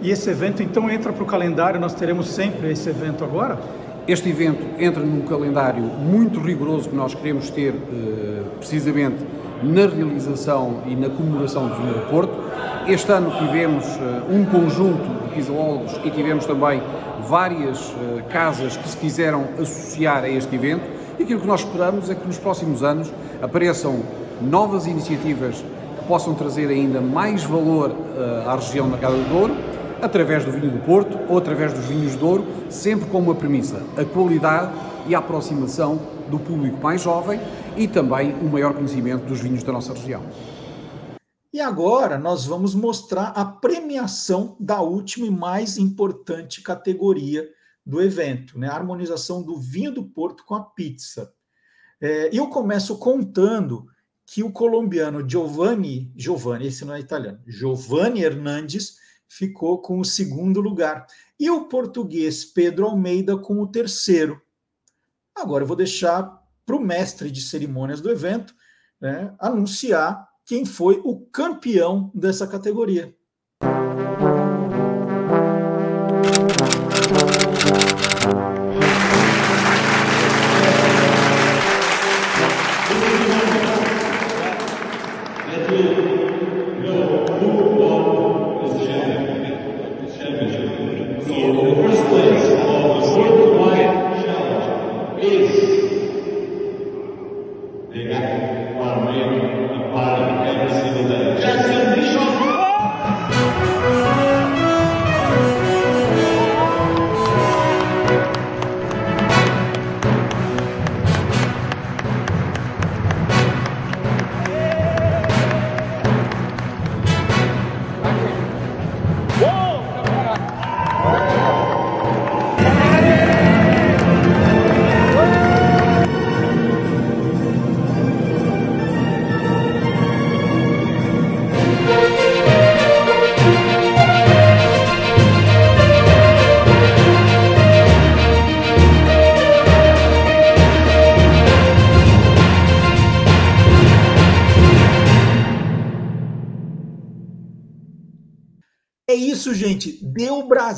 E 0.00 0.10
esse 0.10 0.30
evento 0.30 0.62
então 0.62 0.90
entra 0.90 1.12
para 1.12 1.22
o 1.22 1.26
calendário, 1.26 1.78
nós 1.78 1.92
teremos 1.92 2.28
sempre 2.28 2.72
esse 2.72 2.88
evento 2.88 3.22
agora? 3.22 3.58
Este 4.08 4.30
evento 4.30 4.64
entra 4.78 5.02
num 5.02 5.20
calendário 5.26 5.82
muito 5.82 6.40
rigoroso 6.40 6.88
que 6.88 6.96
nós 6.96 7.14
queremos 7.14 7.50
ter 7.50 7.74
eh, 7.74 8.42
precisamente 8.58 9.18
na 9.62 9.86
realização 9.86 10.82
e 10.86 10.94
na 10.94 11.08
comemoração 11.08 11.68
do 11.68 11.74
vinho 11.74 11.94
do 11.94 12.10
Porto. 12.10 12.32
Este 12.86 13.10
ano 13.12 13.30
tivemos 13.38 13.84
uh, 13.84 14.32
um 14.34 14.44
conjunto 14.44 15.04
de 15.24 15.34
pisolólogos 15.34 16.00
e 16.04 16.10
tivemos 16.10 16.46
também 16.46 16.82
várias 17.28 17.90
uh, 17.90 18.22
casas 18.30 18.76
que 18.76 18.88
se 18.88 18.96
quiseram 18.96 19.44
associar 19.60 20.24
a 20.24 20.28
este 20.28 20.54
evento 20.54 20.82
e 21.18 21.22
aquilo 21.22 21.40
que 21.40 21.46
nós 21.46 21.60
esperamos 21.60 22.08
é 22.08 22.14
que 22.14 22.26
nos 22.26 22.38
próximos 22.38 22.82
anos 22.82 23.12
apareçam 23.42 24.00
novas 24.40 24.86
iniciativas 24.86 25.62
que 25.98 26.04
possam 26.06 26.34
trazer 26.34 26.68
ainda 26.68 27.00
mais 27.00 27.44
valor 27.44 27.90
uh, 27.90 28.48
à 28.48 28.56
região 28.56 28.86
da 28.86 28.92
Mercado 28.92 29.16
do 29.16 29.28
Douro, 29.28 29.54
através 30.00 30.44
do 30.44 30.52
vinho 30.52 30.70
do 30.70 30.78
Porto 30.78 31.18
ou 31.28 31.36
através 31.36 31.74
dos 31.74 31.84
vinhos 31.84 32.14
do 32.14 32.20
Douro, 32.20 32.46
sempre 32.70 33.06
com 33.10 33.18
uma 33.18 33.34
premissa, 33.34 33.82
a 33.98 34.04
qualidade 34.04 34.70
e 35.06 35.14
a 35.14 35.18
aproximação 35.18 35.98
do 36.30 36.38
público 36.38 36.80
mais 36.82 37.02
jovem 37.02 37.40
e 37.76 37.86
também 37.86 38.32
o 38.34 38.44
maior 38.44 38.72
conhecimento 38.74 39.26
dos 39.26 39.40
vinhos 39.40 39.62
da 39.62 39.72
nossa 39.72 39.92
região. 39.92 40.22
E 41.52 41.60
agora 41.60 42.16
nós 42.16 42.46
vamos 42.46 42.74
mostrar 42.74 43.28
a 43.30 43.44
premiação 43.44 44.56
da 44.60 44.80
última 44.80 45.26
e 45.26 45.30
mais 45.30 45.76
importante 45.76 46.62
categoria 46.62 47.48
do 47.84 48.00
evento, 48.00 48.58
né? 48.58 48.68
a 48.68 48.74
harmonização 48.74 49.42
do 49.42 49.58
vinho 49.58 49.92
do 49.92 50.04
Porto 50.04 50.44
com 50.44 50.54
a 50.54 50.62
pizza. 50.62 51.32
É, 52.00 52.30
eu 52.32 52.48
começo 52.48 52.96
contando 52.98 53.86
que 54.24 54.44
o 54.44 54.52
colombiano 54.52 55.28
Giovanni, 55.28 56.12
Giovanni, 56.16 56.68
esse 56.68 56.84
não 56.84 56.94
é 56.94 57.00
italiano, 57.00 57.40
Giovanni 57.46 58.22
Hernandes 58.22 58.96
ficou 59.28 59.82
com 59.82 59.98
o 59.98 60.04
segundo 60.04 60.60
lugar 60.60 61.04
e 61.38 61.50
o 61.50 61.64
português 61.64 62.44
Pedro 62.44 62.86
Almeida 62.86 63.36
com 63.36 63.60
o 63.60 63.66
terceiro. 63.66 64.40
Agora 65.40 65.64
eu 65.64 65.68
vou 65.68 65.76
deixar 65.76 66.40
para 66.66 66.76
o 66.76 66.80
mestre 66.80 67.30
de 67.30 67.40
cerimônias 67.40 68.00
do 68.00 68.10
evento 68.10 68.54
né, 69.00 69.34
anunciar 69.38 70.28
quem 70.44 70.64
foi 70.64 71.00
o 71.04 71.20
campeão 71.26 72.10
dessa 72.14 72.46
categoria. 72.46 73.14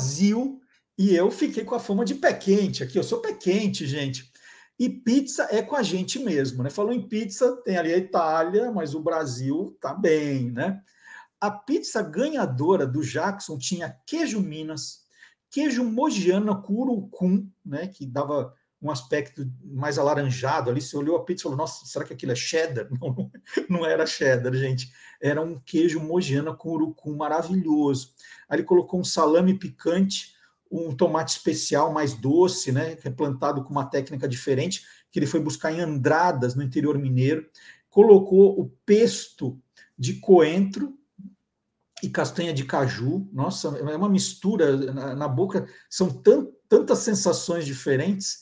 Brasil 0.03 0.59
e 0.97 1.15
eu 1.15 1.31
fiquei 1.31 1.63
com 1.63 1.75
a 1.75 1.79
fama 1.79 2.03
de 2.03 2.15
pé 2.15 2.33
quente 2.33 2.83
aqui. 2.83 2.99
Eu 2.99 3.03
sou 3.03 3.21
pé 3.21 3.33
quente, 3.33 3.87
gente. 3.87 4.29
E 4.77 4.89
pizza 4.89 5.47
é 5.49 5.61
com 5.61 5.75
a 5.77 5.81
gente 5.81 6.19
mesmo, 6.19 6.61
né? 6.61 6.69
Falou 6.69 6.91
em 6.91 7.07
pizza, 7.07 7.55
tem 7.63 7.77
ali 7.77 7.93
a 7.93 7.97
Itália, 7.97 8.69
mas 8.69 8.93
o 8.93 8.99
Brasil 8.99 9.77
tá 9.79 9.93
bem, 9.93 10.51
né? 10.51 10.81
A 11.39 11.49
pizza 11.49 12.01
ganhadora 12.01 12.85
do 12.85 13.01
Jackson 13.01 13.57
tinha 13.57 13.97
queijo 14.05 14.41
Minas, 14.41 15.03
queijo 15.49 15.83
Mogiana 15.85 16.55
Curucum, 16.55 17.49
né? 17.65 17.87
Que 17.87 18.05
dava 18.05 18.53
um 18.81 18.91
aspecto 18.91 19.49
mais 19.63 19.97
alaranjado 19.97 20.69
ali. 20.69 20.81
Você 20.81 20.97
olhou 20.97 21.15
a 21.15 21.23
pizza 21.23 21.41
e 21.41 21.43
falou: 21.43 21.57
Nossa, 21.57 21.85
será 21.85 22.03
que 22.03 22.13
aquilo 22.13 22.33
é 22.33 22.35
cheddar? 22.35 22.89
Não, 22.99 23.31
não 23.69 23.85
era 23.85 24.05
cheddar, 24.05 24.53
gente. 24.53 24.91
Era 25.21 25.41
um 25.41 25.57
queijo 25.59 26.01
mogiana 26.01 26.53
com 26.53 26.71
urucum 26.71 27.15
maravilhoso. 27.15 28.13
Aí 28.49 28.57
ele 28.57 28.63
colocou 28.63 28.99
um 28.99 29.03
salame 29.03 29.53
picante, 29.57 30.33
um 30.71 30.95
tomate 30.95 31.37
especial 31.37 31.93
mais 31.93 32.13
doce, 32.13 32.71
né? 32.71 32.95
Que 32.95 33.07
é 33.07 33.11
plantado 33.11 33.63
com 33.63 33.69
uma 33.69 33.85
técnica 33.85 34.27
diferente, 34.27 34.85
que 35.11 35.19
ele 35.19 35.27
foi 35.27 35.39
buscar 35.39 35.71
em 35.71 35.81
Andradas, 35.81 36.55
no 36.55 36.63
interior 36.63 36.97
mineiro. 36.97 37.47
Colocou 37.89 38.59
o 38.59 38.69
pesto 38.85 39.59
de 39.97 40.15
coentro, 40.15 40.97
e 42.03 42.09
castanha 42.09 42.53
de 42.53 42.65
caju. 42.65 43.29
Nossa, 43.31 43.69
é 43.69 43.95
uma 43.95 44.09
mistura 44.09 44.75
na, 44.93 45.15
na 45.15 45.27
boca, 45.27 45.65
são 45.89 46.09
tant, 46.09 46.49
tantas 46.67 46.99
sensações 46.99 47.65
diferentes. 47.65 48.41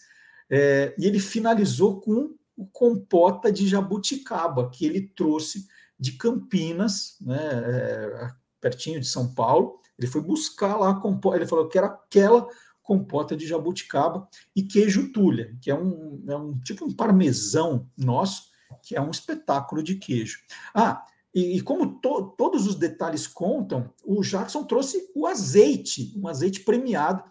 É, 0.49 0.95
e 0.97 1.05
ele 1.05 1.19
finalizou 1.19 2.01
com 2.01 2.33
o 2.57 2.65
compota 2.65 3.51
de 3.51 3.67
jabuticaba, 3.67 4.69
que 4.69 4.83
ele 4.83 5.07
trouxe 5.15 5.67
de 5.97 6.13
Campinas, 6.13 7.17
né, 7.21 7.37
é, 7.37 8.29
pertinho 8.59 8.99
de 8.99 9.07
São 9.07 9.33
Paulo. 9.33 9.79
Ele 10.01 10.11
foi 10.11 10.21
buscar 10.21 10.75
lá 10.77 10.89
a 10.89 10.99
compota, 10.99 11.37
ele 11.37 11.47
falou 11.47 11.67
que 11.67 11.77
era 11.77 11.87
aquela 11.87 12.47
compota 12.81 13.37
de 13.37 13.45
jabuticaba 13.45 14.27
e 14.55 14.63
queijo 14.63 15.11
tulha, 15.11 15.55
que 15.61 15.69
é 15.69 15.75
um, 15.75 16.23
é 16.27 16.35
um 16.35 16.59
tipo 16.59 16.85
um 16.85 16.93
parmesão 16.93 17.87
nosso, 17.95 18.49
que 18.83 18.95
é 18.95 19.01
um 19.01 19.11
espetáculo 19.11 19.83
de 19.83 19.95
queijo. 19.95 20.39
Ah, 20.73 21.05
e, 21.33 21.57
e 21.57 21.61
como 21.61 21.99
to, 21.99 22.33
todos 22.37 22.65
os 22.65 22.75
detalhes 22.75 23.27
contam, 23.27 23.93
o 24.03 24.21
Jackson 24.21 24.63
trouxe 24.63 25.09
o 25.15 25.27
azeite, 25.27 26.13
um 26.17 26.27
azeite 26.27 26.61
premiado 26.61 27.23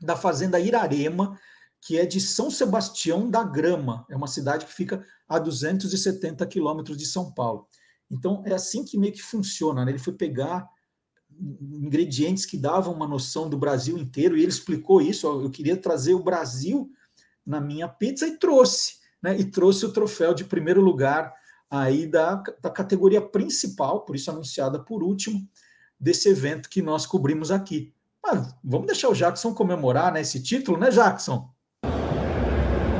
da 0.00 0.16
fazenda 0.16 0.60
Irarema, 0.60 1.38
que 1.80 1.98
é 1.98 2.06
de 2.06 2.20
São 2.20 2.50
Sebastião 2.50 3.28
da 3.28 3.42
Grama, 3.42 4.06
é 4.08 4.16
uma 4.16 4.26
cidade 4.26 4.66
que 4.66 4.72
fica 4.72 5.04
a 5.28 5.38
270 5.38 6.46
quilômetros 6.46 6.96
de 6.96 7.06
São 7.06 7.32
Paulo. 7.32 7.66
Então, 8.10 8.42
é 8.46 8.54
assim 8.54 8.84
que 8.84 8.96
meio 8.96 9.12
que 9.12 9.22
funciona. 9.22 9.84
Né? 9.84 9.92
Ele 9.92 9.98
foi 9.98 10.14
pegar 10.14 10.66
ingredientes 11.40 12.44
que 12.44 12.56
davam 12.56 12.92
uma 12.92 13.06
noção 13.06 13.48
do 13.48 13.56
Brasil 13.56 13.96
inteiro, 13.96 14.36
e 14.36 14.42
ele 14.42 14.50
explicou 14.50 15.00
isso. 15.00 15.26
Eu 15.26 15.50
queria 15.50 15.76
trazer 15.76 16.14
o 16.14 16.22
Brasil 16.22 16.90
na 17.46 17.60
minha 17.60 17.88
pizza 17.88 18.26
e 18.26 18.36
trouxe. 18.36 18.98
Né? 19.22 19.38
E 19.38 19.44
trouxe 19.44 19.84
o 19.86 19.92
troféu 19.92 20.34
de 20.34 20.44
primeiro 20.44 20.80
lugar 20.80 21.32
aí 21.70 22.06
da, 22.06 22.42
da 22.62 22.70
categoria 22.70 23.20
principal, 23.20 24.04
por 24.04 24.16
isso 24.16 24.30
anunciada 24.30 24.78
por 24.78 25.02
último, 25.02 25.46
desse 25.98 26.28
evento 26.28 26.68
que 26.68 26.80
nós 26.80 27.06
cobrimos 27.06 27.50
aqui. 27.50 27.92
Mas 28.22 28.54
vamos 28.62 28.86
deixar 28.86 29.08
o 29.08 29.14
Jackson 29.14 29.54
comemorar 29.54 30.12
né, 30.12 30.20
esse 30.20 30.42
título, 30.42 30.78
né, 30.78 30.90
Jackson? 30.90 31.48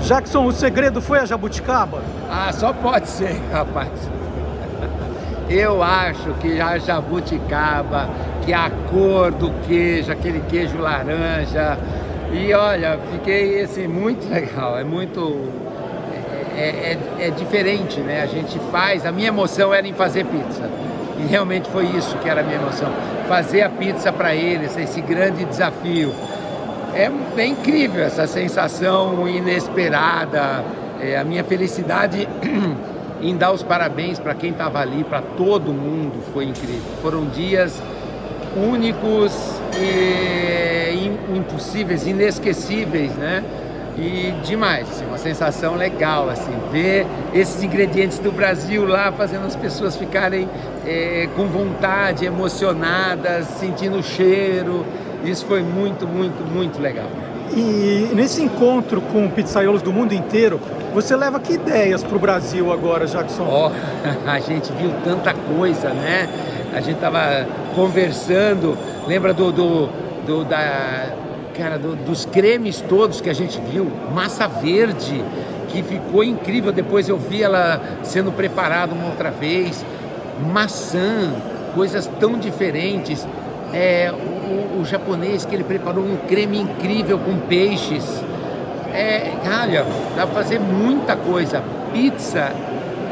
Jackson, 0.06 0.46
o 0.46 0.52
segredo 0.52 1.02
foi 1.02 1.18
a 1.18 1.26
jabuticaba? 1.26 2.02
Ah, 2.30 2.52
só 2.52 2.72
pode 2.72 3.08
ser, 3.08 3.32
rapaz. 3.50 3.90
Eu 5.50 5.82
acho 5.82 6.34
que 6.34 6.60
a 6.60 6.78
jabuticaba, 6.78 8.08
que 8.44 8.52
a 8.52 8.70
cor 8.90 9.30
do 9.32 9.50
queijo, 9.66 10.10
aquele 10.10 10.40
queijo 10.48 10.78
laranja. 10.78 11.78
E 12.32 12.52
olha, 12.52 12.98
fiquei 13.12 13.62
assim, 13.62 13.86
muito 13.86 14.28
legal, 14.32 14.78
é 14.78 14.84
muito. 14.84 15.50
É, 16.56 16.98
é, 17.20 17.26
é 17.26 17.30
diferente, 17.30 18.00
né? 18.00 18.22
A 18.22 18.26
gente 18.26 18.58
faz. 18.72 19.06
A 19.06 19.12
minha 19.12 19.28
emoção 19.28 19.72
era 19.72 19.86
em 19.86 19.92
fazer 19.92 20.24
pizza. 20.24 20.68
E 21.18 21.26
realmente 21.26 21.68
foi 21.70 21.84
isso 21.86 22.16
que 22.18 22.28
era 22.28 22.40
a 22.40 22.44
minha 22.44 22.56
emoção. 22.56 22.92
Fazer 23.28 23.62
a 23.62 23.68
pizza 23.68 24.12
para 24.12 24.34
eles, 24.34 24.76
esse 24.76 25.00
grande 25.00 25.44
desafio. 25.44 26.12
É, 26.94 27.10
é 27.36 27.46
incrível 27.46 28.02
essa 28.02 28.26
sensação 28.26 29.28
inesperada, 29.28 30.64
é, 31.00 31.16
a 31.16 31.24
minha 31.24 31.44
felicidade 31.44 32.26
em 33.20 33.36
dar 33.36 33.52
os 33.52 33.62
parabéns 33.62 34.18
para 34.18 34.34
quem 34.34 34.50
estava 34.50 34.80
ali, 34.80 35.04
para 35.04 35.22
todo 35.36 35.72
mundo, 35.72 36.22
foi 36.32 36.44
incrível. 36.44 36.82
Foram 37.02 37.26
dias 37.26 37.80
únicos 38.58 39.32
e 39.76 40.18
impossíveis, 41.36 42.06
inesquecíveis, 42.06 43.12
né? 43.12 43.44
E 43.96 44.32
demais, 44.44 44.88
assim, 44.88 45.04
uma 45.06 45.18
sensação 45.18 45.74
legal, 45.74 46.30
assim, 46.30 46.52
ver 46.70 47.04
esses 47.34 47.62
ingredientes 47.64 48.20
do 48.20 48.30
Brasil 48.30 48.86
lá 48.86 49.10
fazendo 49.10 49.44
as 49.46 49.56
pessoas 49.56 49.96
ficarem 49.96 50.48
é, 50.86 51.28
com 51.34 51.46
vontade, 51.46 52.24
emocionadas, 52.24 53.46
sentindo 53.58 53.98
o 53.98 54.02
cheiro. 54.02 54.86
Isso 55.24 55.44
foi 55.46 55.62
muito, 55.62 56.06
muito, 56.06 56.44
muito 56.44 56.80
legal. 56.80 57.08
E 57.56 58.10
nesse 58.14 58.42
encontro 58.42 59.00
com 59.00 59.28
pizzaiolos 59.30 59.82
do 59.82 59.92
mundo 59.92 60.12
inteiro, 60.12 60.60
você 60.94 61.16
leva 61.16 61.40
que 61.40 61.54
ideias 61.54 62.02
para 62.02 62.16
o 62.16 62.18
Brasil 62.18 62.72
agora, 62.72 63.06
Jackson? 63.06 63.44
Oh, 63.44 63.70
a 64.28 64.38
gente 64.40 64.72
viu 64.72 64.90
tanta 65.04 65.34
coisa, 65.34 65.90
né? 65.90 66.28
A 66.74 66.80
gente 66.80 66.96
estava 66.96 67.46
conversando, 67.74 68.76
lembra 69.06 69.32
do, 69.32 69.50
do, 69.50 69.88
do 70.26 70.44
da, 70.44 71.12
cara, 71.56 71.78
do, 71.78 71.96
dos 71.96 72.24
cremes 72.26 72.80
todos 72.82 73.20
que 73.20 73.30
a 73.30 73.34
gente 73.34 73.60
viu, 73.60 73.90
massa 74.14 74.46
verde, 74.46 75.24
que 75.68 75.82
ficou 75.82 76.22
incrível. 76.22 76.72
Depois 76.72 77.08
eu 77.08 77.16
vi 77.16 77.42
ela 77.42 77.80
sendo 78.02 78.30
preparada 78.30 78.94
uma 78.94 79.06
outra 79.06 79.30
vez, 79.30 79.84
maçã, 80.52 81.32
coisas 81.74 82.06
tão 82.20 82.38
diferentes 82.38 83.26
é, 83.72 84.12
o, 84.12 84.80
o, 84.80 84.84
japonês 84.84 85.44
que 85.44 85.54
ele 85.54 85.64
preparou 85.64 86.04
um 86.04 86.16
creme 86.28 86.60
incrível 86.60 87.18
com 87.18 87.38
peixes. 87.40 88.04
É, 88.92 89.32
olha, 89.62 89.84
dá 90.16 90.26
para 90.26 90.42
fazer 90.42 90.58
muita 90.58 91.16
coisa. 91.16 91.62
Pizza 91.92 92.52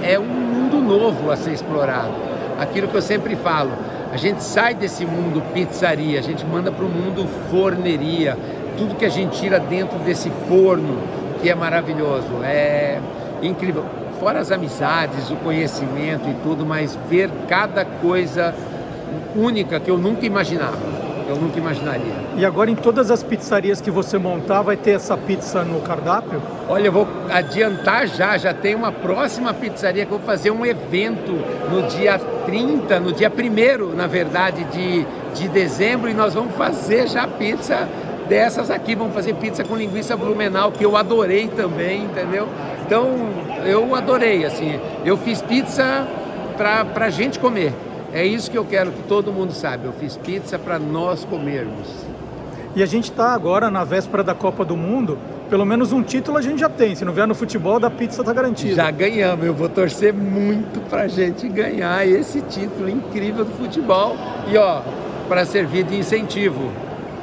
é 0.02 0.18
um 0.18 0.24
mundo 0.24 0.80
novo 0.80 1.30
a 1.30 1.36
ser 1.36 1.52
explorado. 1.52 2.12
Aquilo 2.58 2.88
que 2.88 2.94
eu 2.94 3.02
sempre 3.02 3.36
falo, 3.36 3.72
a 4.12 4.16
gente 4.16 4.42
sai 4.42 4.74
desse 4.74 5.04
mundo 5.04 5.42
pizzaria, 5.52 6.18
a 6.18 6.22
gente 6.22 6.44
manda 6.46 6.72
para 6.72 6.84
o 6.84 6.88
mundo 6.88 7.28
forneria. 7.50 8.36
Tudo 8.78 8.94
que 8.94 9.04
a 9.04 9.10
gente 9.10 9.38
tira 9.38 9.58
dentro 9.58 9.98
desse 9.98 10.30
forno, 10.48 10.98
que 11.42 11.50
é 11.50 11.54
maravilhoso, 11.54 12.42
é 12.42 12.98
incrível. 13.42 13.84
Fora 14.18 14.40
as 14.40 14.50
amizades, 14.50 15.30
o 15.30 15.36
conhecimento 15.36 16.28
e 16.28 16.34
tudo, 16.42 16.64
mas 16.64 16.98
ver 17.08 17.30
cada 17.46 17.84
coisa 17.84 18.54
única 19.34 19.78
que 19.80 19.90
eu 19.90 19.98
nunca 19.98 20.26
imaginava. 20.26 21.06
Eu 21.28 21.34
nunca 21.34 21.58
imaginaria. 21.58 22.14
E 22.36 22.46
agora 22.46 22.70
em 22.70 22.76
todas 22.76 23.10
as 23.10 23.20
pizzarias 23.20 23.80
que 23.80 23.90
você 23.90 24.16
montar, 24.16 24.62
vai 24.62 24.76
ter 24.76 24.92
essa 24.92 25.16
pizza 25.16 25.64
no 25.64 25.80
cardápio? 25.80 26.40
Olha, 26.68 26.86
eu 26.86 26.92
vou 26.92 27.08
adiantar 27.28 28.06
já, 28.06 28.38
já 28.38 28.54
tem 28.54 28.76
uma 28.76 28.92
próxima 28.92 29.52
pizzaria 29.52 30.06
que 30.06 30.12
eu 30.12 30.18
vou 30.18 30.26
fazer 30.26 30.52
um 30.52 30.64
evento 30.64 31.32
no 31.68 31.82
dia 31.88 32.16
30, 32.46 33.00
no 33.00 33.12
dia 33.12 33.30
1 33.30 33.96
na 33.96 34.06
verdade, 34.06 34.62
de, 34.64 35.04
de 35.34 35.48
dezembro, 35.48 36.08
e 36.08 36.14
nós 36.14 36.32
vamos 36.32 36.54
fazer 36.54 37.08
já 37.08 37.26
pizza 37.26 37.88
dessas 38.28 38.70
aqui, 38.70 38.94
vamos 38.94 39.12
fazer 39.12 39.34
pizza 39.34 39.64
com 39.64 39.74
linguiça 39.74 40.16
blumenau, 40.16 40.70
que 40.70 40.84
eu 40.84 40.96
adorei 40.96 41.48
também, 41.48 42.04
entendeu? 42.04 42.48
Então, 42.86 43.10
eu 43.64 43.96
adorei, 43.96 44.44
assim, 44.44 44.78
eu 45.04 45.16
fiz 45.16 45.42
pizza 45.42 46.06
para 46.56 46.84
pra 46.84 47.10
gente 47.10 47.40
comer. 47.40 47.72
É 48.12 48.24
isso 48.24 48.50
que 48.50 48.56
eu 48.56 48.64
quero 48.64 48.90
que 48.92 49.02
todo 49.04 49.32
mundo 49.32 49.52
saiba. 49.52 49.86
Eu 49.86 49.92
fiz 49.92 50.16
pizza 50.16 50.58
para 50.58 50.78
nós 50.78 51.24
comermos. 51.24 51.88
E 52.74 52.82
a 52.82 52.86
gente 52.86 53.10
está 53.10 53.32
agora 53.32 53.70
na 53.70 53.84
véspera 53.84 54.22
da 54.22 54.34
Copa 54.34 54.64
do 54.64 54.76
Mundo. 54.76 55.18
Pelo 55.48 55.64
menos 55.64 55.92
um 55.92 56.02
título 56.02 56.36
a 56.36 56.42
gente 56.42 56.60
já 56.60 56.68
tem. 56.68 56.94
Se 56.94 57.04
não 57.04 57.12
vier 57.12 57.26
no 57.26 57.34
futebol, 57.34 57.80
da 57.80 57.88
pizza 57.88 58.20
está 58.20 58.32
garantida. 58.32 58.74
Já 58.74 58.90
ganhamos. 58.90 59.46
Eu 59.46 59.54
vou 59.54 59.68
torcer 59.68 60.12
muito 60.12 60.80
para 60.90 61.02
a 61.02 61.08
gente 61.08 61.48
ganhar 61.48 62.06
esse 62.06 62.40
título 62.42 62.88
incrível 62.88 63.44
do 63.44 63.52
futebol. 63.52 64.16
E 64.48 64.56
ó, 64.58 64.82
para 65.28 65.44
servir 65.44 65.84
de 65.84 65.96
incentivo. 65.96 66.70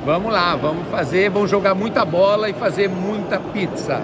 Vamos 0.05 0.33
lá, 0.33 0.55
vamos 0.55 0.87
fazer, 0.89 1.29
vamos 1.29 1.49
jogar 1.49 1.73
muita 1.73 2.03
bola 2.03 2.49
e 2.49 2.53
fazer 2.53 2.89
muita 2.89 3.39
pizza. 3.39 4.01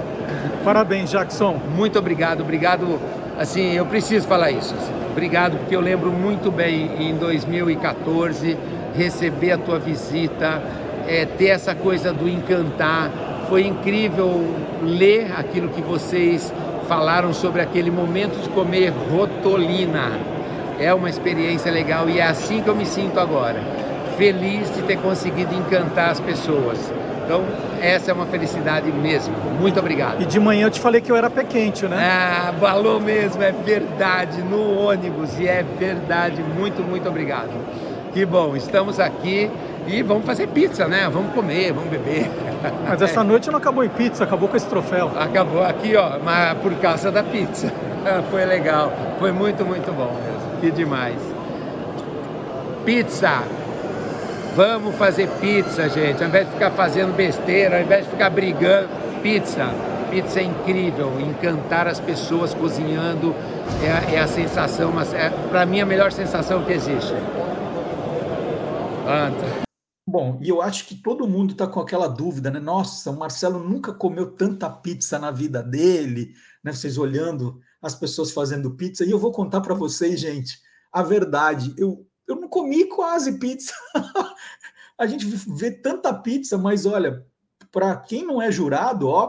Parabéns, 0.64 1.10
Jackson. 1.10 1.60
Muito 1.76 1.98
obrigado, 2.00 2.42
obrigado. 2.42 3.00
Assim, 3.40 3.72
eu 3.72 3.86
preciso 3.86 4.28
falar 4.28 4.52
isso. 4.52 4.76
Assim. 4.76 4.92
Obrigado, 5.12 5.58
porque 5.60 5.74
eu 5.74 5.80
lembro 5.80 6.12
muito 6.12 6.52
bem 6.52 6.92
em 7.00 7.16
2014 7.16 8.58
receber 8.94 9.54
a 9.54 9.58
tua 9.58 9.80
visita, 9.80 10.62
é, 11.08 11.26
ter 11.26 11.48
essa 11.48 11.74
coisa 11.74 12.12
do 12.12 12.28
encantar. 12.28 13.10
Foi 13.48 13.66
incrível 13.66 14.46
ler 14.84 15.32
aquilo 15.38 15.70
que 15.70 15.82
vocês 15.82 16.54
falaram 16.90 17.34
sobre 17.34 17.62
aquele 17.62 17.90
momento 17.90 18.38
de 18.44 18.50
comer 18.50 18.92
rotolina. 19.10 20.20
É 20.78 20.94
uma 20.94 21.10
experiência 21.10 21.72
legal 21.72 22.10
e 22.10 22.20
é 22.20 22.24
assim 22.24 22.62
que 22.62 22.68
eu 22.68 22.76
me 22.76 22.86
sinto 22.86 23.22
agora. 23.22 23.62
Feliz 24.18 24.70
de 24.76 24.82
ter 24.82 24.98
conseguido 24.98 25.56
encantar 25.56 26.10
as 26.10 26.20
pessoas. 26.20 26.92
Então, 27.30 27.46
essa 27.80 28.10
é 28.10 28.14
uma 28.14 28.26
felicidade 28.26 28.92
mesmo. 28.92 29.36
Muito 29.60 29.80
obrigado. 29.80 30.20
E 30.20 30.26
de 30.26 30.40
manhã 30.40 30.66
eu 30.66 30.72
te 30.72 30.80
falei 30.80 31.00
que 31.00 31.12
eu 31.12 31.16
era 31.16 31.30
pé 31.30 31.44
quente, 31.44 31.86
né? 31.86 31.96
Ah, 31.96 32.52
falou 32.60 33.00
mesmo, 33.00 33.44
é 33.44 33.52
verdade, 33.52 34.42
no 34.42 34.80
ônibus, 34.80 35.38
e 35.38 35.48
é 35.48 35.64
verdade. 35.78 36.42
Muito, 36.42 36.82
muito 36.82 37.08
obrigado. 37.08 37.52
Que 38.16 38.26
bom, 38.26 38.56
estamos 38.56 39.00
aqui 39.00 39.48
e 39.86 40.02
vamos 40.02 40.26
fazer 40.26 40.48
pizza, 40.48 40.88
né? 40.88 41.08
Vamos 41.08 41.32
comer, 41.36 41.72
vamos 41.72 41.92
beber. 41.92 42.28
Mas 42.90 43.00
essa 43.00 43.24
noite 43.24 43.52
não 43.52 43.60
acabou 43.60 43.84
em 43.84 43.90
pizza, 43.90 44.24
acabou 44.24 44.50
com 44.50 44.58
esse 44.58 44.66
troféu. 44.66 45.12
Acabou 45.16 45.64
aqui, 45.64 45.96
ó, 45.96 46.18
mas 46.18 46.58
por 46.58 46.74
causa 46.78 47.12
da 47.12 47.22
pizza. 47.22 47.72
Foi 48.32 48.44
legal, 48.44 48.92
foi 49.20 49.32
muito, 49.32 49.64
muito 49.66 49.92
bom 49.92 50.12
mesmo. 50.24 50.62
Que 50.62 50.72
demais. 50.72 51.20
Pizza, 52.86 53.44
Vamos 54.56 54.96
fazer 54.96 55.30
pizza, 55.40 55.88
gente. 55.90 56.22
Ao 56.22 56.30
invés 56.30 56.48
de 56.48 56.54
ficar 56.54 56.72
fazendo 56.72 57.16
besteira, 57.16 57.78
ao 57.78 57.84
invés 57.84 58.06
de 58.06 58.12
ficar 58.12 58.30
brigando, 58.30 58.90
pizza. 59.22 59.68
Pizza 60.10 60.40
é 60.40 60.44
incrível, 60.44 61.20
encantar 61.22 61.88
as 61.88 62.00
pessoas 62.00 62.54
cozinhando 62.54 63.36
é 63.84 63.92
a, 63.92 64.16
é 64.16 64.20
a 64.20 64.28
sensação, 64.28 64.92
mas 64.92 65.14
é, 65.14 65.30
para 65.50 65.66
mim 65.66 65.80
a 65.80 65.86
melhor 65.86 66.12
sensação 66.12 66.66
que 66.66 66.74
existe. 66.74 67.14
Anta. 69.08 69.60
Bom, 70.08 70.40
e 70.42 70.50
eu 70.50 70.62
acho 70.62 70.88
que 70.88 70.96
todo 70.96 71.28
mundo 71.28 71.52
está 71.52 71.68
com 71.68 71.80
aquela 71.80 72.08
dúvida, 72.08 72.50
né? 72.50 72.60
Nossa, 72.60 73.12
o 73.12 73.18
Marcelo 73.18 73.60
nunca 73.60 73.94
comeu 73.94 74.32
tanta 74.32 74.68
pizza 74.68 75.20
na 75.20 75.30
vida 75.30 75.62
dele, 75.62 76.34
né? 76.64 76.74
Vocês 76.74 76.98
olhando 76.98 77.60
as 77.80 77.94
pessoas 77.94 78.32
fazendo 78.32 78.76
pizza, 78.76 79.06
e 79.06 79.12
eu 79.12 79.20
vou 79.20 79.32
contar 79.32 79.62
para 79.62 79.76
vocês, 79.76 80.20
gente, 80.20 80.58
a 80.92 81.04
verdade. 81.04 81.74
Eu, 81.78 82.06
comi 82.50 82.86
quase 82.86 83.40
pizza. 83.40 83.74
a 84.98 85.08
gente 85.08 85.26
vê 85.26 85.72
tanta 85.72 86.14
pizza, 86.14 86.58
mas 86.58 86.86
olha, 86.86 87.26
para 87.72 87.96
quem 87.96 88.26
não 88.26 88.42
é 88.42 88.52
jurado, 88.52 89.08
ó, 89.08 89.28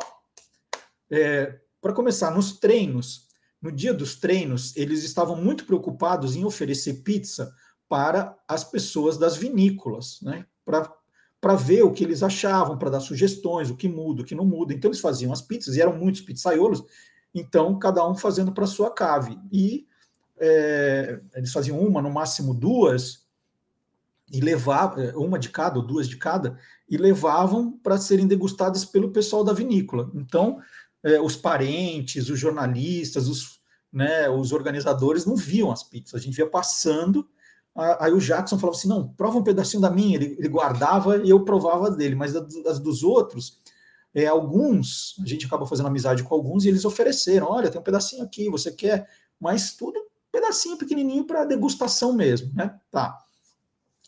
é, 1.10 1.60
para 1.80 1.92
começar, 1.92 2.30
nos 2.30 2.58
treinos, 2.58 3.28
no 3.60 3.70
dia 3.70 3.92
dos 3.92 4.16
treinos, 4.16 4.74
eles 4.76 5.04
estavam 5.04 5.36
muito 5.36 5.64
preocupados 5.64 6.34
em 6.34 6.44
oferecer 6.44 7.02
pizza 7.02 7.54
para 7.88 8.36
as 8.48 8.64
pessoas 8.64 9.18
das 9.18 9.36
vinícolas, 9.36 10.20
né? 10.22 10.46
Para 10.64 11.54
ver 11.56 11.82
o 11.82 11.92
que 11.92 12.04
eles 12.04 12.22
achavam, 12.22 12.78
para 12.78 12.90
dar 12.90 13.00
sugestões, 13.00 13.70
o 13.70 13.76
que 13.76 13.88
muda, 13.88 14.22
o 14.22 14.24
que 14.24 14.34
não 14.34 14.44
muda. 14.44 14.72
Então, 14.72 14.88
eles 14.88 15.00
faziam 15.00 15.32
as 15.32 15.42
pizzas, 15.42 15.76
e 15.76 15.80
eram 15.80 15.96
muitos 15.96 16.20
pizzaiolos, 16.20 16.84
então, 17.34 17.78
cada 17.78 18.06
um 18.08 18.14
fazendo 18.14 18.52
para 18.52 18.66
sua 18.66 18.90
cave. 18.90 19.38
E 19.52 19.86
é, 20.40 21.20
eles 21.34 21.52
faziam 21.52 21.78
uma, 21.78 22.00
no 22.00 22.10
máximo 22.10 22.54
duas, 22.54 23.26
e 24.32 24.40
levavam, 24.40 25.02
é, 25.02 25.16
uma 25.16 25.38
de 25.38 25.48
cada 25.48 25.78
ou 25.78 25.86
duas 25.86 26.08
de 26.08 26.16
cada, 26.16 26.58
e 26.88 26.96
levavam 26.96 27.72
para 27.82 27.98
serem 27.98 28.26
degustadas 28.26 28.84
pelo 28.84 29.10
pessoal 29.10 29.44
da 29.44 29.52
vinícola. 29.52 30.10
Então, 30.14 30.60
é, 31.02 31.20
os 31.20 31.36
parentes, 31.36 32.28
os 32.28 32.38
jornalistas, 32.38 33.28
os, 33.28 33.60
né, 33.92 34.28
os 34.28 34.52
organizadores 34.52 35.26
não 35.26 35.36
viam 35.36 35.70
as 35.70 35.82
pizzas, 35.82 36.14
a 36.14 36.24
gente 36.24 36.36
via 36.36 36.48
passando 36.48 37.28
Aí 37.74 38.12
o 38.12 38.18
Jackson 38.18 38.58
falava 38.58 38.76
assim: 38.76 38.88
não, 38.88 39.08
prova 39.08 39.38
um 39.38 39.44
pedacinho 39.44 39.80
da 39.80 39.90
minha. 39.90 40.16
Ele, 40.16 40.36
ele 40.38 40.48
guardava 40.48 41.18
e 41.18 41.30
eu 41.30 41.44
provava 41.44 41.90
dele, 41.90 42.14
mas 42.14 42.32
das 42.32 42.78
dos 42.78 43.02
outros, 43.02 43.58
é, 44.12 44.26
alguns, 44.26 45.14
a 45.22 45.26
gente 45.26 45.46
acaba 45.46 45.66
fazendo 45.66 45.86
amizade 45.86 46.22
com 46.22 46.34
alguns 46.34 46.64
e 46.64 46.68
eles 46.68 46.84
ofereceram: 46.84 47.48
olha, 47.48 47.70
tem 47.70 47.80
um 47.80 47.84
pedacinho 47.84 48.24
aqui, 48.24 48.50
você 48.50 48.72
quer? 48.72 49.08
Mas 49.38 49.76
tudo 49.76 50.09
pedacinho 50.50 50.76
pequenininho 50.76 51.24
para 51.24 51.44
degustação 51.44 52.12
mesmo, 52.12 52.52
né? 52.54 52.74
Tá. 52.90 53.18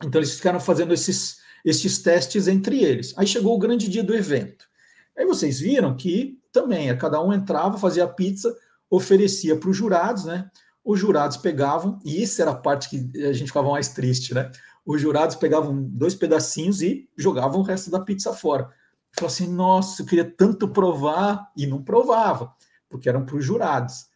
Então 0.05 0.21
eles 0.21 0.35
ficaram 0.35 0.59
fazendo 0.59 0.93
esses, 0.93 1.39
esses 1.65 2.03
testes 2.03 2.49
entre 2.49 2.83
eles. 2.83 3.15
Aí 3.17 3.27
chegou 3.27 3.55
o 3.55 3.59
grande 3.59 3.89
dia 3.89 4.03
do 4.03 4.15
evento. 4.15 4.67
Aí 5.17 5.25
vocês 5.25 5.61
viram 5.61 5.97
que 5.97 6.39
também, 6.53 6.91
é, 6.91 6.97
cada 6.97 7.23
um 7.23 7.33
entrava, 7.33 7.79
fazia 7.79 8.05
a 8.05 8.09
pizza, 8.09 8.55
oferecia 8.91 9.57
para 9.57 9.71
os 9.71 9.77
jurados, 9.77 10.25
né? 10.25 10.51
Os 10.85 10.99
jurados 10.99 11.37
pegavam, 11.37 12.01
e 12.05 12.23
isso 12.23 12.43
era 12.43 12.51
a 12.51 12.57
parte 12.57 12.89
que 12.89 13.25
a 13.25 13.33
gente 13.33 13.49
ficava 13.49 13.71
mais 13.71 13.89
triste, 13.89 14.35
né? 14.35 14.51
Os 14.85 15.01
jurados 15.01 15.37
pegavam 15.37 15.81
dois 15.81 16.15
pedacinhos 16.15 16.83
e 16.83 17.09
jogavam 17.17 17.61
o 17.61 17.63
resto 17.63 17.91
da 17.91 18.01
pizza 18.01 18.33
fora. 18.35 18.69
Falou 19.13 19.29
assim: 19.29 19.47
nossa, 19.47 20.03
eu 20.03 20.07
queria 20.07 20.25
tanto 20.25 20.67
provar, 20.67 21.53
e 21.57 21.67
não 21.67 21.83
provava, 21.83 22.53
porque 22.89 23.09
eram 23.09 23.25
para 23.25 23.37
os 23.37 23.45
jurados. 23.45 24.12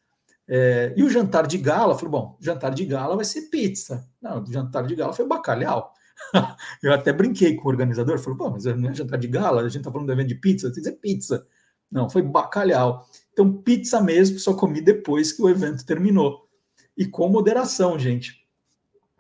É, 0.49 0.95
e 0.97 1.03
o 1.03 1.11
jantar 1.11 1.47
de 1.47 1.59
gala, 1.59 1.97
falou: 1.97 2.11
bom, 2.11 2.39
jantar 2.41 2.73
de 2.73 2.85
gala 2.85 3.17
vai 3.17 3.25
ser 3.25 3.43
pizza. 3.43 4.09
Não, 4.21 4.43
o 4.43 4.47
jantar 4.47 4.87
de 4.87 4.95
gala 4.95 5.13
foi 5.13 5.27
bacalhau. 5.27 5.93
eu 6.83 6.93
até 6.93 7.13
brinquei 7.13 7.57
com 7.57 7.67
o 7.67 7.71
organizador, 7.71 8.19
falou: 8.19 8.39
pô, 8.39 8.51
mas 8.51 8.65
não 8.65 8.91
é 8.91 8.95
jantar 8.95 9.19
de 9.19 9.29
gala, 9.29 9.63
a 9.63 9.69
gente 9.69 9.79
está 9.79 9.91
falando 9.91 10.07
do 10.07 10.13
evento 10.13 10.29
de 10.29 10.37
pizza, 10.37 10.69
tem 10.69 10.75
que 10.75 10.81
dizer 10.81 10.97
pizza. 11.01 11.47
Não, 11.91 12.09
foi 12.09 12.23
bacalhau. 12.23 13.07
Então, 13.33 13.53
pizza 13.53 14.01
mesmo, 14.01 14.39
só 14.39 14.55
comi 14.55 14.81
depois 14.81 15.33
que 15.33 15.43
o 15.43 15.49
evento 15.49 15.85
terminou. 15.85 16.49
E 16.97 17.07
com 17.07 17.29
moderação, 17.29 17.99
gente. 17.99 18.47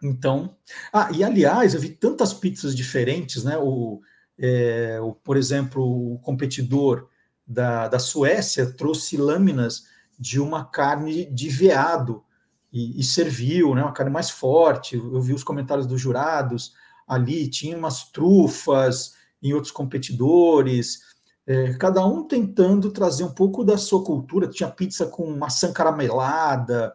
Então, 0.02 0.56
ah, 0.92 1.10
e 1.12 1.22
aliás, 1.22 1.74
eu 1.74 1.80
vi 1.80 1.90
tantas 1.90 2.32
pizzas 2.32 2.74
diferentes, 2.74 3.44
né? 3.44 3.56
O, 3.58 4.00
é, 4.38 4.98
o, 5.00 5.12
por 5.12 5.36
exemplo, 5.36 6.14
o 6.14 6.18
competidor 6.20 7.08
da, 7.46 7.88
da 7.88 7.98
Suécia 7.98 8.66
trouxe 8.72 9.16
lâminas 9.16 9.84
de 10.18 10.40
uma 10.40 10.64
carne 10.64 11.26
de 11.26 11.48
veado 11.48 12.24
e, 12.72 13.00
e, 13.00 13.04
serviu, 13.04 13.74
né? 13.74 13.82
Uma 13.82 13.92
carne 13.92 14.12
mais 14.12 14.30
forte. 14.30 14.96
Eu 14.96 15.20
vi 15.20 15.32
os 15.32 15.44
comentários 15.44 15.86
dos 15.86 16.00
jurados 16.00 16.74
ali, 17.06 17.48
tinha 17.48 17.76
umas 17.76 18.10
trufas 18.10 19.14
em 19.42 19.52
outros 19.52 19.72
competidores 19.72 21.00
é, 21.46 21.74
cada 21.74 22.04
um 22.04 22.24
tentando 22.24 22.90
trazer 22.90 23.22
um 23.22 23.32
pouco 23.32 23.64
da 23.64 23.78
sua 23.78 24.02
cultura. 24.02 24.48
Tinha 24.48 24.68
pizza 24.68 25.06
com 25.06 25.30
maçã 25.36 25.72
caramelada, 25.72 26.92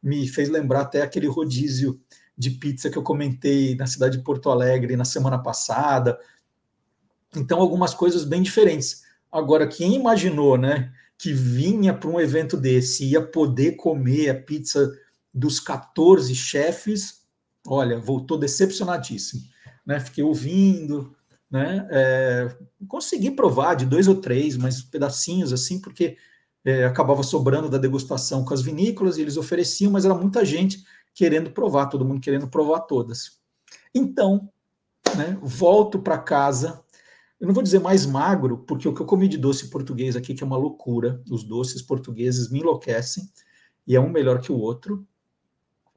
me 0.00 0.28
fez 0.28 0.48
lembrar 0.48 0.82
até 0.82 1.02
aquele 1.02 1.26
rodízio 1.26 2.00
de 2.36 2.50
pizza 2.50 2.88
que 2.88 2.96
eu 2.96 3.02
comentei 3.02 3.74
na 3.74 3.86
cidade 3.86 4.16
de 4.16 4.22
Porto 4.22 4.50
Alegre 4.50 4.96
na 4.96 5.04
semana 5.04 5.38
passada. 5.38 6.16
Então, 7.34 7.60
algumas 7.60 7.92
coisas 7.92 8.24
bem 8.24 8.40
diferentes. 8.40 9.02
Agora, 9.30 9.66
quem 9.66 9.96
imaginou, 9.96 10.56
né, 10.56 10.92
que 11.18 11.32
vinha 11.32 11.92
para 11.92 12.08
um 12.08 12.20
evento 12.20 12.56
desse 12.56 13.04
ia 13.04 13.20
poder 13.20 13.72
comer 13.72 14.30
a 14.30 14.40
pizza 14.40 14.92
dos 15.34 15.58
14 15.58 16.34
chefes, 16.34 17.22
olha, 17.66 17.98
voltou 17.98 18.38
decepcionadíssimo. 18.38 19.42
Né? 19.84 19.98
Fiquei 19.98 20.22
ouvindo, 20.22 21.14
né? 21.50 21.86
É, 21.90 22.56
consegui 22.86 23.30
provar 23.30 23.74
de 23.74 23.86
dois 23.86 24.06
ou 24.06 24.16
três, 24.16 24.56
mas 24.56 24.82
pedacinhos 24.82 25.52
assim, 25.52 25.80
porque 25.80 26.16
é, 26.64 26.84
acabava 26.84 27.22
sobrando 27.22 27.68
da 27.68 27.78
degustação 27.78 28.44
com 28.44 28.54
as 28.54 28.62
vinícolas 28.62 29.16
e 29.16 29.22
eles 29.22 29.36
ofereciam, 29.36 29.90
mas 29.90 30.04
era 30.04 30.14
muita 30.14 30.44
gente 30.44 30.84
querendo 31.14 31.50
provar, 31.50 31.86
todo 31.86 32.04
mundo 32.04 32.20
querendo 32.20 32.46
provar 32.48 32.80
todas. 32.80 33.38
Então, 33.94 34.48
né, 35.16 35.36
volto 35.40 35.98
para 35.98 36.18
casa. 36.18 36.82
Eu 37.40 37.46
não 37.46 37.54
vou 37.54 37.62
dizer 37.62 37.78
mais 37.78 38.04
magro, 38.04 38.58
porque 38.58 38.88
o 38.88 38.94
que 38.94 39.00
eu 39.00 39.06
comi 39.06 39.28
de 39.28 39.38
doce 39.38 39.70
português 39.70 40.16
aqui, 40.16 40.34
que 40.34 40.42
é 40.42 40.46
uma 40.46 40.56
loucura, 40.56 41.22
os 41.30 41.44
doces 41.44 41.80
portugueses 41.80 42.50
me 42.50 42.60
enlouquecem, 42.60 43.30
e 43.86 43.94
é 43.94 44.00
um 44.00 44.10
melhor 44.10 44.40
que 44.40 44.50
o 44.50 44.58
outro. 44.58 45.06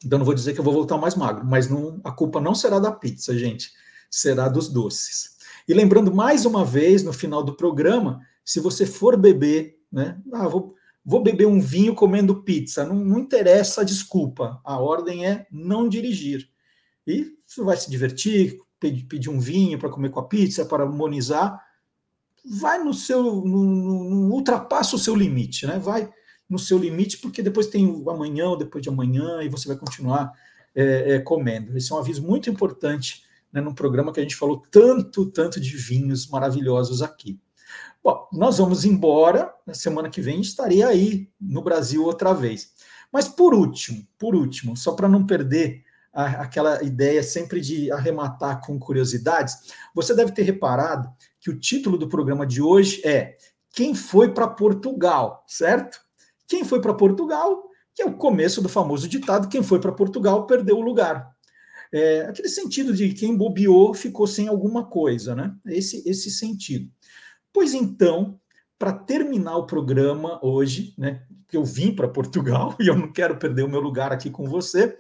Então, 0.06 0.20
não 0.20 0.26
vou 0.26 0.36
dizer 0.36 0.54
que 0.54 0.60
eu 0.60 0.64
vou 0.64 0.74
voltar 0.74 0.98
mais 0.98 1.16
magro, 1.16 1.46
mas 1.46 1.68
não, 1.68 2.00
a 2.04 2.12
culpa 2.12 2.40
não 2.40 2.54
será 2.54 2.80
da 2.80 2.92
pizza, 2.92 3.38
gente, 3.38 3.72
será 4.10 4.48
dos 4.48 4.70
doces. 4.70 5.38
E 5.68 5.74
lembrando 5.74 6.14
mais 6.14 6.46
uma 6.46 6.64
vez, 6.64 7.04
no 7.04 7.14
final 7.14 7.44
do 7.44 7.56
programa, 7.56 8.20
se 8.46 8.60
você 8.60 8.86
for 8.86 9.18
beber, 9.18 9.80
né? 9.92 10.22
Ah, 10.34 10.48
vou, 10.48 10.76
vou 11.04 11.24
beber 11.24 11.48
um 11.48 11.60
vinho 11.60 11.96
comendo 11.96 12.44
pizza, 12.44 12.86
não, 12.86 12.96
não 12.96 13.20
interessa 13.20 13.82
a 13.82 13.84
desculpa, 13.84 14.60
a 14.64 14.80
ordem 14.80 15.26
é 15.26 15.48
não 15.52 15.90
dirigir. 15.90 16.50
E 17.06 17.36
você 17.46 17.64
vai 17.64 17.78
se 17.78 17.90
divertir, 17.90 18.58
pedir, 18.90 19.30
um 19.30 19.40
vinho 19.40 19.78
para 19.78 19.90
comer 19.90 20.10
com 20.10 20.20
a 20.20 20.28
pizza, 20.28 20.66
para 20.66 20.84
harmonizar, 20.84 21.62
vai 22.44 22.84
no 22.84 22.94
seu, 22.94 23.24
no, 23.24 23.64
no, 23.64 24.34
ultrapassa 24.34 24.96
o 24.96 25.00
seu 25.00 25.16
limite, 25.16 25.68
né? 25.68 25.78
Vai 25.78 26.12
no 26.50 26.58
seu 26.58 26.78
limite, 26.78 27.20
porque 27.20 27.44
depois 27.44 27.68
tem 27.68 27.86
o 27.86 28.10
amanhã 28.10 28.50
ou 28.50 28.58
depois 28.58 28.82
de 28.84 28.90
amanhã 28.90 29.42
e 29.42 29.50
você 29.50 29.68
vai 29.68 29.78
continuar 29.78 30.34
é, 30.76 31.16
é, 31.16 31.20
comendo. 31.20 31.78
Esse 31.78 31.92
é 31.92 31.96
um 31.96 32.00
aviso 32.00 32.24
muito 32.24 32.50
importante 32.50 33.24
né, 33.54 33.62
num 33.62 33.74
programa 33.74 34.12
que 34.12 34.20
a 34.20 34.24
gente 34.24 34.36
falou 34.36 34.64
tanto, 34.72 35.28
tanto 35.28 35.60
de 35.60 35.78
vinhos 35.78 36.28
maravilhosos 36.28 37.02
aqui. 37.02 37.40
Bom, 38.04 38.28
nós 38.34 38.58
vamos 38.58 38.84
embora, 38.84 39.54
na 39.66 39.76
semana 39.76 40.10
que 40.10 40.22
vem 40.22 40.42
estarei 40.42 40.82
aí 40.82 41.30
no 41.40 41.62
Brasil 41.62 42.04
outra 42.04 42.34
vez. 42.34 42.74
Mas 43.12 43.28
por 43.28 43.54
último, 43.54 44.06
por 44.18 44.36
último, 44.36 44.76
só 44.76 44.94
para 44.94 45.08
não 45.08 45.26
perder 45.26 45.84
aquela 46.14 46.84
ideia 46.84 47.24
sempre 47.24 47.62
de 47.62 47.92
arrematar 47.92 48.62
com 48.62 48.78
curiosidades, 48.78 49.72
você 49.96 50.14
deve 50.14 50.32
ter 50.32 50.44
reparado 50.44 51.10
que 51.40 51.50
o 51.50 51.60
título 51.60 51.98
do 51.98 52.10
programa 52.10 52.46
de 52.46 52.62
hoje 52.62 53.02
é 53.06 53.38
Quem 53.74 53.96
foi 53.96 54.34
para 54.34 54.48
Portugal, 54.48 55.44
certo? 55.48 56.00
Quem 56.48 56.66
foi 56.66 56.82
para 56.82 56.94
Portugal, 56.94 57.64
que 57.96 58.02
é 58.02 58.06
o 58.06 58.18
começo 58.18 58.62
do 58.62 58.68
famoso 58.68 59.08
ditado: 59.08 59.48
quem 59.48 59.64
foi 59.64 59.80
para 59.80 59.92
Portugal 59.92 60.46
perdeu 60.46 60.78
o 60.78 60.82
lugar. 60.82 61.32
É, 61.94 62.22
aquele 62.22 62.50
sentido 62.50 62.94
de 62.94 63.14
quem 63.14 63.36
bobeou 63.36 63.94
ficou 63.94 64.26
sem 64.26 64.48
alguma 64.48 64.86
coisa, 64.86 65.36
né? 65.36 65.54
Esse, 65.66 66.08
esse 66.10 66.30
sentido. 66.30 66.90
Pois 67.54 67.74
então, 67.74 68.40
para 68.78 68.94
terminar 68.94 69.58
o 69.58 69.66
programa 69.66 70.40
hoje, 70.44 70.94
né? 70.98 71.24
Que 71.48 71.58
eu 71.58 71.64
vim 71.66 71.94
para 71.94 72.08
Portugal 72.08 72.76
e 72.80 72.88
eu 72.88 72.96
não 72.96 73.12
quero 73.12 73.38
perder 73.38 73.64
o 73.64 73.70
meu 73.70 73.80
lugar 73.80 74.12
aqui 74.12 74.30
com 74.30 74.48
você, 74.48 74.98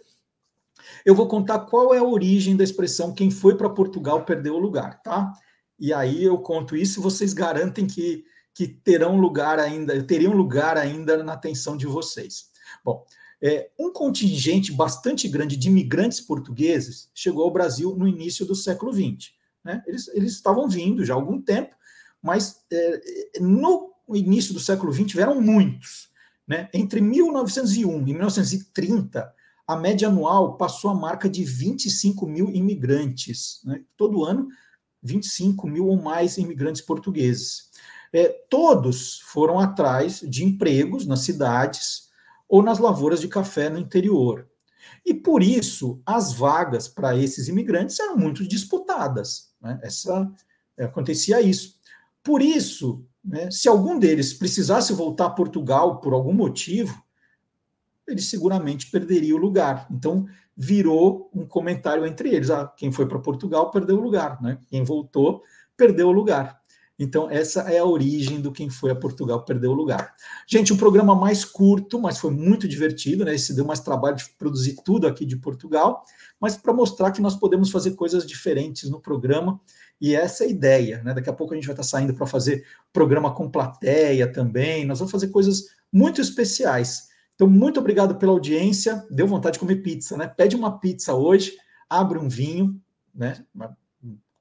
eu 1.06 1.16
vou 1.16 1.28
contar 1.28 1.60
qual 1.60 1.94
é 1.94 1.98
a 1.98 2.04
origem 2.04 2.56
da 2.56 2.64
expressão 2.64 3.14
quem 3.14 3.32
foi 3.32 3.56
para 3.56 3.70
Portugal 3.70 4.26
perdeu 4.26 4.56
o 4.56 4.60
lugar, 4.60 5.02
tá? 5.02 5.34
E 5.80 5.92
aí 5.92 6.24
eu 6.24 6.38
conto 6.38 6.76
isso 6.76 7.00
e 7.00 7.04
vocês 7.04 7.34
garantem 7.34 7.88
que, 7.88 8.24
que 8.54 8.68
terão 8.68 9.20
lugar 9.20 9.60
ainda, 9.60 10.02
teriam 10.04 10.34
lugar 10.34 10.78
ainda 10.78 11.24
na 11.24 11.34
atenção 11.34 11.76
de 11.76 11.88
vocês. 11.88 12.52
Bom, 12.86 13.04
é, 13.42 13.72
um 13.80 13.92
contingente 13.92 14.72
bastante 14.72 15.28
grande 15.28 15.58
de 15.58 15.68
imigrantes 15.68 16.22
portugueses 16.22 17.10
chegou 17.16 17.44
ao 17.44 17.52
Brasil 17.52 17.96
no 17.96 18.08
início 18.08 18.46
do 18.46 18.54
século 18.54 18.94
XX. 18.94 19.32
Né? 19.64 19.84
Eles, 19.88 20.08
eles 20.10 20.34
estavam 20.34 20.70
vindo 20.70 21.04
já 21.04 21.14
há 21.14 21.18
algum 21.18 21.42
tempo, 21.42 21.76
mas 22.22 22.64
é, 22.72 23.40
no 23.40 23.92
início 24.14 24.54
do 24.54 24.60
século 24.60 24.94
XX 24.94 25.14
vieram 25.14 25.42
muitos. 25.42 26.12
Né? 26.48 26.70
Entre 26.74 27.02
1901 27.02 28.08
e 28.08 28.14
1930, 28.14 29.34
a 29.68 29.76
média 29.76 30.07
anual 30.07 30.57
passou 30.57 30.91
a 30.91 30.95
marca 30.95 31.30
de 31.30 31.43
25 31.43 32.28
mil 32.28 32.49
imigrantes. 32.49 33.62
Né? 33.64 33.84
Todo 33.95 34.24
ano, 34.24 34.47
25 35.01 35.68
mil 35.68 35.88
ou 35.88 36.01
mais 36.01 36.38
imigrantes 36.38 36.82
portugueses. 36.82 37.72
É, 38.14 38.28
todos 38.49 39.20
foram 39.22 39.59
atrás 39.59 40.20
de 40.20 40.43
empregos 40.43 41.05
nas 41.05 41.22
cidades, 41.22 42.09
ou 42.51 42.62
nas 42.62 42.80
lavouras 42.80 43.22
de 43.22 43.30
café 43.30 43.70
no 43.70 43.80
interior. 43.80 44.45
E 45.05 45.14
por 45.14 45.41
isso 45.41 46.01
as 46.05 46.34
vagas 46.34 46.88
para 46.88 47.16
esses 47.16 47.47
imigrantes 47.47 47.97
eram 47.97 48.18
muito 48.18 48.45
disputadas. 48.45 49.53
Né? 49.62 49.80
Essa, 49.82 50.30
é, 50.78 50.84
acontecia 50.84 51.41
isso. 51.41 51.80
Por 52.22 52.41
isso, 52.41 53.05
né, 53.24 53.49
se 53.49 53.70
algum 53.70 53.97
deles 53.97 54.34
precisasse 54.34 54.91
voltar 54.91 55.28
a 55.28 55.32
Portugal 55.32 56.01
por 56.01 56.14
algum 56.14 56.34
motivo, 56.34 57.01
ele 58.12 58.22
seguramente 58.22 58.89
perderia 58.89 59.36
o 59.36 59.39
lugar. 59.39 59.88
Então, 59.91 60.26
virou 60.55 61.30
um 61.34 61.45
comentário 61.45 62.05
entre 62.05 62.30
eles: 62.30 62.49
ah, 62.49 62.72
quem 62.78 62.91
foi 62.91 63.07
para 63.07 63.20
Portugal 63.20 63.72
perdeu 63.72 63.97
o 63.97 64.01
lugar, 64.01 64.41
né? 64.41 64.57
quem 64.70 64.84
voltou 64.84 65.43
perdeu 65.76 66.09
o 66.09 66.12
lugar. 66.12 66.62
Então, 66.99 67.28
essa 67.32 67.62
é 67.62 67.80
a 67.80 67.86
origem 67.86 68.39
do 68.39 68.51
quem 68.51 68.70
foi 68.70 68.91
a 68.91 68.95
Portugal 68.95 69.43
perdeu 69.43 69.72
o 69.72 69.74
lugar. 69.74 70.14
Gente, 70.47 70.72
um 70.72 70.78
programa 70.78 71.16
mais 71.16 71.43
curto, 71.43 71.99
mas 71.99 72.20
foi 72.20 72.30
muito 72.30 72.68
divertido, 72.68 73.26
né? 73.26 73.34
Esse 73.34 73.55
deu 73.55 73.66
mais 73.66 73.80
trabalho 73.80 74.18
de 74.18 74.30
produzir 74.38 74.76
tudo 74.86 75.07
aqui 75.07 75.26
de 75.26 75.36
Portugal, 75.36 76.05
mas 76.39 76.55
para 76.55 76.72
mostrar 76.72 77.09
que 77.09 77.20
nós 77.20 77.36
podemos 77.36 77.72
fazer 77.72 77.95
coisas 77.95 78.24
diferentes 78.24 78.88
no 78.88 78.99
programa. 78.99 79.59
E 79.99 80.14
essa 80.14 80.43
é 80.43 80.47
a 80.47 80.49
ideia, 80.51 81.01
né? 81.03 81.16
Daqui 81.16 81.28
a 81.28 81.34
pouco 81.34 81.53
a 81.53 81.55
gente 81.55 81.66
vai 81.66 81.74
estar 81.74 81.82
saindo 81.82 82.14
para 82.14 82.28
fazer 82.28 82.64
programa 82.93 83.34
com 83.34 83.49
plateia 83.49 84.32
também. 84.32 84.86
Nós 84.86 84.99
vamos 84.99 85.12
fazer 85.12 85.30
coisas 85.30 85.70
muito 85.91 86.22
especiais. 86.22 87.11
Então, 87.36 87.48
muito 87.48 87.80
obrigado 87.80 88.16
pela 88.16 88.32
audiência. 88.32 89.06
Deu 89.10 89.28
vontade 89.28 89.54
de 89.54 89.60
comer 89.60 89.78
pizza, 89.78 90.16
né? 90.16 90.28
Pede 90.28 90.56
uma 90.56 90.80
pizza 90.80 91.14
hoje. 91.14 91.58
abre 91.90 92.18
um 92.18 92.30
vinho, 92.30 92.80
né? 93.14 93.46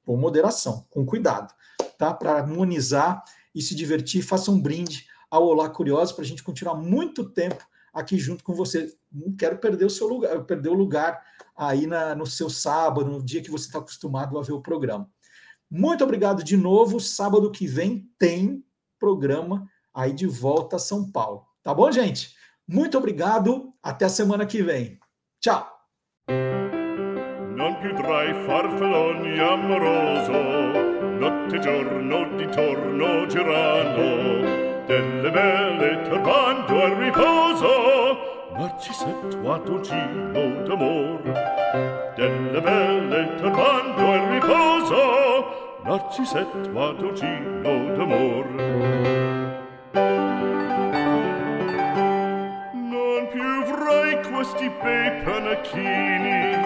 Com 0.05 0.17
moderação, 0.17 0.87
com 0.91 1.05
cuidado, 1.05 1.53
tá? 1.99 2.13
Para 2.13 2.33
harmonizar 2.33 3.25
e 3.55 3.61
se 3.61 3.75
divertir, 3.75 4.23
faça 4.23 4.51
um 4.51 4.61
brinde 4.61 5.07
ao 5.31 5.47
Olá 5.47 5.69
Curioso 5.69 6.15
para 6.15 6.25
a 6.25 6.27
gente 6.27 6.43
continuar 6.43 6.75
muito 6.75 7.29
tempo 7.29 7.65
aqui 7.93 8.19
junto 8.19 8.45
com 8.45 8.55
você. 8.55 8.93
Não 9.11 9.35
quero 9.35 9.59
perder 9.59 9.85
o 9.85 9.91
seu 9.91 10.09
lugar, 10.09 10.45
perder 10.45 10.69
o 10.69 10.75
lugar 10.75 11.23
aí 11.57 11.87
na, 11.87 12.15
no 12.15 12.27
seu 12.27 12.49
sábado, 12.49 13.11
no 13.11 13.23
dia 13.23 13.43
que 13.43 13.51
você 13.51 13.67
está 13.67 13.79
acostumado 13.79 14.39
a 14.39 14.43
ver 14.43 14.53
o 14.53 14.63
programa. 14.63 15.09
Muito 15.71 16.03
obrigado 16.03 16.43
de 16.43 16.57
novo. 16.57 16.99
Sábado 16.99 17.51
que 17.51 17.67
vem 17.67 18.09
tem 18.19 18.65
programa 18.99 19.69
aí 19.95 20.13
de 20.13 20.27
volta 20.27 20.77
a 20.77 20.81
São 20.81 21.11
Paulo. 21.11 21.47
Tá 21.63 21.75
bom, 21.75 21.91
gente? 21.93 22.35
Muito 22.73 22.97
obrigado. 22.97 23.73
Até 23.83 24.05
a 24.05 24.09
semana 24.09 24.47
que 24.47 24.63
vem. 24.63 24.97
Tchau. 25.41 25.67
Non 27.57 27.75
più 27.81 27.93
tra 27.97 28.23
i 28.23 28.33
farfalloni 28.47 29.39
amoroso, 29.41 30.39
notte 31.19 31.59
giorno 31.59 32.37
di 32.37 32.47
torno 32.47 33.27
girando, 33.27 34.87
delle 34.87 35.31
belle 35.31 36.03
turbando 36.03 36.83
al 36.85 36.95
riposo, 36.95 38.53
Narcisetto 38.53 39.53
a 39.53 39.59
dolcino 39.59 40.63
d'amor, 40.63 41.23
delle 42.15 42.61
belle 42.61 43.35
turbando 43.35 44.13
al 44.13 44.29
riposo, 44.29 45.81
Narcisetto 45.83 46.81
a 46.81 46.93
dolcino 46.93 47.97
d'amor. 47.97 49.00
questi 54.41 54.71
bei 54.71 55.21
panacchini 55.23 56.57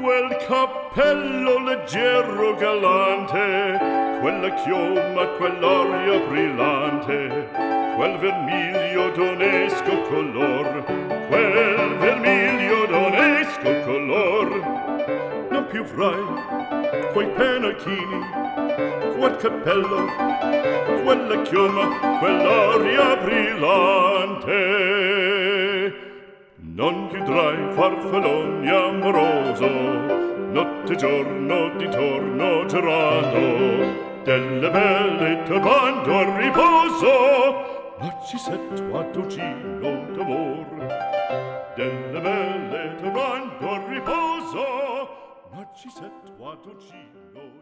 quel 0.00 0.36
cappello 0.46 1.58
leggero 1.64 2.54
galante 2.54 3.78
quella 4.22 4.54
chioma 4.54 5.26
quell'aria 5.36 6.18
brillante 6.30 7.46
quel 7.94 8.16
vermiglio 8.16 9.10
d'onesco 9.10 10.00
color 10.08 10.82
quel 11.28 11.96
vermiglio 11.98 12.86
d'onesco 12.86 13.80
color. 13.84 15.01
Più 15.72 15.80
avrai 15.80 16.22
quei 17.14 17.28
penachini, 17.28 18.20
quel 19.16 19.36
cappello, 19.36 20.04
quella 21.02 21.40
chioma, 21.40 22.18
quell'aria 22.18 23.16
brillante. 23.16 24.52
Non 26.74 27.08
chiudrai 27.08 27.56
farfalloni 27.70 28.68
amoroso, 28.68 29.66
notte 30.50 30.92
e 30.92 30.96
giorno 30.96 31.70
di 31.78 31.88
torno 31.88 32.66
girando, 32.66 34.20
delle 34.24 34.68
belle 34.68 35.42
turbando 35.44 36.18
al 36.18 36.32
riposo, 36.34 37.96
Narcisetto 37.98 38.98
a 38.98 39.02
dolcino 39.04 40.04
d'amor. 40.12 40.66
Delle 41.76 42.20
belle 42.20 42.94
turbando 43.00 43.70
al 43.70 43.82
riposo, 43.88 44.81
Narcisetto 45.52 46.48
a 46.48 46.56
dolcino 46.56 47.20
d'amor. 47.30 47.61